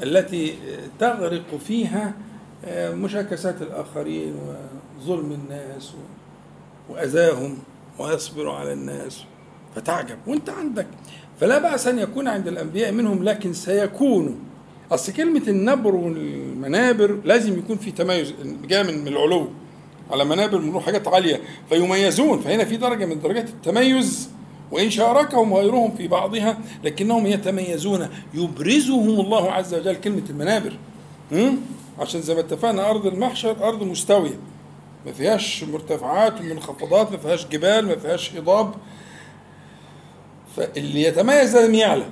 التي 0.03 0.59
تغرق 0.99 1.57
فيها 1.67 2.13
آه، 2.65 2.91
مشاكسات 2.95 3.63
الآخرين 3.63 4.35
وظلم 5.01 5.33
الناس 5.33 5.93
وأذاهم 6.89 7.59
ويصبر 7.99 8.51
على 8.51 8.73
الناس 8.73 9.23
فتعجب 9.77 10.19
وأنت 10.27 10.51
عندك 10.51 10.87
فلا 11.41 11.59
بأس 11.59 11.87
أن 11.87 11.99
يكون 11.99 12.29
عند 12.29 12.49
الأنبياء 12.49 12.93
منهم 12.93 13.25
لكن 13.25 13.53
سيكون 13.53 14.39
أصل 14.93 15.13
كلمة 15.13 15.43
النبر 15.49 15.95
والمنابر 15.95 17.19
لازم 17.25 17.59
يكون 17.59 17.77
في 17.77 17.91
تميز 17.91 18.35
جاء 18.69 18.85
من 18.85 19.09
العلو. 19.09 19.49
على 20.11 20.25
منابر 20.25 20.59
من 20.59 20.81
حاجات 20.81 21.09
عالية. 21.09 21.41
فيميزون 21.69 22.41
فهنا 22.41 22.65
في 22.65 22.77
درجة 22.77 23.05
من 23.07 23.21
درجات 23.21 23.49
التميز 23.49 24.29
وإن 24.71 24.91
شاركهم 24.91 25.55
غيرهم 25.55 25.97
في 25.97 26.09
بعضها 26.09 26.59
لكنهم 26.85 27.27
يتميزون. 27.27 28.09
يبرزهم 28.35 29.21
الله 29.21 29.53
عز 29.53 29.75
وجل 29.75 29.97
كلمة 29.97 30.23
المنابر؟ 30.31 30.73
عشان 31.99 32.23
زي 32.23 32.35
ما 32.35 32.41
اتفقنا 32.41 32.91
أرض 32.91 33.07
المحشر 33.07 33.69
أرض 33.69 33.83
مستوية. 33.83 34.39
ما 35.07 35.13
فيهاش 35.13 35.65
مرتفعات 35.65 36.41
ومنخفضات 36.41 37.13
ما 37.13 37.19
فيهاش 37.19 37.47
جبال 37.47 37.87
ما 37.87 37.97
فيهاش 37.97 38.35
هضاب. 38.37 38.75
فاللي 40.57 41.03
يتميز 41.03 41.57
لازم 41.57 41.75
يعلى. 41.75 42.07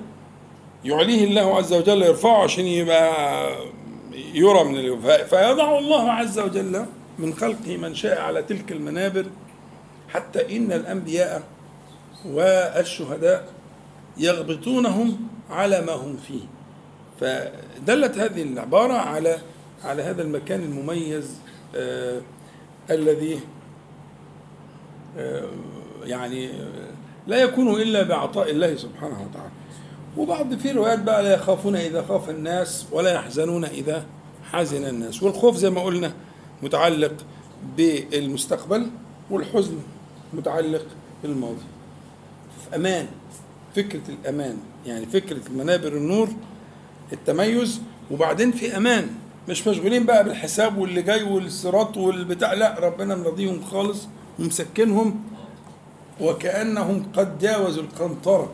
يعليه 0.85 1.25
الله 1.25 1.57
عز 1.57 1.73
وجل 1.73 2.03
يرفعه 2.03 2.43
عشان 2.43 2.65
يبقى 2.65 3.15
يرى 4.35 4.65
من 4.65 4.77
ال- 4.77 5.03
ف- 5.03 5.35
فيضع 5.35 5.79
الله 5.79 6.11
عز 6.13 6.39
وجل 6.39 6.87
من 7.19 7.35
خلقه 7.35 7.77
من 7.77 7.95
شاء 7.95 8.21
على 8.21 8.43
تلك 8.43 8.73
المنابر 8.73 9.27
حتى 10.09 10.57
إن 10.57 10.73
الأنبياء 10.73 11.43
والشهداء 12.27 13.49
يغبطونهم 14.19 15.29
على 15.51 15.81
ما 15.81 15.93
هم 15.93 16.17
فيه. 16.17 16.41
فدلت 17.21 18.19
هذه 18.19 18.43
العبارة 18.43 18.93
على 18.93 19.39
على 19.85 20.03
هذا 20.03 20.23
المكان 20.23 20.61
المميز 20.63 21.39
آه 21.77 22.21
الذي 22.91 23.41
آه 25.19 25.49
يعني 26.05 26.51
لا 27.27 27.37
يكون 27.43 27.69
إلا 27.83 28.03
بعطاء 28.03 28.51
الله 28.51 28.77
سبحانه 28.77 29.23
وتعالى. 29.31 29.51
وبعض 30.17 30.55
في 30.55 30.71
روايات 30.73 30.99
بقى 31.03 31.23
لا 31.23 31.35
يخافون 31.35 31.77
إذا 31.77 32.03
خاف 32.09 32.31
الناس 32.31 32.87
ولا 32.93 33.13
يحزنون 33.13 33.65
إذا 33.65 34.07
حزن 34.53 34.85
الناس. 34.87 35.23
والخوف 35.23 35.57
زي 35.57 35.71
ما 35.71 35.83
قلنا 35.83 36.13
متعلق 36.63 37.13
بالمستقبل 37.77 38.91
والحزن 39.31 39.79
متعلق 40.33 40.87
بالماضي. 41.23 41.65
في 42.71 42.77
أمان 42.77 43.07
فكرة 43.77 44.03
الأمان 44.09 44.57
يعني 44.87 45.07
فكرة 45.07 45.41
منابر 45.57 45.89
النور 45.93 46.29
التميز 47.13 47.81
وبعدين 48.11 48.53
في 48.53 48.77
أمان. 48.77 49.07
مش 49.49 49.67
مشغولين 49.69 50.07
بقى 50.07 50.25
بالحساب 50.25 50.79
واللي 50.79 51.03
جاي 51.03 51.23
والصراط 51.23 51.97
والبتاع 51.97 52.53
لا 52.53 52.79
ربنا 52.81 53.15
مرضيهم 53.15 53.65
خالص 53.65 54.09
ومسكنهم 54.39 55.21
وكأنهم 56.21 57.07
قد 57.17 57.39
جاوزوا 57.39 57.83
القنطرة. 57.83 58.53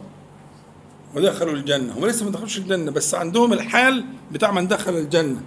ودخلوا 1.14 1.52
الجنة 1.52 1.92
هم 1.98 2.06
لسه 2.06 2.24
ما 2.24 2.30
دخلوش 2.30 2.58
الجنة 2.58 2.90
بس 2.90 3.14
عندهم 3.14 3.52
الحال 3.52 4.04
بتاع 4.32 4.50
من 4.52 4.68
دخل 4.68 4.96
الجنة 4.96 5.40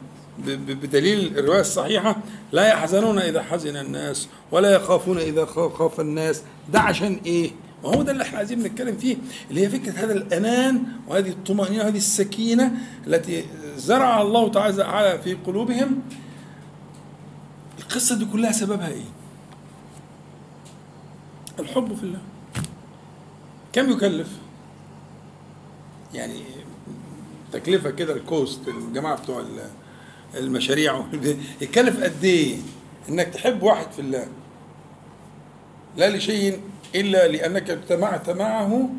بدليل 0.68 1.38
الرواية 1.38 1.62
الصحيحة 1.62 2.18
لا 2.52 2.68
يحزنون 2.68 3.20
إذا 3.20 3.42
حزن 3.44 3.78
الناس 3.78 4.28
ولا 4.52 4.72
يخافون 4.72 5.18
إذا 5.18 5.46
خاف 5.46 6.00
الناس 6.00 6.42
ده 6.74 6.80
عشان 6.80 7.20
إيه؟ 7.26 7.52
وهو 7.84 8.02
ده 8.02 8.12
اللي 8.12 8.24
إحنا 8.24 8.38
عايزين 8.38 8.60
نتكلم 8.64 8.98
فيه 8.98 9.18
اللي 9.50 9.62
هي 9.62 9.70
فكرة 9.70 9.92
هذا 9.92 10.14
الأمان 10.14 10.84
وهذه 11.08 11.30
الطمأنينة 11.30 11.84
وهذه 11.84 11.98
السكينة 11.98 12.72
التي 13.08 13.46
زرع 13.78 14.22
الله 14.22 14.50
تعالى 14.52 15.20
في 15.24 15.34
قلوبهم 15.34 16.02
القصة 17.80 18.18
دي 18.18 18.26
كلها 18.26 18.52
سببها 18.52 18.88
إيه؟ 18.88 19.04
الحب 21.60 21.96
في 21.96 22.04
الله 22.04 22.20
كم 23.74 23.92
يكلف؟ 23.92 24.28
يعني 26.14 26.42
تكلفة 27.54 27.90
كده 27.92 28.14
الكوست 28.14 28.68
الجماعة 28.68 29.22
بتوع 29.24 29.40
ال- 29.40 29.70
المشاريع. 30.38 31.06
يكلف 31.62 32.04
قد 32.04 32.24
إيه؟ 32.24 32.58
إنك 33.10 33.28
تحب 33.28 33.64
واحد 33.64 33.92
في 33.92 34.00
الله. 34.00 34.28
لا 35.98 36.18
لشيء 36.18 36.62
إلا 36.96 37.28
لأنك 37.28 37.70
اجتمعت 37.70 38.30
معه 38.30 38.90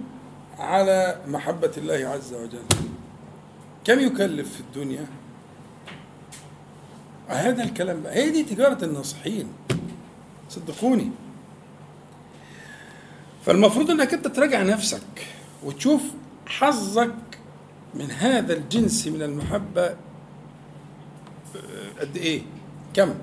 على 0.58 1.20
محبة 1.28 1.70
الله 1.76 1.94
عز 2.08 2.34
وجل. 2.34 2.62
كم 3.84 4.00
يكلف 4.00 4.52
في 4.54 4.60
الدنيا؟ 4.60 5.06
هذا 7.28 7.64
الكلام 7.64 8.00
بقى. 8.02 8.14
هي 8.14 8.30
دي 8.30 8.42
تجارة 8.42 8.84
الناصحين. 8.84 9.46
صدقوني. 10.50 11.10
فالمفروض 13.46 13.90
إنك 13.90 14.14
أنت 14.14 14.26
تراجع 14.26 14.62
نفسك 14.62 15.26
وتشوف 15.64 16.02
حظك 16.46 17.14
من 17.94 18.10
هذا 18.10 18.52
الجنس 18.52 19.06
من 19.06 19.22
المحبة 19.22 19.86
آه، 19.86 19.96
قد 22.00 22.16
إيه؟ 22.16 22.42
كم؟ 22.94 23.14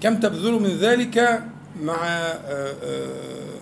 كم 0.00 0.20
تبذل 0.20 0.52
من 0.52 0.70
ذلك 0.70 1.42
مع 1.82 2.06
آه، 2.06 2.74
آه، 2.82 3.58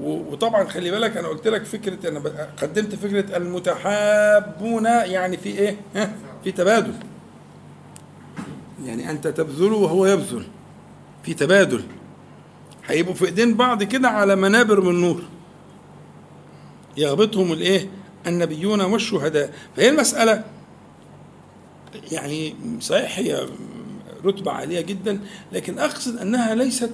وطبعا 0.00 0.64
خلي 0.64 0.90
بالك 0.90 1.16
أنا 1.16 1.28
قلت 1.28 1.48
لك 1.48 1.64
فكرة 1.64 2.08
أنا 2.08 2.20
قدمت 2.62 2.94
فكرة 2.94 3.36
المتحابون 3.36 4.84
يعني 4.84 5.36
في 5.36 5.48
إيه؟ 5.48 5.76
في 6.44 6.52
تبادل. 6.52 6.94
يعني 8.84 9.10
أنت 9.10 9.28
تبذل 9.28 9.72
وهو 9.72 10.06
يبذل 10.06 10.46
في 11.22 11.34
تبادل. 11.34 11.82
هيبقوا 12.86 13.14
في 13.14 13.24
إيدين 13.24 13.54
بعض 13.54 13.82
كده 13.82 14.08
على 14.08 14.36
منابر 14.36 14.80
من 14.80 15.00
نور. 15.00 15.22
يغبطهم 16.96 17.52
الإيه؟ 17.52 17.88
النبيون 18.26 18.80
والشهداء. 18.80 19.52
فهي 19.76 19.88
المسألة 19.88 20.44
يعني 22.12 22.54
صحيح 22.80 23.18
هي 23.18 23.46
رتبة 24.24 24.52
عالية 24.52 24.80
جدا 24.80 25.20
لكن 25.52 25.78
أقصد 25.78 26.16
أنها 26.16 26.54
ليست 26.54 26.90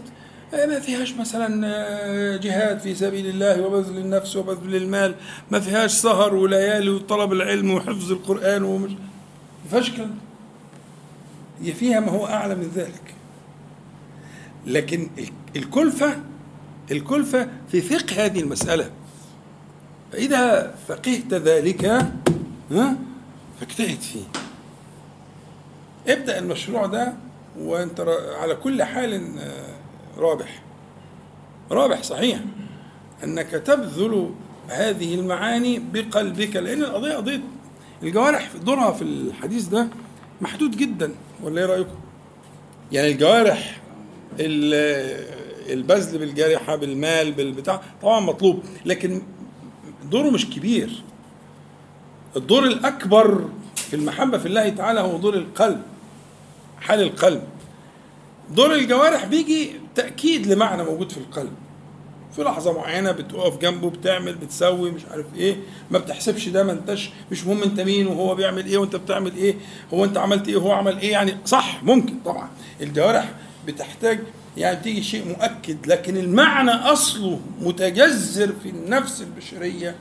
ما 0.52 0.80
فيهاش 0.80 1.14
مثلا 1.14 2.36
جهاد 2.36 2.80
في 2.80 2.94
سبيل 2.94 3.26
الله 3.26 3.62
وبذل 3.62 3.98
النفس 3.98 4.36
وبذل 4.36 4.76
المال. 4.76 5.14
ما 5.50 5.60
فيهاش 5.60 5.92
سهر 5.92 6.34
وليالي 6.34 6.90
وطلب 6.90 7.32
العلم 7.32 7.70
وحفظ 7.70 8.12
القرآن 8.12 8.62
ومش 8.62 8.90
ما 8.90 9.70
فيهاش 9.70 9.92
هي 11.62 11.72
فيها 11.72 12.00
ما 12.00 12.10
هو 12.10 12.26
أعلى 12.26 12.54
من 12.54 12.70
ذلك. 12.74 13.14
لكن 14.66 15.10
الكلفة 15.56 16.16
الكلفة 16.90 17.48
في 17.70 17.80
فقه 17.80 18.24
هذه 18.24 18.40
المسألة 18.40 18.90
فإذا 20.12 20.74
فقهت 20.88 21.34
ذلك 21.34 22.06
فاجتهد 23.60 24.00
فيه. 24.00 24.24
ابدأ 26.08 26.38
المشروع 26.38 26.86
ده 26.86 27.12
وأنت 27.58 28.00
على 28.40 28.54
كل 28.54 28.82
حال 28.82 29.38
رابح. 30.18 30.62
رابح 31.70 32.02
صحيح. 32.02 32.38
أنك 33.24 33.50
تبذل 33.50 34.30
هذه 34.68 35.14
المعاني 35.14 35.82
بقلبك 35.92 36.56
لأن 36.56 36.82
القضية 36.82 37.14
قضية 37.16 37.40
الجوارح 38.02 38.50
دورها 38.64 38.92
في 38.92 39.02
الحديث 39.02 39.66
ده 39.68 39.88
محدود 40.40 40.76
جدا 40.76 41.14
ولا 41.42 41.60
إيه 41.60 41.66
رأيكم؟ 41.66 41.94
يعني 42.92 43.08
الجوارح 43.08 43.80
البذل 45.70 46.18
بالجارحة 46.18 46.76
بالمال 46.76 47.32
بالبتاع 47.32 47.82
طبعا 48.02 48.20
مطلوب 48.20 48.62
لكن 48.84 49.22
دوره 50.12 50.30
مش 50.30 50.50
كبير. 50.50 51.02
الدور 52.36 52.64
الأكبر 52.64 53.48
في 53.74 53.96
المحبة 53.96 54.38
في 54.38 54.46
الله 54.46 54.68
تعالى 54.68 55.00
هو 55.00 55.16
دور 55.18 55.34
القلب 55.34 55.82
حال 56.80 57.02
القلب. 57.02 57.42
دور 58.50 58.74
الجوارح 58.74 59.24
بيجي 59.24 59.70
تأكيد 59.94 60.46
لمعنى 60.46 60.84
موجود 60.84 61.12
في 61.12 61.18
القلب. 61.18 61.52
في 62.36 62.42
لحظة 62.42 62.72
معينة 62.72 63.12
بتقف 63.12 63.58
جنبه 63.58 63.90
بتعمل 63.90 64.34
بتسوي 64.34 64.90
مش 64.90 65.02
عارف 65.10 65.26
إيه 65.36 65.56
ما 65.90 65.98
بتحسبش 65.98 66.48
ده 66.48 66.64
ما 66.64 66.72
انتش 66.72 67.10
مش 67.30 67.44
مهم 67.46 67.62
أنت 67.62 67.80
مين 67.80 68.06
وهو 68.06 68.34
بيعمل 68.34 68.66
إيه 68.66 68.78
وأنت 68.78 68.96
بتعمل 68.96 69.36
إيه 69.36 69.54
هو 69.94 70.04
أنت 70.04 70.18
عملت 70.18 70.48
إيه 70.48 70.56
وهو 70.56 70.72
عمل 70.72 70.98
إيه 70.98 71.12
يعني؟ 71.12 71.36
صح 71.46 71.82
ممكن 71.84 72.14
طبعا. 72.24 72.48
الجوارح 72.80 73.32
بتحتاج 73.66 74.20
يعني 74.56 74.76
بتيجي 74.76 75.02
شيء 75.02 75.28
مؤكد 75.28 75.86
لكن 75.86 76.16
المعنى 76.16 76.70
أصله 76.70 77.40
متجذر 77.60 78.52
في 78.62 78.68
النفس 78.68 79.22
البشرية 79.22 79.94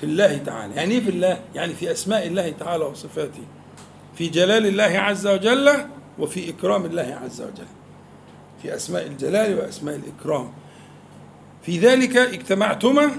في 0.00 0.06
الله 0.06 0.36
تعالى. 0.36 0.74
يعني 0.74 0.94
إيه 0.94 1.00
في 1.00 1.10
الله؟ 1.10 1.40
يعني 1.54 1.74
في 1.74 1.92
أسماء 1.92 2.26
الله 2.26 2.50
تعالى 2.50 2.84
وصفاته. 2.84 3.42
في 4.14 4.28
جلال 4.28 4.66
الله 4.66 4.98
عز 4.98 5.26
وجل 5.26 5.70
وفي 6.18 6.50
إكرام 6.50 6.84
الله 6.84 7.18
عز 7.24 7.40
وجل. 7.40 7.66
في 8.62 8.74
أسماء 8.74 9.06
الجلال 9.06 9.58
وأسماء 9.58 9.96
الإكرام. 9.96 10.52
في 11.62 11.78
ذلك 11.78 12.16
اجتمعتما 12.16 13.10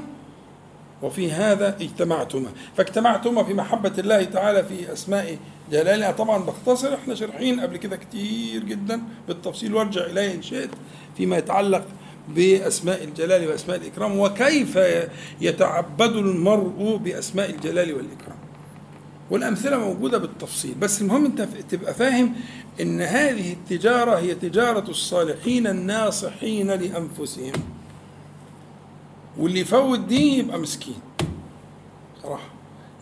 وفي 1.01 1.31
هذا 1.31 1.75
اجتمعتما. 1.81 2.49
فاجتمعتما 2.77 3.43
في 3.43 3.53
محبة 3.53 3.93
الله 3.97 4.23
تعالى 4.23 4.63
في 4.63 4.93
أسماء 4.93 5.37
جلاله 5.71 6.11
طبعا 6.11 6.37
بختصر 6.37 6.93
إحنا 6.95 7.15
شارحين 7.15 7.59
قبل 7.59 7.77
كده 7.77 7.95
كتير 7.97 8.63
جدا 8.63 9.01
بالتفصيل 9.27 9.73
وأرجع 9.75 10.05
إليه 10.05 10.33
إن 10.35 10.41
شئت 10.41 10.69
فيما 11.17 11.37
يتعلق 11.37 11.85
بأسماء 12.29 13.03
الجلال 13.03 13.47
وأسماء 13.47 13.77
الإكرام 13.77 14.19
وكيف 14.19 14.79
يتعبد 15.41 16.15
المرء 16.15 16.95
بأسماء 17.03 17.49
الجلال 17.49 17.93
والإكرام. 17.93 18.37
والأمثلة 19.31 19.77
موجودة 19.77 20.17
بالتفصيل 20.17 20.73
بس 20.75 21.01
المهم 21.01 21.25
أنت 21.25 21.41
تبقى 21.41 21.93
فاهم 21.93 22.33
إن 22.81 23.01
هذه 23.01 23.53
التجارة 23.53 24.17
هي 24.19 24.35
تجارة 24.35 24.89
الصالحين 24.89 25.67
الناصحين 25.67 26.67
لأنفسهم. 26.71 27.51
واللي 29.37 29.59
يفوت 29.59 29.99
دي 29.99 30.37
يبقى 30.37 30.59
مسكين. 30.59 30.99
صراحة. 32.23 32.49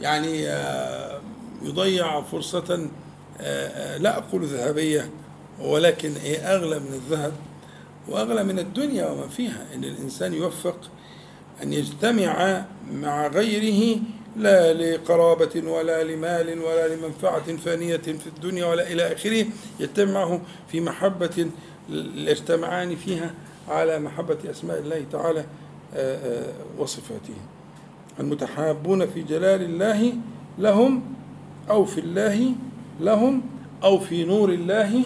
يعني 0.02 0.48
آه، 0.50 1.22
يضيع 1.62 2.22
فرصة 2.22 2.90
آه، 3.42 3.68
آه، 3.68 3.98
لا 3.98 4.18
أقول 4.18 4.46
ذهبية 4.46 5.10
ولكن 5.62 6.14
إيه 6.24 6.38
أغلى 6.38 6.80
من 6.80 6.94
الذهب 6.94 7.34
وأغلى 8.08 8.44
من 8.44 8.60
الدنيا 8.60 9.08
وما 9.10 9.28
فيها. 9.28 9.66
إن 9.76 9.84
الإنسان 9.84 10.34
يوفق 10.34 10.78
أن 11.64 11.74
يجتمع 11.74 12.66
مع 12.94 13.28
غيره 13.28 14.00
لا 14.36 14.74
لقرابة 14.74 15.62
ولا 15.72 16.04
لمال 16.04 16.60
ولا 16.60 16.96
لمنفعة 16.96 17.58
فانية 17.58 17.98
في 17.98 18.28
الدنيا 18.28 18.66
ولا 18.66 18.92
إلى 18.92 19.14
آخره 19.14 19.46
يجتمعه 19.80 20.42
في 20.72 20.82
محبة 20.82 21.48
يجتمعان 22.16 22.96
فيها 22.96 23.34
على 23.68 24.00
محبة 24.00 24.38
أسماء 24.52 24.80
الله 24.80 25.06
تعالى 25.12 25.46
آه، 25.96 26.54
وصفاته. 26.78 27.34
المتحابون 28.20 29.06
في 29.08 29.22
جلال 29.24 29.62
الله 29.62 30.14
لهم 30.60 31.04
أو 31.70 31.86
في 31.86 32.00
الله 32.00 32.52
لهم 33.02 33.42
أو 33.84 34.00
في 34.00 34.24
نور 34.24 34.50
الله 34.50 35.06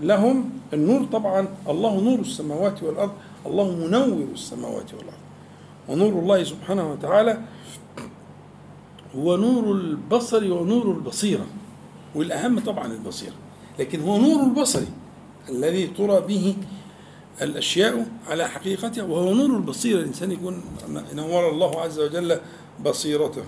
لهم. 0.00 0.50
النور 0.72 1.04
طبعا 1.12 1.48
الله 1.68 2.00
نور 2.00 2.18
السماوات 2.18 2.82
والأرض 2.82 3.12
الله 3.46 3.76
منور 3.76 4.26
السماوات 4.34 4.94
والأرض. 4.94 5.20
ونور 5.88 6.22
الله 6.22 6.44
سبحانه 6.44 6.92
وتعالى 6.92 7.40
هو 9.16 9.36
نور 9.36 9.72
البصر 9.72 10.52
ونور 10.52 10.86
البصيرة 10.90 11.46
والأهم 12.14 12.60
طبعا 12.60 12.86
البصيرة 12.86 13.34
لكن 13.78 14.00
هو 14.00 14.18
نور 14.18 14.42
البصر 14.42 14.82
الذي 15.48 15.86
ترى 15.86 16.20
به 16.20 16.56
الأشياء 17.42 18.06
على 18.28 18.48
حقيقتها 18.48 19.04
وهو 19.04 19.34
نور 19.34 19.56
البصيرة. 19.56 19.98
الإنسان 19.98 20.32
يكون 20.32 20.62
نور 21.14 21.50
الله 21.50 21.80
عز 21.80 22.00
وجل 22.00 22.38
بصيرته. 22.84 23.44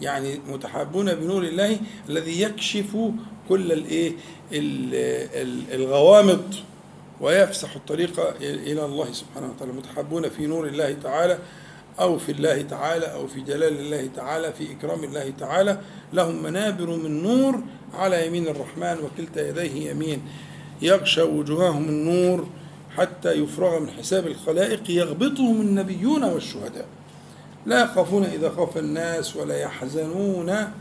يعني 0.00 0.40
متحابون 0.48 1.14
بنور 1.14 1.42
الله 1.42 1.80
الذي 2.08 2.42
يكشف 2.42 2.96
كل 3.48 3.72
الايه 3.72 4.12
الغوامض 5.72 6.54
ويفسح 7.20 7.76
الطريق 7.76 8.20
إلى 8.40 8.84
الله 8.84 9.12
سبحانه 9.12 9.50
وتعالى. 9.50 9.72
متحابون 9.72 10.28
في 10.28 10.46
نور 10.46 10.66
الله 10.66 10.96
تعالى 11.02 11.38
أو 12.00 12.18
في 12.18 12.32
الله 12.32 12.62
تعالى 12.62 13.06
أو 13.06 13.26
في 13.26 13.40
جلال 13.40 13.80
الله 13.80 14.08
تعالى 14.16 14.52
في 14.52 14.72
إكرام 14.72 15.04
الله 15.04 15.32
تعالى. 15.38 15.80
لهم 16.12 16.42
منابر 16.42 16.96
من 16.96 17.22
نور 17.22 17.62
على 17.94 18.26
يمين 18.26 18.48
الرحمن 18.48 18.98
وكلتا 19.04 19.48
يديه 19.48 19.90
يمين. 19.90 20.22
يغشى 20.82 21.22
وجوههم 21.22 21.88
النور 21.88 22.48
حتى 22.96 23.32
يفرغ 23.32 23.78
من 23.78 23.90
حساب 23.90 24.26
الخلائق 24.26 24.90
يغبطهم 24.90 25.60
النبيون 25.60 26.24
والشهداء. 26.24 26.86
لا 27.66 27.82
يخافون 27.82 28.24
إذا 28.24 28.50
خاف 28.50 28.78
الناس 28.78 29.36
ولا 29.36 29.58
يحزنون 29.58 30.72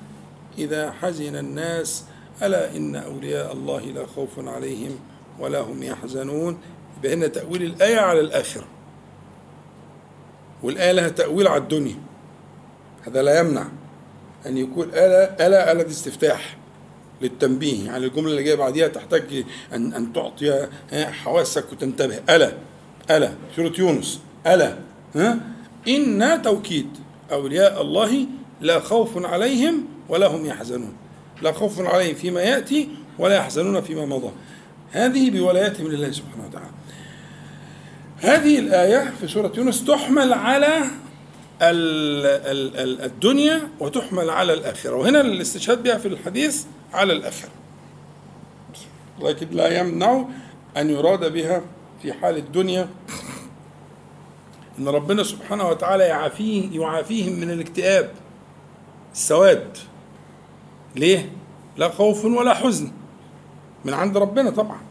إذا 0.58 0.92
حزن 0.92 1.36
الناس. 1.36 2.04
ألا 2.44 2.76
إن 2.76 2.96
أولياء 2.96 3.54
الله 3.54 3.80
لا 3.80 4.06
خوف 4.06 4.30
عليهم 4.40 5.00
ولا 5.40 5.60
هم 5.60 5.84
يحزنون. 5.84 6.58
بأن 7.04 7.32
تأويل 7.32 7.64
الآية 7.64 8.00
على 8.00 8.20
الآخرة 8.20 8.66
والآية 10.64 10.92
لها 10.92 11.10
تأويل 11.10 11.48
على 11.48 11.62
الدنيا. 11.62 11.96
هذا 13.08 13.22
لا 13.22 13.40
يمنع 13.40 13.68
أن 14.46 14.58
يكون 14.58 14.88
ألا 14.90 15.48
ألا 15.48 15.72
ألا 15.72 15.84
دي 15.84 15.92
استفتاح 15.92 16.58
للتنبيه. 17.22 17.86
يعني 17.86 18.06
الجملة 18.06 18.32
اللي 18.32 18.44
جاية 18.44 18.56
بعديها 18.56 18.88
تحتاج 18.88 19.46
أن 19.74 19.94
أن 19.94 20.14
تعطي 20.14 20.68
حواسك 20.94 21.72
وتنتبه. 21.72 22.20
ألا 22.30 22.52
ألا 23.12 23.32
سورة 23.56 23.74
يونس. 23.80 24.22
ألا 24.48 24.78
ها؟ 25.16 25.55
إن 25.88 26.42
توكيد. 26.42 26.90
أولياء 27.32 27.82
الله 27.82 28.26
لا 28.62 28.80
خوف 28.80 29.26
عليهم 29.26 29.86
ولا 30.10 30.28
هم 30.28 30.46
يحزنون. 30.46 30.94
لا 31.42 31.52
خوف 31.52 31.80
عليهم 31.80 32.16
فيما 32.16 32.42
يأتي 32.42 32.90
ولا 33.20 33.36
يحزنون 33.36 33.82
فيما 33.82 34.06
مضى. 34.06 34.32
هذه 34.92 35.32
بولايتهم 35.32 35.88
لله 35.88 36.12
سبحانه 36.12 36.46
وتعالى. 36.48 36.72
هذه 38.18 38.60
الآية 38.60 39.14
في 39.22 39.28
سورة 39.28 39.52
يونس 39.58 39.86
تحمل 39.86 40.34
على 40.34 40.82
الدنيا 43.06 43.62
وتحمل 43.80 44.30
على 44.30 44.54
الآخرة. 44.54 44.96
وهنا 44.96 45.22
الاستشهاد 45.22 45.84
بها 45.84 45.98
في 45.98 46.08
الحديث 46.08 46.64
على 46.94 47.14
الآخرة. 47.14 47.52
لكن 49.22 49.48
لا 49.52 49.80
يمنع 49.80 50.26
أن 50.78 50.90
يراد 50.90 51.34
بها 51.34 51.62
في 52.02 52.14
حال 52.14 52.38
الدنيا 52.38 52.88
إن 54.80 54.88
ربنا 54.88 55.24
سبحانه 55.24 55.70
وتعالى 55.70 56.04
يعافيه 56.04 56.80
يعافيهم 56.80 57.34
من 57.40 57.52
الاكتئاب. 57.52 58.12
السواد. 59.14 59.78
ليه؟ 60.96 61.32
لا 61.78 61.90
خوف 61.90 62.26
ولا 62.26 62.54
حزن. 62.54 62.92
من 63.86 63.94
عند 63.94 64.18
ربنا 64.18 64.50
طبعا. 64.50 64.82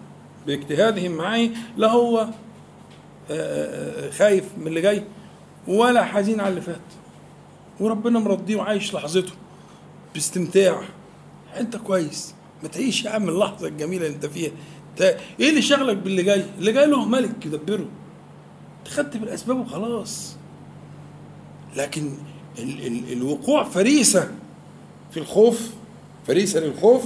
باجتهادهم 0.47 1.13
معي 1.13 1.51
لا 1.77 1.91
هو 1.91 2.19
آه، 2.19 2.29
آه، 3.31 4.07
آه، 4.07 4.11
خايف 4.11 4.45
من 4.59 4.67
اللي 4.67 4.81
جاي 4.81 5.05
ولا 5.69 6.05
حزين 6.05 6.41
على 6.41 6.49
اللي 6.49 6.61
فات. 6.61 6.81
وربنا 7.81 8.19
مرضيه 8.19 8.57
وعايش 8.57 8.95
لحظته 8.95 9.33
باستمتاع. 10.15 10.81
أنت 11.61 11.77
كويس. 11.77 12.35
ما 12.63 12.69
تعيش 12.69 13.05
يا 13.05 13.11
عم 13.11 13.29
اللحظة 13.29 13.69
الجميلة 13.69 14.07
اللي 14.07 14.17
أنت 14.17 14.27
فيها. 14.27 14.51
إيه 15.41 15.51
اللي 15.51 15.63
شغلك 15.63 15.97
باللي 15.97 16.23
جاي؟ 16.23 16.45
اللي 16.59 16.73
جاي 16.73 16.87
له 16.87 17.05
ملك 17.05 17.47
يدبره. 17.47 17.87
خدت 18.89 19.17
بالاسباب 19.17 19.59
وخلاص. 19.61 20.37
لكن 21.77 22.13
ال 22.59 22.87
ال 22.87 23.13
الوقوع 23.13 23.65
فريسة 23.65 24.29
في 25.11 25.17
الخوف 25.21 25.71
فريسة 26.27 26.61
للخوف 26.61 27.05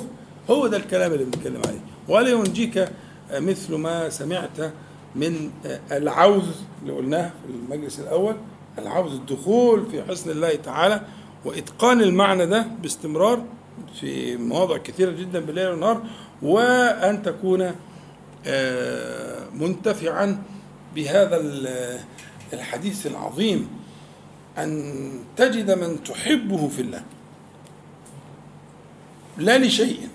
هو 0.50 0.66
ده 0.66 0.76
الكلام 0.76 1.12
اللي 1.12 1.24
بنتكلم 1.24 1.60
عليه. 1.66 1.80
ولا 2.08 2.30
ينجيك 2.30 2.88
مثل 3.32 3.74
ما 3.74 4.08
سمعت 4.08 4.72
من 5.16 5.50
العوز 5.92 6.44
اللي 6.82 6.92
قلناه 6.92 7.28
في 7.46 7.52
المجلس 7.52 8.00
الأول 8.00 8.36
العوز 8.78 9.12
الدخول 9.12 9.86
في 9.90 10.02
حسن 10.02 10.30
الله 10.30 10.54
تعالى 10.54 11.02
وإتقان 11.44 12.00
المعنى 12.00 12.46
ده 12.46 12.66
باستمرار 12.82 13.44
في 14.00 14.36
مواضع 14.36 14.76
كثيرة 14.76 15.10
جدا 15.10 15.40
بالليل 15.40 15.68
والنهار 15.68 16.02
وأن 16.42 17.22
تكون 17.22 17.72
آه، 18.46 19.44
منتفعا 19.54 20.42
بهذا 20.94 21.40
الحديث 22.52 23.06
العظيم 23.06 23.68
أن 24.58 25.10
تجد 25.36 25.70
من 25.70 26.02
تحبه 26.04 26.68
في 26.68 26.82
الله. 26.82 27.02
لا 29.38 29.58
لشيء 29.58 30.08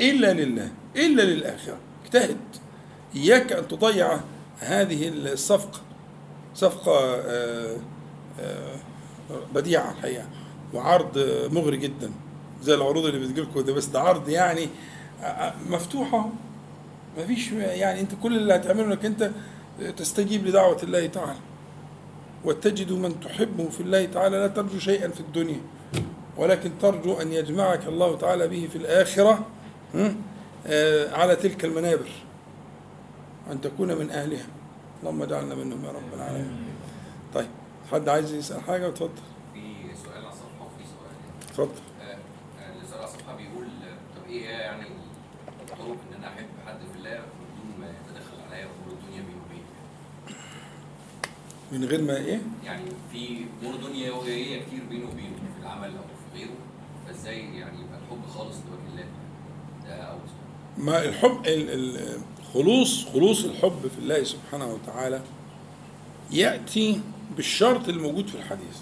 إلا 0.00 0.32
لله 0.32 0.70
إلا 0.96 1.22
للآخرة. 1.22 1.76
اجتهد. 2.04 2.36
إياك 3.16 3.52
أن 3.52 3.68
تضيع 3.68 4.20
هذه 4.60 5.08
الصفقة 5.08 5.80
صفقة 6.54 7.16
آه، 7.16 7.76
آه، 8.40 8.76
بديعة 9.54 9.90
الحقيقة 9.92 10.24
وعرض 10.74 11.18
مغري 11.52 11.76
جدا 11.76 12.10
زي 12.62 12.74
العروض 12.74 13.06
اللي 13.06 13.18
بتجيلكم 13.26 13.60
ده 13.60 13.72
بس 13.72 13.86
ده 13.86 14.00
عرض 14.00 14.28
يعني 14.28 14.68
آه، 15.22 15.54
مفتوحة 15.70 16.30
ما 17.18 17.26
فيش 17.26 17.52
يعني 17.52 18.00
أنت 18.00 18.12
كل 18.22 18.36
اللي 18.36 18.54
هتعمله 18.54 18.84
إنك 18.84 19.04
أنت 19.04 19.30
تستجيب 19.96 20.46
لدعوة 20.46 20.82
الله 20.82 21.06
تعالى. 21.06 21.38
وتجد 22.44 22.92
من 22.92 23.20
تحبه 23.20 23.68
في 23.68 23.80
الله 23.80 24.04
تعالى 24.04 24.36
لا 24.36 24.46
ترجو 24.46 24.78
شيئا 24.78 25.08
في 25.08 25.20
الدنيا 25.20 25.60
ولكن 26.36 26.70
ترجو 26.78 27.20
أن 27.20 27.32
يجمعك 27.32 27.86
الله 27.86 28.16
تعالى 28.16 28.48
به 28.48 28.68
في 28.72 28.76
الآخرة? 28.78 29.46
آه، 30.66 31.14
على 31.14 31.36
تلك 31.36 31.64
المنابر 31.64 32.10
أن 33.50 33.60
تكون 33.60 33.94
من 33.94 34.10
أهلها. 34.10 34.46
اللهم 35.00 35.22
اجعلنا 35.22 35.54
منهم 35.54 35.84
يا 35.84 35.90
رب 35.90 36.14
العالمين. 36.14 36.74
طيب 37.34 37.48
حد 37.92 38.08
عايز 38.08 38.32
يسأل 38.32 38.60
حاجة؟ 38.60 38.88
اتفضل. 38.88 39.10
في 39.54 39.60
سؤال 40.04 40.16
على 40.16 40.28
الصفحه 40.28 40.64
وفي 40.66 40.84
سؤال. 40.84 41.14
اتفضل. 41.48 41.80
آه، 42.00 42.04
آه، 42.62 42.72
اللي 42.72 42.86
سؤال 42.88 42.98
على 43.00 43.08
الصفحه 43.08 43.36
بيقول 43.36 43.64
آه، 43.64 44.18
طب 44.18 44.30
إيه 44.30 44.46
يعني 44.48 44.86
الطرق 45.62 45.80
ان 45.80 46.16
أنا 46.18 46.28
احب 46.28 46.46
حد 46.66 46.78
في 46.92 46.98
الله 46.98 47.10
بدون 47.10 47.80
ما 47.80 47.86
يتدخل 47.86 48.36
عليا 48.50 48.64
امور 48.64 48.92
الدنيا 48.92 49.22
بيني 49.22 49.40
وبينه 49.46 49.66
من 51.72 51.84
غير 51.84 52.02
ما 52.02 52.16
إيه؟ 52.16 52.40
يعني 52.64 52.82
في 53.12 53.36
امور 53.62 53.74
دنيويه 53.76 54.62
كتير 54.62 54.80
بينه 54.90 55.04
وبينه 55.08 55.36
في 55.56 55.62
العمل 55.62 55.88
أو 55.88 56.02
في 56.02 56.38
غيره 56.38 56.50
فإزاي 57.06 57.38
يعني 57.38 57.78
يبقى 57.80 57.98
الحب 58.06 58.26
خالص 58.38 58.56
لوجه 58.56 58.92
الله؟ 58.92 59.04
ده 59.88 59.94
أول 60.02 60.18
سؤال. 60.18 60.84
ما 60.86 61.04
الحب 61.04 61.46
ال- 61.46 61.70
ال- 61.70 62.18
خلوص 62.54 63.04
خلوص 63.06 63.44
الحب 63.44 63.80
في 63.96 63.98
الله 63.98 64.24
سبحانه 64.24 64.72
وتعالى 64.74 65.20
يأتي 66.30 67.00
بالشرط 67.36 67.88
الموجود 67.88 68.26
في 68.28 68.34
الحديث 68.34 68.76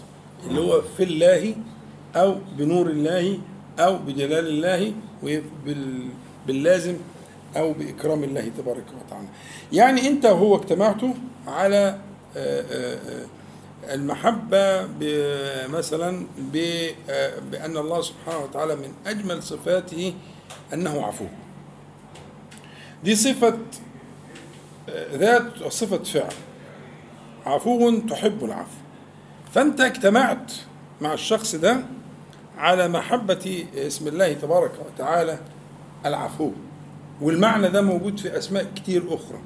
اللي 0.47 0.61
هو 0.61 0.83
في 0.97 1.03
الله 1.03 1.55
أو 2.17 2.37
بنور 2.59 2.87
الله 2.91 3.39
أو 3.79 3.99
بجلال 3.99 4.47
الله 4.49 4.93
وباللازم 5.23 6.97
أو 7.57 7.73
بإكرام 7.73 8.25
الله 8.25 8.51
تبارك 8.59 8.85
وتعالى. 9.07 9.29
يعني 9.73 10.09
أنت 10.09 10.25
وهو 10.27 10.57
اجتمعتوا 10.57 11.13
على 11.47 11.99
المحبة 13.91 14.83
ب- 14.87 15.71
مثلا 15.71 16.27
ب- 16.39 16.91
آه، 17.11 17.39
بأن 17.39 17.77
الله 17.77 18.01
سبحانه 18.03 18.39
وتعالى 18.39 18.77
من 18.77 18.93
أجمل 19.07 19.43
صفاته 19.43 20.15
أنه 20.75 21.07
عفو. 21.07 21.25
دي 23.05 23.15
صفة 23.17 23.59
آه، 24.89 25.17
ذات 25.17 25.63
وصفة 25.63 26.03
فعل. 26.05 26.33
عفو 27.47 27.99
تحب 28.01 28.45
العفو. 28.45 28.77
فأنت 29.55 29.81
اجتمعت 29.81 30.53
مع 31.01 31.13
الشخص 31.15 31.55
ده 31.55 31.81
على 32.59 32.89
محبة 32.89 33.67
اسم 33.75 34.09
الله 34.09 34.33
تبارك 34.33 34.73
وتعالى 34.87 35.39
العفو. 36.07 36.51
والمعنى 37.21 37.69
ده 37.69 37.83
موجود 37.83 38.21
في 38.21 38.39
أسماء 38.39 38.65
كتير 38.77 39.03
أخرى. 39.15 39.39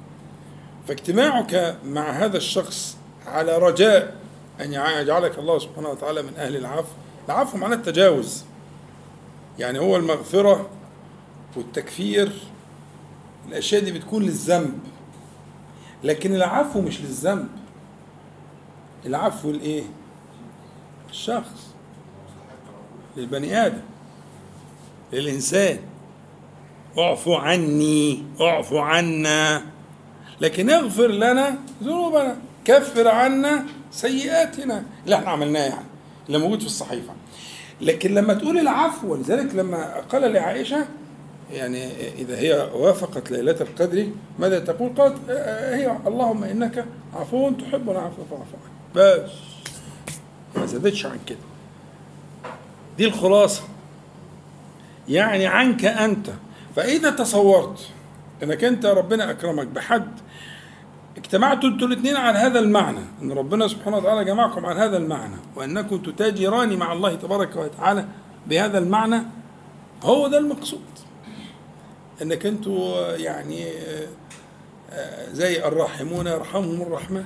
فاجتماعك 0.89 1.78
مع 1.85 2.11
هذا 2.11 2.37
الشخص 2.37 2.97
على 3.26 3.59
رجاء 3.59 4.16
أن 4.61 4.72
يجعلك 4.72 5.39
الله 5.39 5.59
سبحانه 5.59 5.89
وتعالى 5.89 6.22
من 6.22 6.32
أهل 6.37 6.57
العفو. 6.57 6.93
العفو 7.28 7.59
معناه 7.59 7.76
التجاوز. 7.76 8.45
يعني 9.59 9.78
هو 9.78 9.97
المغفرة 9.97 10.70
والتكفير 11.57 12.32
الأشياء 13.49 13.85
دي 13.85 13.93
بتكون 13.93 14.22
للذنب. 14.22 14.78
لكن 16.05 16.35
العفو 16.35 16.80
مش 16.80 17.01
للذنب. 17.01 17.49
العفو 19.07 19.51
لإيه؟ 19.51 19.82
الشخص 21.11 21.74
للبني 23.16 23.66
آدم. 23.66 23.80
للإنسان. 25.12 25.78
اعفو 26.99 27.35
عني 27.35 28.24
اعفو 28.41 28.78
عنا. 28.78 29.74
لكن 30.45 30.70
اغفر 30.70 31.07
لنا 31.07 31.59
ذنوبنا 31.82 32.36
كفر 32.64 33.09
عنا 33.09 33.64
سيئاتنا 33.90 34.84
اللي 35.05 35.16
إحنا 35.16 35.30
عملناه 35.30 35.61
يعني 35.61 35.86
اللي 36.26 36.38
موجود 36.38 36.61
في 36.61 36.66
الصحيفة. 36.66 37.12
لكن 37.80 38.14
لما 38.14 38.34
تقول 38.34 38.59
العفو 38.59 39.12
ولذلك 39.12 39.55
لما 39.55 40.01
قال 40.01 40.32
لعائشة 40.32 40.86
يعني 41.53 41.90
إذا 42.18 42.38
هي 42.38 42.70
وافقت 42.74 43.30
ليلة 43.30 43.57
القدر 43.61 44.07
ماذا 44.38 44.59
تقول؟ 44.59 44.95
قالت 44.99 45.16
آه، 45.30 45.76
هي 45.76 45.99
اللهم 46.07 46.45
إنك 46.45 46.84
عفو 47.14 47.51
تحب 47.51 47.90
العفو 47.90 48.22
فاعف 48.30 48.40
عني. 48.40 48.74
بس. 48.95 49.30
ما 50.57 50.66
زادتش 50.66 51.07
عن 51.07 51.18
كده. 51.26 51.38
دي 52.99 53.07
الخلاصة. 53.07 53.62
يعني 55.09 55.47
عنك 55.47 55.84
أنت. 55.84 56.30
فإذا 56.76 57.11
تصورت 57.11 57.88
إنك 58.42 58.64
أنت 58.64 58.86
ربنا 58.86 59.30
أكرمك 59.30 59.66
بحد 59.66 60.09
اجتمعتوا 61.17 61.69
أنتوا 61.69 61.89
الاثنين 61.89 62.17
على 62.17 62.39
هذا 62.39 62.59
المعنى. 62.59 63.01
إن 63.23 63.33
ربنا 63.33 63.69
سبحانه 63.69 63.97
وتعالى 63.97 64.25
جمعكم 64.25 64.67
على 64.67 64.81
هذا 64.81 64.97
المعنى. 64.97 65.37
وأنكم 65.57 65.99
تتاجران 65.99 66.77
مع 66.77 66.93
الله 66.93 67.15
تبارك 67.15 67.57
وتعالى 67.57 68.05
بهذا 68.47 68.79
المعنى. 68.79 69.23
هو 70.03 70.29
ده 70.29 70.39
المقصود. 70.39 70.81
إنك 72.23 72.47
أنتوا 72.47 73.17
يعني 73.17 73.69
آه، 73.71 74.09
آه، 74.91 75.33
زي 75.33 75.65
الراحمون 75.69 76.27
يرحمهم 76.27 76.83
الرحمن 76.83 77.25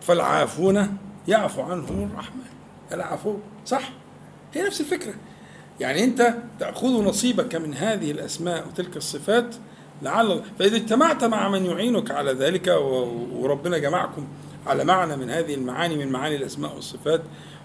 فالعافون 0.00 0.98
يعفو 1.28 1.62
عنهم 1.62 2.10
الرحمن 2.12 2.42
العفو 2.92 3.36
صح؟ 3.66 3.90
هي 4.54 4.62
نفس 4.62 4.80
الفكرة. 4.80 5.14
يعني 5.80 6.04
أنت 6.04 6.34
تأخذ 6.58 7.04
نصيبك 7.04 7.54
من 7.54 7.74
هذه 7.74 8.10
الأسماء 8.10 8.68
وتلك 8.68 8.96
الصفات 8.96 9.54
لعل 10.02 10.42
فإذا 10.58 10.76
اجتمعت 10.76 11.24
مع 11.24 11.48
من 11.48 11.66
يعينك 11.66 12.10
على 12.10 12.32
ذلك 12.32 12.68
وربنا 13.32 13.78
جمعكم 13.78 14.26
على 14.66 14.84
معنى 14.84 15.16
من 15.16 15.30
هذه 15.30 15.54
المعاني 15.54 15.96
من 15.96 16.12
معاني 16.12 16.36
الأسماء 16.36 16.74
والصفات 16.74 17.22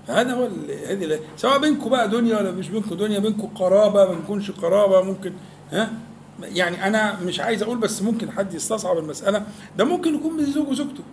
فهذا 0.07 0.33
هو 0.33 0.47
هذه 0.87 1.19
سواء 1.37 1.59
بينكم 1.59 1.89
بقى 1.89 2.09
دنيا 2.09 2.37
ولا 2.37 2.51
مش 2.51 2.69
بينكم 2.69 2.95
دنيا 2.95 3.19
بينكم 3.19 3.47
قرابة 3.47 4.05
ما 4.05 4.11
بنكونش 4.13 4.51
قرابة 4.51 5.01
ممكن 5.01 5.33
ها؟ 5.71 5.91
يعني 6.43 6.87
أنا 6.87 7.19
مش 7.19 7.39
عايز 7.39 7.63
أقول 7.63 7.77
بس 7.77 8.01
ممكن 8.01 8.31
حد 8.31 8.53
يستصعب 8.53 8.97
المسألة. 8.97 9.45
ده 9.77 9.83
ممكن 9.85 10.15
يكون 10.15 10.37
بين 10.37 10.45
زوج 10.45 10.67
وزوجته. 10.69 11.03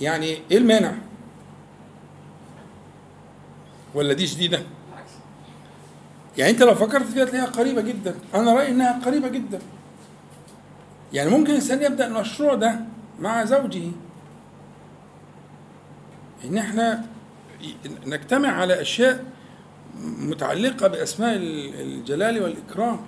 يعني 0.00 0.38
إيه 0.50 0.58
المانع؟ 0.58 0.92
ولا 3.94 4.12
دي 4.12 4.26
بالعكس 4.26 4.64
يعني 6.38 6.50
انت 6.50 6.62
لو 6.62 6.74
فكرت 6.74 7.06
فيها 7.06 7.24
تلاقيها 7.24 7.46
قريبة 7.50 7.80
جدا. 7.80 8.14
أنا 8.34 8.54
رأيي 8.54 8.68
انها 8.68 9.00
قريبة 9.04 9.28
جدا. 9.28 9.58
يعني 11.12 11.30
ممكن 11.30 11.50
الإنسان 11.50 11.82
يبدأ 11.82 12.06
المشروع 12.06 12.54
ده 12.54 12.80
مع 13.20 13.44
زوجه. 13.44 13.82
إن 16.44 16.58
إحنا 16.58 17.06
نجتمع 18.06 18.48
على 18.48 18.80
أشياء 18.80 19.24
متعلقة 20.04 20.86
بأسماء 20.88 21.36
الجلال 21.36 22.42
والإكرام. 22.42 23.00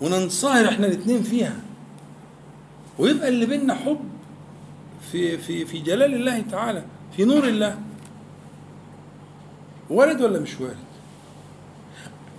وننصهر 0.00 0.68
إحنا 0.68 0.86
الاثنين 0.86 1.22
فيها. 1.22 1.56
ويبقى 2.98 3.28
اللي 3.28 3.46
بينا 3.46 3.74
حب 3.74 4.00
في 5.12 5.38
في 5.38 5.66
في 5.66 5.78
جلال 5.78 6.14
الله 6.14 6.40
تعالى 6.40 6.84
في 7.16 7.24
نور 7.24 7.44
الله. 7.44 7.78
وارد 9.90 10.20
ولا 10.20 10.40
مش 10.40 10.60
وارد؟ 10.60 10.89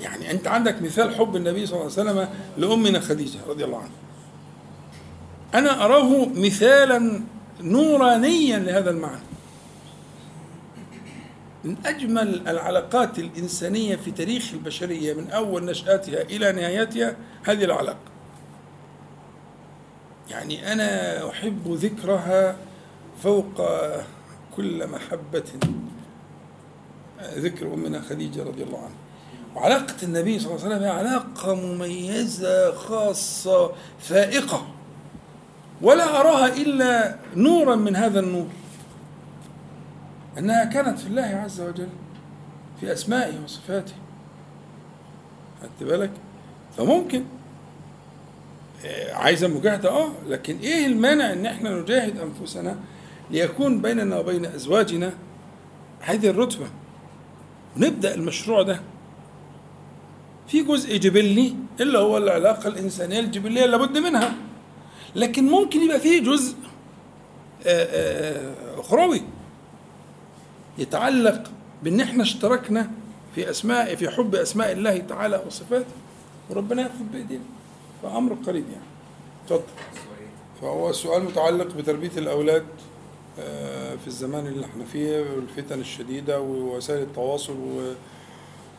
يعني 0.01 0.31
انت 0.31 0.47
عندك 0.47 0.81
مثال 0.81 1.15
حب 1.15 1.35
النبي 1.35 1.65
صلى 1.65 1.81
الله 1.81 1.91
عليه 1.97 2.11
وسلم 2.11 2.29
لأمنا 2.57 2.99
خديجة 2.99 3.39
رضي 3.47 3.65
الله 3.65 3.77
عنها. 3.77 3.91
أنا 5.53 5.85
أراه 5.85 6.25
مثالا 6.25 7.21
نورانيا 7.61 8.59
لهذا 8.59 8.89
المعنى. 8.89 9.21
من 11.63 11.75
أجمل 11.85 12.47
العلاقات 12.47 13.19
الإنسانية 13.19 13.95
في 13.95 14.11
تاريخ 14.11 14.53
البشرية 14.53 15.13
من 15.13 15.29
أول 15.29 15.65
نشأتها 15.65 16.21
إلى 16.21 16.51
نهايتها 16.51 17.15
هذه 17.43 17.63
العلاقة. 17.63 18.11
يعني 20.29 20.73
أنا 20.73 21.29
أحب 21.29 21.61
ذكرها 21.67 22.55
فوق 23.23 23.61
كل 24.57 24.87
محبة 24.87 25.43
ذكر 27.35 27.73
أمنا 27.73 28.01
خديجة 28.01 28.43
رضي 28.43 28.63
الله 28.63 28.77
عنها 28.77 29.10
وعلاقة 29.55 29.95
النبي 30.03 30.39
صلى 30.39 30.51
الله 30.51 30.65
عليه 30.65 30.75
وسلم 30.75 30.83
هي 30.83 30.89
علاقة 30.89 31.55
مميزة 31.55 32.75
خاصة 32.75 33.71
فائقة. 33.99 34.67
ولا 35.81 36.19
أراها 36.19 36.47
إلا 36.47 37.15
نورا 37.35 37.75
من 37.75 37.95
هذا 37.95 38.19
النور. 38.19 38.47
أنها 40.37 40.65
كانت 40.65 40.99
في 40.99 41.07
الله 41.07 41.41
عز 41.45 41.61
وجل 41.61 41.89
في 42.79 42.93
أسمائه 42.93 43.43
وصفاته. 43.43 43.93
خدت 45.61 45.89
بالك؟ 45.89 46.11
فممكن. 46.77 47.23
آه، 48.85 49.13
عايزة 49.13 49.47
مجاهدة؟ 49.47 49.89
آه 49.89 50.11
لكن 50.27 50.57
إيه 50.57 50.85
المانع 50.85 51.33
إن 51.33 51.45
إحنا 51.45 51.69
نجاهد 51.81 52.17
أنفسنا 52.19 52.75
ليكون 53.31 53.81
بيننا 53.81 54.19
وبين 54.19 54.45
أزواجنا 54.45 55.13
هذه 55.99 56.29
الرتبة؟ 56.29 56.65
ونبدا 57.77 58.15
المشروع 58.15 58.61
ده. 58.61 58.79
في 60.47 60.63
جزء 60.63 60.97
جبلي 60.97 61.55
اللي 61.81 61.97
هو 61.97 62.17
العلاقة 62.17 62.67
الإنسانية 62.67 63.19
الجبلية 63.19 63.65
اللي 63.65 63.77
لابد 63.77 63.97
منها. 63.97 64.33
لكن 65.15 65.43
ممكن 65.49 65.81
يبقى 65.81 65.99
فيه 65.99 66.21
جزء 66.23 66.55
آه، 67.65 67.83
آه، 67.85 68.79
أخروي 68.79 69.21
يتعلق 70.77 71.43
بأن 71.83 72.01
إحنا 72.01 72.23
اشتركنا 72.23 72.91
في 73.35 73.49
أسماء 73.49 73.95
في 73.95 74.09
حب 74.09 74.35
أسماء 74.35 74.71
الله 74.71 74.97
تعالى 74.97 75.43
وصفاته 75.47 75.85
وربنا 76.49 76.81
يأخذ 76.81 77.03
بإيدينا 77.13 77.43
فأمر 78.03 78.33
قريب 78.33 78.65
يعني. 78.69 78.83
اتفضل. 79.45 79.63
فهو 80.61 80.89
السؤال 80.89 81.23
متعلق 81.23 81.67
بتربية 81.75 82.11
الأولاد 82.17 82.65
آه، 83.39 83.95
في 83.95 84.07
الزمان 84.07 84.47
اللي 84.47 84.65
إحنا 84.65 84.85
فيه 84.85 85.19
والفتن 85.35 85.79
الشديدة 85.79 86.41
ووسائل 86.41 87.01
التواصل 87.01 87.53
و 87.53 87.93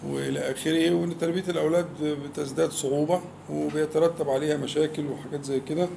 والى 0.09 0.39
اخره 0.51 0.95
وان 0.95 1.19
تربيه 1.19 1.45
الاولاد 1.49 1.87
بتزداد 2.03 2.71
صعوبه 2.71 3.21
وبيترتب 3.51 4.31
عليها 4.31 4.57
مشاكل 4.57 5.07
وحاجات 5.07 5.45
زي 5.45 5.61
كده. 5.61 5.89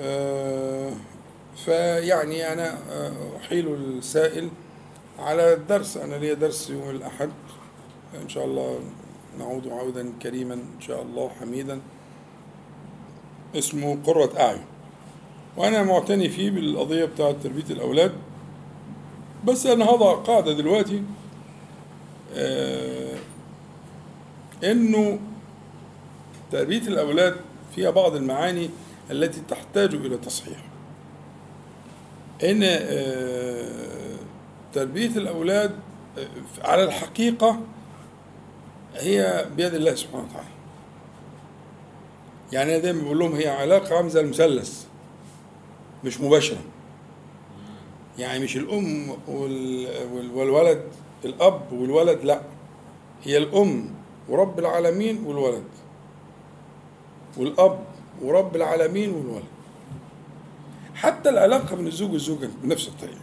آه، 0.00 0.92
فيعني 1.64 2.52
أنا 2.52 2.78
آه، 2.92 3.12
احيل 3.40 3.74
السائل 3.74 4.48
على 5.18 5.54
الدرس. 5.54 5.96
أنا 5.96 6.14
لي 6.14 6.34
درس 6.34 6.70
يوم 6.70 6.90
الاحد 6.90 7.30
ان 8.22 8.28
شاء 8.28 8.44
الله 8.44 8.78
نعود 9.38 9.68
عودا 9.68 10.12
كريما 10.22 10.54
ان 10.54 10.80
شاء 10.80 11.02
الله 11.02 11.28
حميدا 11.28 11.80
اسمه 13.54 13.98
قرة 14.06 14.30
أعين. 14.40 14.64
وأنا 15.56 15.82
معتني 15.82 16.28
فيه 16.28 16.50
بالقضية 16.50 17.04
بتاعة 17.04 17.34
تربية 17.42 17.70
الأولاد. 17.70 18.12
بس 19.44 19.66
أنا 19.66 19.84
هضع 19.84 20.14
قاعدة 20.14 20.52
دلوقتي. 20.52 21.02
آه، 22.34 23.03
إنه 24.64 25.18
تربية 26.52 26.78
الأولاد 26.88 27.36
فيها 27.74 27.90
بعض 27.90 28.14
المعاني 28.14 28.70
التي 29.10 29.40
تحتاج 29.48 29.94
إلى 29.94 30.16
تصحيح. 30.16 30.58
إن 32.44 32.60
آه، 32.62 34.16
تربية 34.72 35.06
الأولاد 35.16 35.70
آه، 36.18 36.26
على 36.68 36.84
الحقيقة 36.84 37.60
هي 38.94 39.46
بيد 39.56 39.74
الله 39.74 39.94
سبحانه 39.94 40.24
وتعالى. 40.30 40.48
يعني 42.52 42.70
أنا 42.74 42.82
دايما 42.82 43.02
بقول 43.02 43.18
لهم 43.18 43.32
هي 43.32 43.48
علاقة 43.48 44.08
زي 44.08 44.20
المثلث 44.20 44.84
مش 46.04 46.20
مباشرة. 46.20 46.58
يعني 48.18 48.44
مش 48.44 48.56
الأم 48.56 49.10
وال- 49.28 49.86
وال- 50.12 50.30
والولد 50.34 50.82
الأب 51.24 51.72
والولد 51.72 52.24
لا. 52.24 52.40
هي 53.24 53.36
الأم 53.38 53.90
ورب 54.28 54.58
العالمين 54.58 55.24
والولد. 55.26 55.64
والأب 57.36 57.78
ورب 58.22 58.56
العالمين 58.56 59.10
والولد. 59.10 59.44
حتى 60.94 61.28
العلاقة 61.28 61.76
بين 61.76 61.86
الزوج 61.86 62.12
والزوجة 62.12 62.48
بنفس 62.62 62.88
الطريقة. 62.88 63.18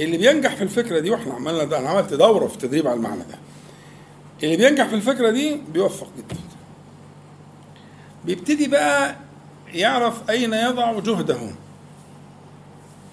اللي 0.00 0.18
بينجح 0.18 0.54
في 0.54 0.62
الفكرة 0.62 0.98
دي 0.98 1.10
وإحنا 1.10 1.34
عملنا 1.34 1.64
ده 1.64 1.78
أنا 1.78 1.88
عملت 1.88 2.14
دورة 2.14 2.46
في 2.46 2.54
التدريب 2.54 2.86
على 2.86 2.96
المعنى 2.96 3.20
ده. 3.22 3.38
اللي 4.42 4.56
بينجح 4.56 4.86
في 4.86 4.94
الفكرة 4.94 5.30
دي 5.30 5.60
بيوفق 5.72 6.08
جدا. 6.18 6.36
بيبتدي 8.24 8.68
بقى 8.68 9.16
يعرف 9.74 10.30
أين 10.30 10.52
يضع 10.52 10.98
جهده 10.98 11.38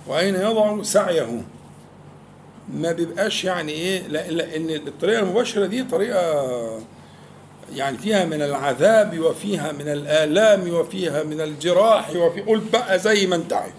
وأين 0.07 0.36
يضع 0.36 0.83
سعيه. 0.83 1.41
ما 2.74 2.91
بيبقاش 2.91 3.43
يعني 3.43 3.72
إيه 3.72 4.07
لا- 4.07 4.32
لأن 4.32 4.70
الطريقة 4.70 5.20
المباشرة 5.20 5.66
دي 5.66 5.84
طريقة 5.84 6.82
يعني 7.74 7.97
فيها 7.97 8.26
من 8.26 8.41
العذاب 8.41 9.20
وفيها 9.20 9.72
من 9.72 9.88
الآلام 9.88 10.74
وفيها 10.74 11.24
من 11.24 11.41
الجراح 11.41 12.09
وفي 12.16 12.41
قول 12.41 12.59
بقى 12.59 12.99
زي 12.99 13.28
ما 13.28 13.36
أنت 13.36 13.53
عايز? 13.53 13.74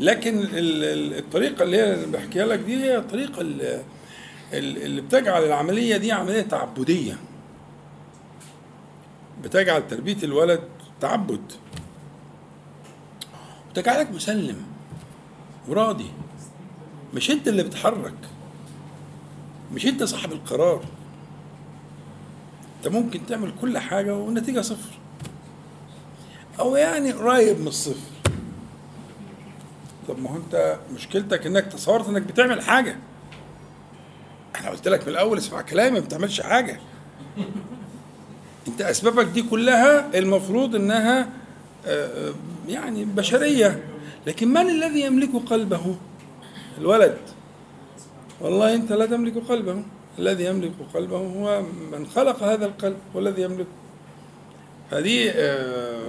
لكن 0.00 0.38
ال- 0.38 0.84
ال- 0.84 1.18
الطريقة 1.18 1.62
اللي 1.62 1.76
هي 1.76 2.06
بحكيها 2.06 2.46
لك 2.46 2.58
دي 2.58 2.76
هي 2.84 2.96
الطريقة 2.96 3.40
اللي, 4.52 5.00
بتجعل 5.00 5.44
العملية 5.44 5.96
دي 5.96 6.12
عملية 6.12 6.40
تعبدية. 6.42 7.16
بتجعل 9.42 9.88
تربية 9.88 10.16
الولد 10.22 10.60
تعبد. 11.00 11.52
وتجعلك 13.70 14.10
مسلم 14.10 14.56
وراضي. 15.68 16.10
مش 17.14 17.30
انت 17.30 17.48
اللي 17.48 17.62
بتحرك 17.62 18.14
مش 19.74 19.86
انت 19.86 20.02
صاحب 20.02 20.32
القرار. 20.32 20.84
انت 22.78 22.88
ممكن 22.94 23.26
تعمل 23.26 23.52
كل 23.60 23.78
حاجة 23.78 24.16
والنتيجة 24.16 24.60
صفر. 24.60 24.98
أو 26.60 26.76
يعني 26.76 27.12
قريب 27.12 27.60
من 27.60 27.66
الصفر. 27.66 28.10
طب 30.08 30.18
ما 30.18 30.30
هو 30.30 30.36
انت 30.36 30.78
مشكلتك 30.94 31.46
انك 31.46 31.66
تصورت 31.66 32.08
انك 32.08 32.22
بتعمل 32.22 32.62
حاجة. 32.62 32.96
أنا 34.60 34.70
قلت 34.70 34.88
لك 34.88 35.02
من 35.02 35.08
الأول 35.08 35.38
اسمع 35.38 35.60
كلامي 35.60 35.90
ما 36.00 36.04
بتعملش 36.04 36.40
حاجة. 36.40 36.80
انت 38.68 38.80
أسبابك 38.80 39.26
دي 39.26 39.42
كلها 39.42 40.18
المفروض 40.18 40.74
إنها 40.74 41.28
آه، 41.86 42.28
آه، 42.28 42.34
يعني 42.68 43.04
بشرية. 43.04 43.84
لكن 44.26 44.48
من 44.48 44.68
الذي 44.70 45.00
يملك 45.00 45.30
قلبه؟ 45.46 45.96
الولد. 46.78 47.18
والله 48.40 48.74
أنت 48.74 48.92
لا 48.92 49.06
تملك 49.06 49.38
قلبه. 49.48 49.82
الذي 50.18 50.44
يملك 50.44 50.72
قلبه 50.94 51.16
هو 51.16 51.62
من 51.92 52.06
خلق 52.06 52.42
هذا 52.42 52.66
القلب 52.66 52.96
هو 53.16 53.20
الذي 53.20 53.42
يملكه 53.42 53.70
هذه 54.90 55.30
آه، 55.30 56.00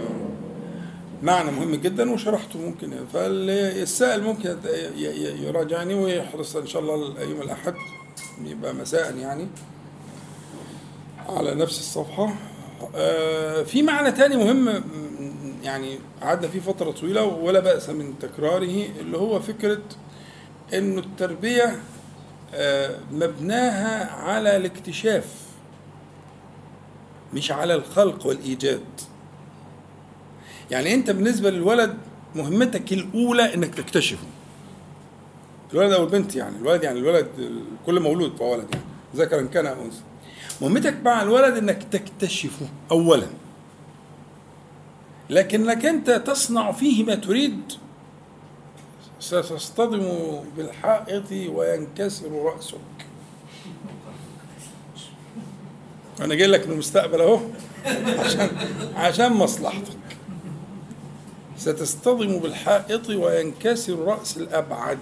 معنى 1.24 1.52
مهم 1.52 1.76
جدا 1.76 2.12
وشرحته 2.12 2.60
ممكن. 2.60 2.94
فالسائل 3.14 4.24
ممكن 4.24 4.56
يراجعني 5.44 5.94
ويحرص 5.94 6.56
إن 6.56 6.68
شاء 6.68 6.82
الله 6.82 7.22
يوم 7.22 7.42
الأحد 7.42 7.74
يبقى 8.46 8.74
مساء 8.74 9.16
يعني. 9.18 9.48
على 11.30 11.56
نفس 11.56 11.80
الصفحة. 11.80 12.34
آه، 12.96 13.64
في 13.64 13.82
معنى 13.82 14.12
تاني 14.12 14.38
مهم 14.38 14.84
يعني 15.64 16.00
قعدنا 16.22 16.48
فيه 16.48 16.60
فترة 16.60 16.92
طويلة 16.92 17.24
ولا 17.24 17.60
بأس 17.60 17.90
من 17.90 18.20
تكراره 18.20 18.86
اللي 19.00 19.18
هو 19.18 19.40
فكرة 19.40 19.82
إنه 20.74 21.00
التربية 21.00 21.80
آه، 22.54 23.00
مبناها 23.12 24.12
على 24.12 24.58
الاكتشاف 24.58 25.26
مش 27.34 27.52
على 27.52 27.76
الخلق 27.76 28.28
والإيجاد. 28.28 28.82
يعني 30.72 30.94
أنت 30.94 31.12
بالنسبة 31.12 31.50
للولد 31.50 31.98
مهمتك 32.36 32.94
الأولى 32.94 33.54
إنك 33.54 33.76
تكتشفه. 33.76 34.28
الولد 35.74 35.92
أو 35.92 36.04
البنت 36.04 36.36
يعني 36.36 36.58
الولد 36.58 36.84
يعني 36.84 37.00
الولد 37.00 37.28
كل 37.86 38.00
مولود 38.00 38.36
فهو 38.38 38.52
ولد 38.54 38.68
يعني 38.74 38.86
ذكرا 39.16 39.42
كان 39.42 39.66
أو 39.66 39.82
أنثى. 39.82 40.02
مهمتك 40.62 40.98
مع 41.06 41.22
الولد 41.22 41.58
إنك 41.58 41.84
تكتشفه 41.84 42.68
اولا. 42.92 43.28
لكنك 45.30 45.86
أنت 45.86 46.10
تصنع 46.12 46.72
فيه 46.72 47.04
ما 47.04 47.16
تريد 47.16 47.62
ستصطدم 49.20 50.40
بالحائط 50.58 51.32
وينكسر 51.32 52.32
رأسك. 52.32 52.78
أنا 56.22 56.36
جاي 56.36 56.48
لك 56.48 56.68
من 56.68 56.74
المستقبل 56.74 57.22
أهو 57.22 57.40
عشان 58.20 58.50
عشان 58.96 59.34
مصلحتك. 59.34 59.98
ستصطدم 61.58 62.40
بالحائط 62.40 63.10
وينكسر 63.10 64.00
رأس 64.00 64.38
الأبعد. 64.38 65.00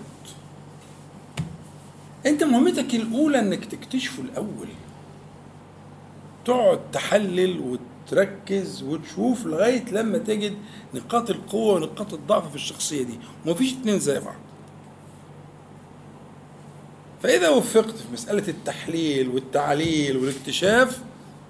أنت 2.26 2.44
مهمتك 2.44 2.96
الأولى 2.96 3.40
إنك 3.40 3.66
تكتشفه 3.66 4.24
الأول. 4.24 4.68
تقعد 6.46 6.80
تحلل 6.92 7.80
وتركز 8.06 8.84
وتشوف 8.84 9.46
لغاية 9.46 9.86
لما 9.92 10.18
تجد 10.18 10.54
نقاط 10.94 11.30
القوة 11.30 11.74
ونقاط 11.76 12.14
الضعف 12.14 12.50
في 12.50 12.56
الشخصية 12.56 13.04
دي. 13.04 13.20
ومفيش 13.46 13.74
اتنين 13.74 14.00
زي 14.00 14.20
بعض. 14.20 14.36
فإذا 17.24 17.50
وفقت 17.50 17.96
في 17.96 18.14
مسألة 18.14 18.48
التحليل 18.48 19.30
والتعليل 19.30 20.18
والاكتشاف 20.18 21.00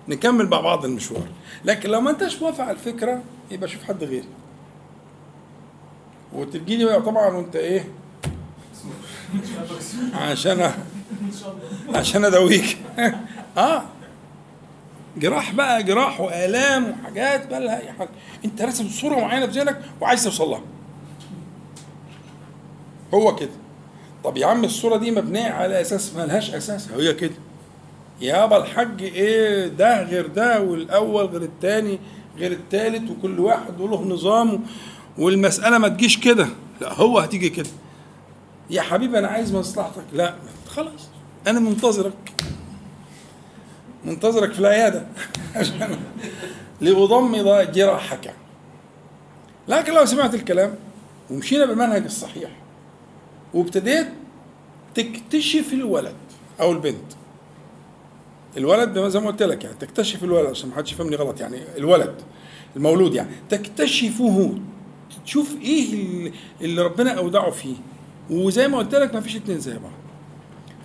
نكمل 0.08 0.50
مع 0.50 0.60
بعض 0.60 0.86
المشوار. 0.86 1.28
لكن 1.66 1.90
لو 1.90 2.02
ما 2.02 2.12
انتش 2.12 2.42
موافق 2.42 2.64
على 2.64 2.72
الفكرة 2.72 3.24
يبقى 3.52 3.70
شوف 3.70 3.84
حد 3.84 4.04
غيري. 4.04 4.28
وتجيني 6.34 6.86
بقى 6.86 7.02
طبعا 7.02 7.28
وأنت 7.28 7.56
إيه؟ 7.56 7.86
عشان 10.14 10.72
عشان 11.94 12.26
اداويك 12.26 12.78
آه. 13.58 13.84
جراح 15.18 15.54
بقى 15.54 15.84
جراح 15.84 16.22
وآلام 16.22 16.90
وحاجات 16.92 17.48
بقى 17.48 17.60
لها 17.60 17.82
اي 17.82 17.92
حاجة. 17.92 18.10
انت 18.46 18.62
راسم 18.62 18.90
صورة 18.90 19.16
معينة 19.16 19.46
في 19.48 19.52
ذهنك 19.60 19.82
وعايز 20.02 20.24
توصل 20.24 20.50
لها. 20.50 20.62
هو 23.14 23.36
كده. 23.36 23.50
طب 24.24 24.38
يا 24.38 24.48
عم 24.48 24.64
الصورة 24.64 24.98
دي 24.98 25.12
مبنية 25.12 25.50
على 25.52 25.82
أساس 25.82 26.14
ما 26.16 26.22
لهاش 26.26 26.50
أساس. 26.54 26.92
هي 26.92 27.14
كده. 27.14 27.36
يابا 28.22 28.58
الحج 28.58 29.04
إيه 29.04 29.68
ده 29.68 30.04
غير 30.04 30.28
ده 30.28 30.62
والأول 30.62 31.26
غير 31.26 31.42
التاني 31.42 32.00
غير 32.38 32.52
التالت 32.52 33.12
وكل 33.12 33.40
واحد 33.40 33.82
وله 33.82 34.02
نظامه 34.02 34.60
والمسألة 35.18 35.78
ما 35.78 35.88
تجيش 35.88 36.18
كده. 36.20 36.48
لا 36.82 36.94
هو 36.94 37.20
هتيجي 37.20 37.50
كده. 37.50 37.70
يا 38.70 38.82
حبيبي 38.82 39.20
أنا 39.20 39.28
عايز 39.28 39.56
مصلحتك. 39.56 40.04
لا 40.14 40.36
خلاص. 40.70 41.10
أنا 41.48 41.60
منتظرك. 41.60 42.14
منتظرك 44.06 44.54
في 44.54 44.60
العيادة. 44.60 45.06
عشان 45.56 46.00
لأضمد 46.82 47.72
جراحك 47.72 48.34
لكن 49.68 49.94
لو 49.94 50.06
سمعت 50.06 50.34
الكلام 50.34 50.76
ومشينا 51.30 51.66
بالمنهج 51.66 52.04
الصحيح 52.04 52.50
وابتديت 53.54 54.08
تكتشف 54.96 55.74
الولد 55.74 56.16
أو 56.62 56.72
البنت. 56.72 57.14
الولد 58.58 59.00
زي 59.00 59.20
ما 59.20 59.28
قلت 59.28 59.44
لك 59.44 59.64
يعني 59.64 59.76
تكتشف 59.80 60.24
الولد 60.24 60.50
عشان 60.50 60.70
ما 60.70 60.76
حدش 60.76 60.92
يفهمني 60.92 61.16
غلط 61.16 61.42
يعني 61.42 61.58
الولد 61.78 62.22
المولود 62.76 63.14
يعني. 63.14 63.30
تكتشفه 63.50 64.58
تشوف 65.26 65.56
إيه 65.62 66.32
اللي 66.62 66.82
ربنا 66.82 67.12
أودعه 67.12 67.52
فيه. 67.52 67.76
وزي 68.30 68.68
ما 68.68 68.78
قلت 68.78 68.96
لك 68.96 69.14
ما 69.14 69.22
فيش 69.22 69.36
اتنين 69.36 69.60
زي 69.60 69.74
بعض. 69.74 69.92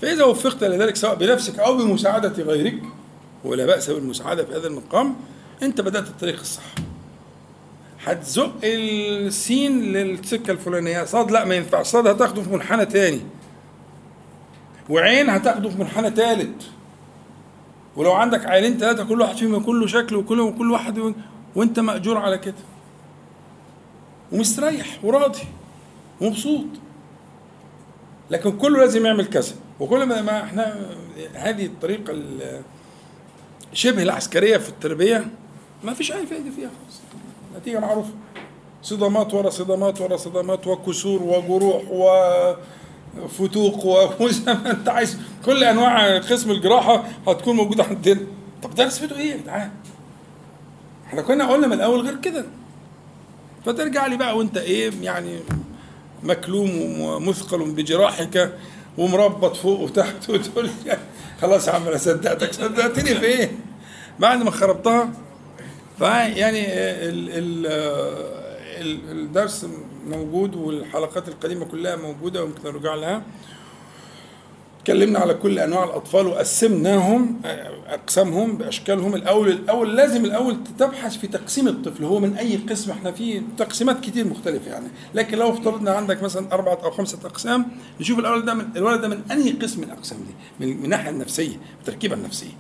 فإذا 0.03 0.25
وفقت 0.25 0.65
لذلك 0.65 0.97
سواء 0.97 1.15
بنفسك 1.15 1.59
أو 1.59 1.77
بمساعدة 1.77 2.43
غيرك 2.43 2.83
ولا 3.45 3.67
بأس 3.67 3.91
بالمساعدة 3.91 4.45
في 4.45 4.53
هذا 4.57 4.67
المقام 4.67 5.17
أنت 5.63 5.81
بدأت 5.81 6.09
الطريق 6.09 6.41
الصح. 6.41 6.63
هتزق 8.05 8.53
السين 8.65 9.93
للسكة 9.93 10.51
الفلانية. 10.51 11.05
صاد 11.05 11.31
لا 11.31 11.45
ما 11.45 11.55
ينفعش. 11.55 11.87
صاد 11.87 12.07
هتاخده 12.07 12.43
في 12.43 12.51
منحنى 12.51 12.87
تاني. 12.87 13.21
وعين 14.89 15.31
هتاخده 15.31 15.69
في 15.69 15.79
منحنى 15.79 16.11
تالت. 16.11 16.63
ولو 17.97 18.13
عندك 18.13 18.47
عيلين 18.47 18.79
ثلاثة 18.79 19.05
كل 19.05 19.21
واحد 19.21 19.37
فيهم 19.37 19.55
يكون 19.55 19.81
له 19.81 19.87
شكل 19.87 20.17
وكل 20.17 20.41
وكل 20.41 20.71
واحد 20.71 20.99
و... 20.99 21.13
وانت 21.57 21.81
مأجور 21.81 22.19
على 22.19 22.39
كده. 22.39 22.55
ومستريح 24.33 25.05
وراضي 25.05 25.43
ومبسوط. 26.21 26.67
لكن 28.31 28.59
كله 28.59 28.79
لازم 28.79 29.07
يعمل 29.07 29.27
كذا. 29.27 29.55
وكل 29.81 30.03
ما, 30.03 30.43
إحنا 30.43 30.77
هذه 31.35 31.67
الطريقة 31.67 32.13
ال- 32.13 32.63
شبه 33.73 34.03
العسكرية 34.03 34.57
في 34.57 34.69
التربية 34.69 35.27
ما 35.85 35.95
فيش 35.95 36.13
أي 36.13 36.27
فائده 36.27 36.51
فيها 36.57 36.69
خالص. 36.69 37.01
نتيجة 37.61 37.79
معروفة. 37.81 38.11
صدامات 38.83 39.35
ورا 39.35 39.51
صدامات 39.51 40.01
ورا 40.01 40.17
صدامات 40.17 40.67
وكسور 40.67 41.23
وجروح 41.23 41.83
وفتوق 43.23 43.87
وزي 44.23 44.45
ما 44.55 44.71
أنت 44.71 44.89
عايز. 44.89 45.19
كل 45.45 45.65
أنواع 45.65 46.19
قسم 46.19 46.51
الجراحة 46.51 47.05
هتكون 47.29 47.57
موجودة 47.57 47.85
عندنا. 47.85 48.21
طب 48.63 48.75
ده 48.75 48.87
نسبته 48.87 49.17
إيه 49.19 49.31
يا 49.31 49.37
جدعان؟ 49.37 49.71
إحنا 51.07 51.23
كنا 51.23 51.47
قلنا 51.47 51.67
من 51.67 51.73
الأول 51.73 52.01
غير 52.01 52.17
كده. 52.17 52.45
فترجع 53.67 54.07
لي 54.07 54.17
بقى 54.17 54.37
وأنت 54.37 54.57
إيه 54.57 54.91
يعني 55.03 55.39
مكلوم 56.23 57.01
ومثقل 57.01 57.71
بجراحك. 57.71 58.53
ومربط 58.99 59.57
فوق 59.57 59.81
وتحت 59.81 60.31
وتقول 60.31 60.65
لي 60.85 60.99
خلاص 61.43 61.69
يا 61.69 61.73
عم 61.73 61.87
أنا 61.89 61.97
صدقتك 61.97 62.53
صدقتني 62.53 63.15
في 63.15 63.25
إيه؟ 63.25 63.51
بعد 64.19 64.43
ما 64.43 64.51
خربتها 64.51 65.11
فيعني 65.99 66.65
ال 66.67 67.31
ال 67.31 67.67
ال 68.81 69.11
الدرس 69.11 69.67
موجود 70.07 70.55
والحلقات 70.57 71.29
القديمة 71.29 71.65
كلها 71.65 71.97
موجودة 71.97 72.43
ويمكن 72.45 72.73
نرجع 72.73 72.95
لها 72.95 73.23
اتكلمنا 74.81 75.19
على 75.19 75.35
كل 75.35 75.59
أنواع 75.59 75.85
الأطفال 75.85 76.27
وقسمناهم 76.27 77.41
أقسامهم 77.87 78.57
بأشكالهم. 78.57 79.15
الأول 79.15 79.49
الأول 79.49 79.97
لازم 79.97 80.25
الأول 80.25 80.57
تبحث 80.79 81.17
في 81.17 81.27
تقسيم 81.27 81.69
الطفل 81.69 82.05
هو 82.05 82.21
من 82.21 82.35
أي 82.37 82.57
قسم؟ 82.57 82.91
إحنا 82.91 83.13
في 83.13 83.43
تقسيمات 83.59 84.01
كتير 84.01 84.27
مختلفة 84.27 84.71
يعني. 84.71 84.87
لكن 85.15 85.39
لو 85.39 85.51
افترضنا 85.51 85.91
عندك 85.91 86.23
مثلا 86.23 86.53
أربعة 86.53 86.79
أو 86.85 86.91
خمسة 86.91 87.19
أقسام 87.25 87.67
نشوف 88.01 88.19
الأول 88.19 88.45
ده 88.45 88.55
من 88.55 88.65
الولد 88.77 89.01
ده 89.01 89.09
من 89.09 89.21
أنهي 89.31 89.51
قسم 89.51 89.83
الأقسام 89.83 90.19
دي؟ 90.19 90.67
من 90.67 90.85
الناحية 90.85 91.11
النفسية 91.11 91.57
التركيبه 91.81 92.15
النفسية. 92.15 92.53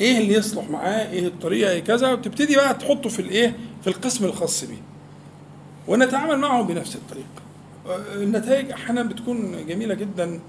إيه 0.00 0.18
اللي 0.18 0.34
يصلح 0.34 0.70
معاه؟ 0.70 1.10
إيه 1.10 1.26
الطريقة؟ 1.26 1.70
إيه 1.70 1.80
كذا؟ 1.80 2.12
وتبتدي 2.12 2.56
بقى 2.56 2.74
تحطه 2.74 3.08
في 3.08 3.22
الإيه؟ 3.22 3.56
في 3.82 3.86
القسم 3.86 4.24
الخاص 4.24 4.64
بيه. 4.64 4.82
ونتعامل 5.88 6.38
معه 6.38 6.62
بنفس 6.62 6.96
الطريقة. 6.96 7.42
النتائج 8.14 8.70
أحيانا 8.70 9.02
بتكون 9.02 9.66
جميلة 9.66 9.94
جدا. 9.94 10.40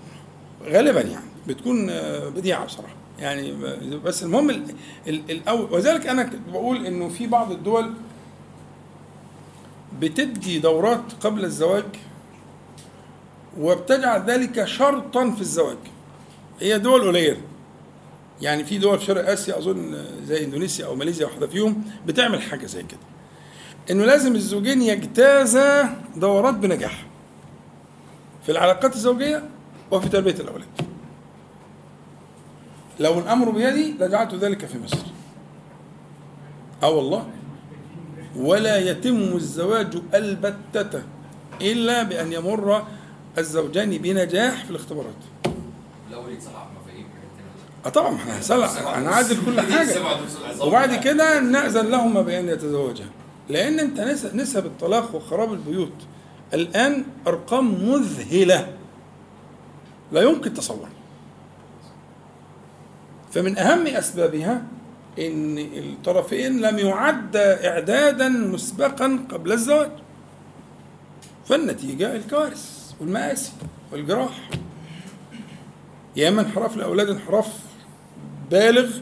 غالبا 0.65 1.01
يعني 1.01 1.25
بتكون 1.47 1.89
آه، 1.89 2.29
بديعة 2.29 2.65
بصراحة. 2.65 2.93
يعني 3.19 3.51
بس 4.05 4.23
المهم 4.23 4.49
ال- 4.49 4.63
ال- 5.07 5.31
الأول 5.31 5.67
وذلك 5.73 6.07
أنا 6.07 6.29
بقول 6.51 6.85
إنه 6.85 7.09
في 7.09 7.27
بعض 7.27 7.51
الدول 7.51 7.93
بتدي 9.99 10.59
دورات 10.59 11.03
قبل 11.21 11.45
الزواج 11.45 11.83
وبتجعل 13.59 14.21
ذلك 14.21 14.65
شرطا 14.65 15.31
في 15.31 15.41
الزواج. 15.41 15.77
هي 16.59 16.79
دول 16.79 17.01
قليلة. 17.07 17.37
يعني 18.41 18.63
في 18.63 18.77
دول 18.77 18.99
في 18.99 19.05
شرق 19.05 19.29
آسيا 19.29 19.57
أظن 19.57 20.05
زي 20.25 20.43
إندونيسيا 20.45 20.85
أو 20.85 20.95
ماليزيا 20.95 21.25
واحدة 21.25 21.47
فيهم 21.47 21.83
بتعمل 22.07 22.41
حاجة 22.41 22.65
زي 22.65 22.83
كده. 22.83 22.99
إنه 23.91 24.05
لازم 24.05 24.35
الزوجين 24.35 24.81
يجتازا 24.81 25.97
دورات 26.15 26.53
بنجاح. 26.53 27.05
في 28.45 28.51
العلاقات 28.51 28.95
الزوجية 28.95 29.43
وفي 29.93 30.09
تربية 30.09 30.31
الأولاد. 30.31 30.67
لو 32.99 33.19
الأمر 33.19 33.49
بيدي 33.49 33.91
لجعلت 33.99 34.33
ذلك 34.35 34.65
في 34.65 34.77
مصر. 34.79 34.97
آه 36.83 36.89
والله. 36.89 37.27
ولا 38.35 38.77
يتم 38.77 39.17
الزواج 39.35 39.97
البتة 40.13 41.01
إلا 41.61 42.03
بأن 42.03 42.33
يمر 42.33 42.83
الزوجان 43.37 43.97
بنجاح 43.97 44.63
في 44.65 44.71
الاختبارات. 44.71 45.13
تانية. 47.37 47.85
آه 47.85 47.89
طبعا 47.89 48.15
إحنا 48.15 48.37
هنسلع 48.37 48.65
هنعدل 48.67 49.37
كل 49.45 49.61
حاجة. 49.61 49.99
وبعد 50.61 50.95
كده 50.95 51.39
نأذن 51.39 51.85
لهما 51.87 52.21
بأن 52.21 52.47
يتزوجا. 52.49 53.05
لأن 53.49 53.79
أنت 53.79 53.99
نس- 54.01 54.35
نسب 54.35 54.65
الطلاق 54.65 55.15
وخراب 55.15 55.53
البيوت 55.53 55.93
الآن 56.53 57.03
أرقام 57.27 57.89
مذهلة. 57.89 58.67
لا 60.13 60.21
يمكن 60.21 60.53
تصورها 60.53 60.89
فمن 63.31 63.57
أهم 63.57 63.87
أسبابها 63.87 64.63
أن 65.19 65.57
الطرفين 65.57 66.61
لم 66.61 66.79
يعد 66.79 67.35
إعدادا 67.37 68.29
مسبقا 68.29 69.25
قبل 69.29 69.51
الزواج. 69.51 69.91
فالنتيجة 71.45 72.15
الكوارث 72.15 72.93
والمآسي 72.99 73.51
والجراح. 73.91 74.49
يا 76.15 76.29
إما 76.29 76.41
انحراف 76.41 76.75
الأولاد 76.75 77.09
انحراف 77.09 77.47
بالغ 78.51 78.97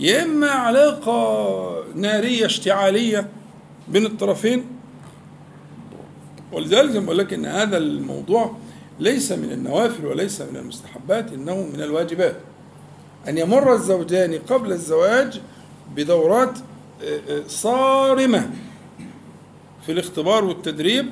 يا 0.00 0.22
إما 0.22 0.50
علاقة 0.50 1.94
نارية 1.94 2.46
اشتعالية 2.46 3.28
بين 3.88 4.06
الطرفين. 4.06 4.66
ولذلك 6.52 7.02
بقول 7.02 7.18
لك 7.18 7.32
إن 7.32 7.46
هذا 7.46 7.76
الموضوع 7.76 8.56
ليس 8.98 9.32
من 9.32 9.52
النوافل 9.52 10.06
وليس 10.06 10.40
من 10.40 10.56
المستحبات 10.56 11.32
إنه 11.32 11.56
من 11.74 11.80
الواجبات. 11.82 12.36
أن 13.28 13.38
يمر 13.38 13.74
الزوجان 13.74 14.34
قبل 14.38 14.72
الزواج 14.72 15.40
بدورات 15.96 16.58
آه، 17.04 17.20
آه، 17.28 17.42
صارمة 17.48 18.50
في 19.86 19.92
الاختبار 19.92 20.44
والتدريب 20.44 21.06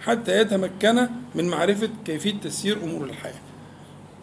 حتى 0.00 0.40
يتمكن 0.40 1.08
من 1.34 1.48
معرفة 1.48 1.88
كيفية 2.04 2.34
تسيير 2.40 2.76
أمور 2.84 3.04
الحياة. 3.04 3.34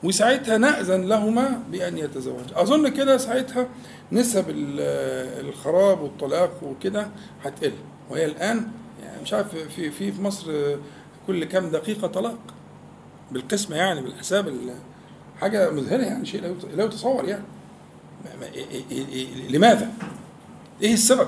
وساعتها 0.04 0.58
نأذن 0.58 1.06
لهما 1.06 1.64
بأن 1.72 1.98
يتزوجا. 1.98 2.62
أظن 2.62 2.88
كده 2.88 3.18
ساعتها 3.18 3.68
نسب 4.12 4.50
ال- 4.50 5.46
الخراب 5.50 6.02
والطلاق 6.02 6.64
وكده 6.64 7.08
هتقل. 7.44 7.72
وهي 8.10 8.26
الآن 8.26 8.68
يعني 9.04 9.22
مش 9.22 9.34
عارف 9.34 9.56
في 9.56 9.92
في 9.92 10.12
في 10.12 10.22
مصر 10.22 10.76
كل 11.28 11.44
كام 11.46 11.70
دقيقة 11.70 12.08
طلاق. 12.08 12.38
بالقسمة 13.32 13.76
يعني 13.76 14.02
بالحساب 14.02 14.48
ال- 14.48 14.74
حاجة 15.42 15.70
مذهلة 15.72 16.04
يعني 16.04 16.26
شيء 16.26 16.42
لا 16.42 16.48
يت- 16.48 16.66
لا 16.76 16.84
يتصور 16.84 17.26
يعني 17.26 17.44
إيه- 18.26 18.56
إيه- 18.56 18.92
إيه- 18.92 19.52
لماذا؟ 19.52 19.92
إيه 20.82 20.94
السبب؟ 20.94 21.28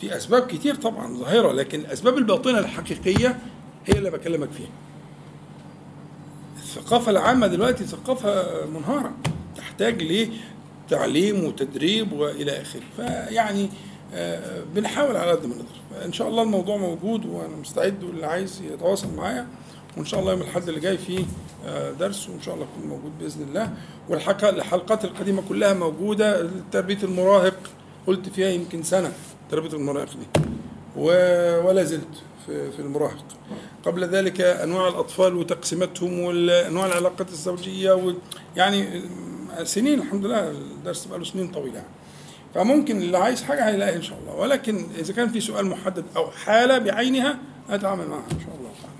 في 0.00 0.16
أسباب 0.16 0.46
كتير 0.46 0.74
طبعا 0.74 1.14
ظاهرة 1.14 1.52
لكن 1.52 1.80
الأسباب 1.80 2.18
الباطنة 2.18 2.58
الحقيقية 2.58 3.38
هي 3.86 3.98
اللي 3.98 4.10
بكلمك 4.10 4.50
فيها 4.50 4.68
الثقافة 6.56 7.10
العامة 7.10 7.46
دلوقتي 7.46 7.84
ثقافة 7.84 8.44
منهارة 8.66 9.12
تحتاج 9.56 10.02
لتعليم 10.90 11.44
وتدريب 11.44 12.12
وإلى 12.12 12.60
آخره 12.62 12.82
فيعني 12.96 13.68
آه، 14.14 14.62
بنحاول 14.74 15.16
على 15.16 15.30
قد 15.30 15.46
ما 15.46 15.54
نقدر 15.54 16.04
إن 16.04 16.12
شاء 16.12 16.28
الله 16.28 16.42
الموضوع 16.42 16.76
موجود 16.76 17.26
وأنا 17.26 17.56
مستعد 17.56 18.04
واللي 18.04 18.26
عايز 18.26 18.62
يتواصل 18.72 19.14
معايا 19.14 19.46
وإن 19.98 20.06
شاء 20.06 20.20
الله 20.20 20.32
يوم 20.32 20.42
الأحد 20.42 20.68
اللي 20.68 20.80
جاي 20.80 20.98
فيه 20.98 21.24
آه، 21.66 21.90
درس 21.90 22.28
وإن 22.28 22.40
شاء 22.40 22.54
الله 22.54 22.66
يكون 22.76 22.88
موجود 22.88 23.18
بإذن 23.18 23.42
الله. 23.42 23.72
والحلقة 24.08 24.48
الحلقات 24.48 25.04
القديمة 25.04 25.42
كلها 25.48 25.74
موجودة. 25.74 26.50
تربيه 26.72 26.98
المراهق 27.02 27.58
قلت 28.06 28.28
فيها 28.28 28.48
يمكن 28.48 28.82
سنة 28.82 29.12
تربية 29.50 29.72
المراهق 29.72 30.08
دي. 30.10 30.40
ولا 31.66 31.84
زلت 31.84 32.22
في 32.46 32.78
المراهق. 32.78 33.24
قبل 33.84 34.04
ذلك 34.04 34.40
أنواع 34.40 34.88
الأطفال 34.88 35.34
وتقسيماتهم 35.36 36.18
وانواع 36.20 36.86
العلاقات 36.86 37.28
الزوجية 37.30 38.14
يعني 38.56 39.02
سنين 39.64 39.98
الحمد 39.98 40.24
لله 40.26 40.50
الدرس 40.50 41.04
بقى 41.04 41.18
له 41.18 41.24
سنين 41.24 41.48
طويلة. 41.48 41.74
يعني. 41.74 41.88
فممكن 42.54 42.96
اللي 42.96 43.18
عايز 43.18 43.42
حاجة 43.42 43.68
هيلاقيها 43.68 43.96
إن 43.96 44.02
شاء 44.02 44.18
الله. 44.18 44.34
ولكن 44.34 44.86
إذا 44.98 45.12
كان 45.12 45.28
في 45.28 45.40
سؤال 45.40 45.66
محدد 45.66 46.04
أو 46.16 46.30
حالة 46.30 46.78
بعينها 46.78 47.38
اتعامل 47.70 48.08
معها 48.08 48.24
إن 48.32 48.40
شاء 48.40 48.56
الله. 48.58 48.70
تعالى. 48.82 48.98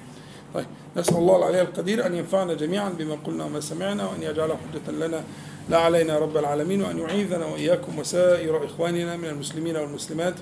طيب 0.54 0.66
نسأل 0.96 1.16
الله 1.16 1.36
العلي 1.36 1.60
القدير 1.62 2.06
أن 2.06 2.14
ينفعنا 2.14 2.54
جميعا 2.54 2.88
بما 2.88 3.14
قلنا 3.26 3.44
وما 3.44 3.60
سمعنا 3.60 4.06
وأن 4.08 4.22
يجعله 4.22 4.56
حجة 4.56 4.92
لنا 5.06 5.24
لا 5.70 5.78
علينا 5.78 6.18
رب 6.18 6.36
العالمين 6.36 6.82
وأن 6.82 6.98
يعيذنا 6.98 7.46
وإياكم 7.46 7.98
وسائر 7.98 8.64
إخواننا 8.64 9.16
من 9.16 9.24
المسلمين 9.28 9.76
والمسلمات 9.76 10.34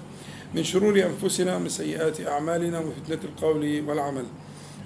من 0.54 0.64
شرور 0.64 1.02
أنفسنا 1.02 1.56
ومن 1.56 1.68
سيئات 1.68 2.26
أعمالنا 2.26 2.78
ومن 2.78 2.92
فتنة 3.04 3.18
القول 3.24 3.84
والعمل. 3.88 4.24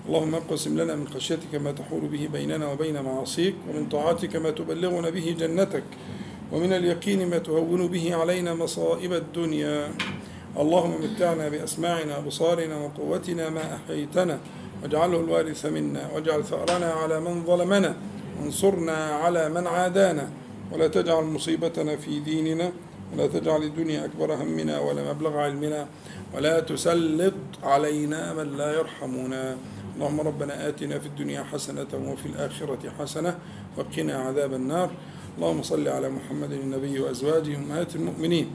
اللهم 0.09 0.35
اقسم 0.35 0.81
لنا 0.81 0.97
من 0.97 1.09
خشيتك 1.09 1.55
ما 1.55 1.73
تحول 1.73 2.01
به 2.01 2.29
بيننا 2.33 2.73
وبين 2.73 3.03
معاصيك 3.03 3.55
ومن 3.69 3.89
طاعتك 3.89 4.37
ما 4.37 4.51
تبلغنا 4.51 5.11
به 5.11 5.37
جنتك 5.39 5.83
ومن 6.53 6.73
اليقين 6.73 7.31
ما 7.31 7.39
تهون 7.39 7.87
به 7.89 8.15
علينا 8.15 8.55
مصائب 8.55 9.13
الدنيا 9.13 9.89
اللهم 10.59 10.95
متعنا 11.03 11.49
بأسماعنا 11.49 12.19
وبصارنا 12.19 12.77
وقوتنا 12.77 13.51
ما 13.51 13.75
أحييتنا 13.75 14.39
واجعله 14.83 15.21
الوارث 15.21 15.67
منا 15.67 16.11
واجعل 16.15 16.45
ثأرنا 16.45 16.93
على 16.93 17.21
من 17.21 17.45
ظلمنا 17.47 17.97
وانصرنا 18.41 18.97
على 18.97 19.49
من 19.49 19.67
عادانا. 19.67 20.29
ولا 20.73 20.89
تجعل 20.89 21.25
مصيبتنا 21.25 21.97
في 21.97 22.21
ديننا 22.21 22.73
ولا 23.13 23.27
تجعل 23.27 23.63
الدنيا 23.63 24.05
أكبر 24.05 24.35
همنا 24.35 24.81
ولا 24.81 25.13
مبلغ 25.13 25.37
علمنا 25.37 25.87
ولا 26.35 26.61
تسلط 26.61 27.35
علينا 27.63 28.35
من 28.35 28.57
لا 28.57 28.73
يرحمنا. 28.73 29.57
اللهم 29.97 30.21
ربنا 30.21 30.69
آتنا 30.69 30.99
في 30.99 31.07
الدنيا 31.07 31.43
حسنة 31.43 31.87
وفي 31.95 32.27
الآخرة 32.27 32.93
حسنة 32.99 33.39
وقنا 33.77 34.15
عذاب 34.15 34.55
النار. 34.55 34.91
اللهم 35.39 35.63
صل 35.63 35.89
على 35.89 36.09
محمد 36.09 36.53
النبي 36.53 37.01
وأزواجه 37.01 37.57
أمهات 37.57 37.97
المؤمنين. 37.97 38.51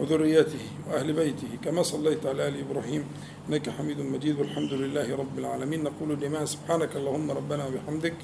وذريته 0.00 0.64
وأهل 0.90 1.12
بيته. 1.12 1.48
كما 1.64 1.82
صليت 1.82 2.26
على 2.26 2.48
آل 2.48 2.54
إبراهيم 2.60 3.04
إنك 3.48 3.70
حميد 3.70 4.00
مجيد. 4.00 4.38
والحمد 4.38 4.72
لله 4.72 5.16
رب 5.16 5.38
العالمين. 5.38 5.84
نقول 5.84 6.20
جميعا 6.20 6.44
سبحانك 6.44 6.96
اللهم 6.96 7.30
ربنا 7.30 7.66
وبحمدك. 7.66 8.16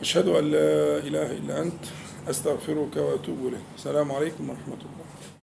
أشهد 0.00 0.28
أن 0.28 0.44
لا 0.50 0.98
إله 1.08 1.28
إلا 1.42 1.62
أنت. 1.62 1.84
أستغفرك 2.30 2.96
وأتوب 2.96 3.38
إليك. 3.48 3.66
السلام 3.76 4.12
عليكم 4.12 4.50
ورحمة 4.50 4.80
الله. 4.88 5.07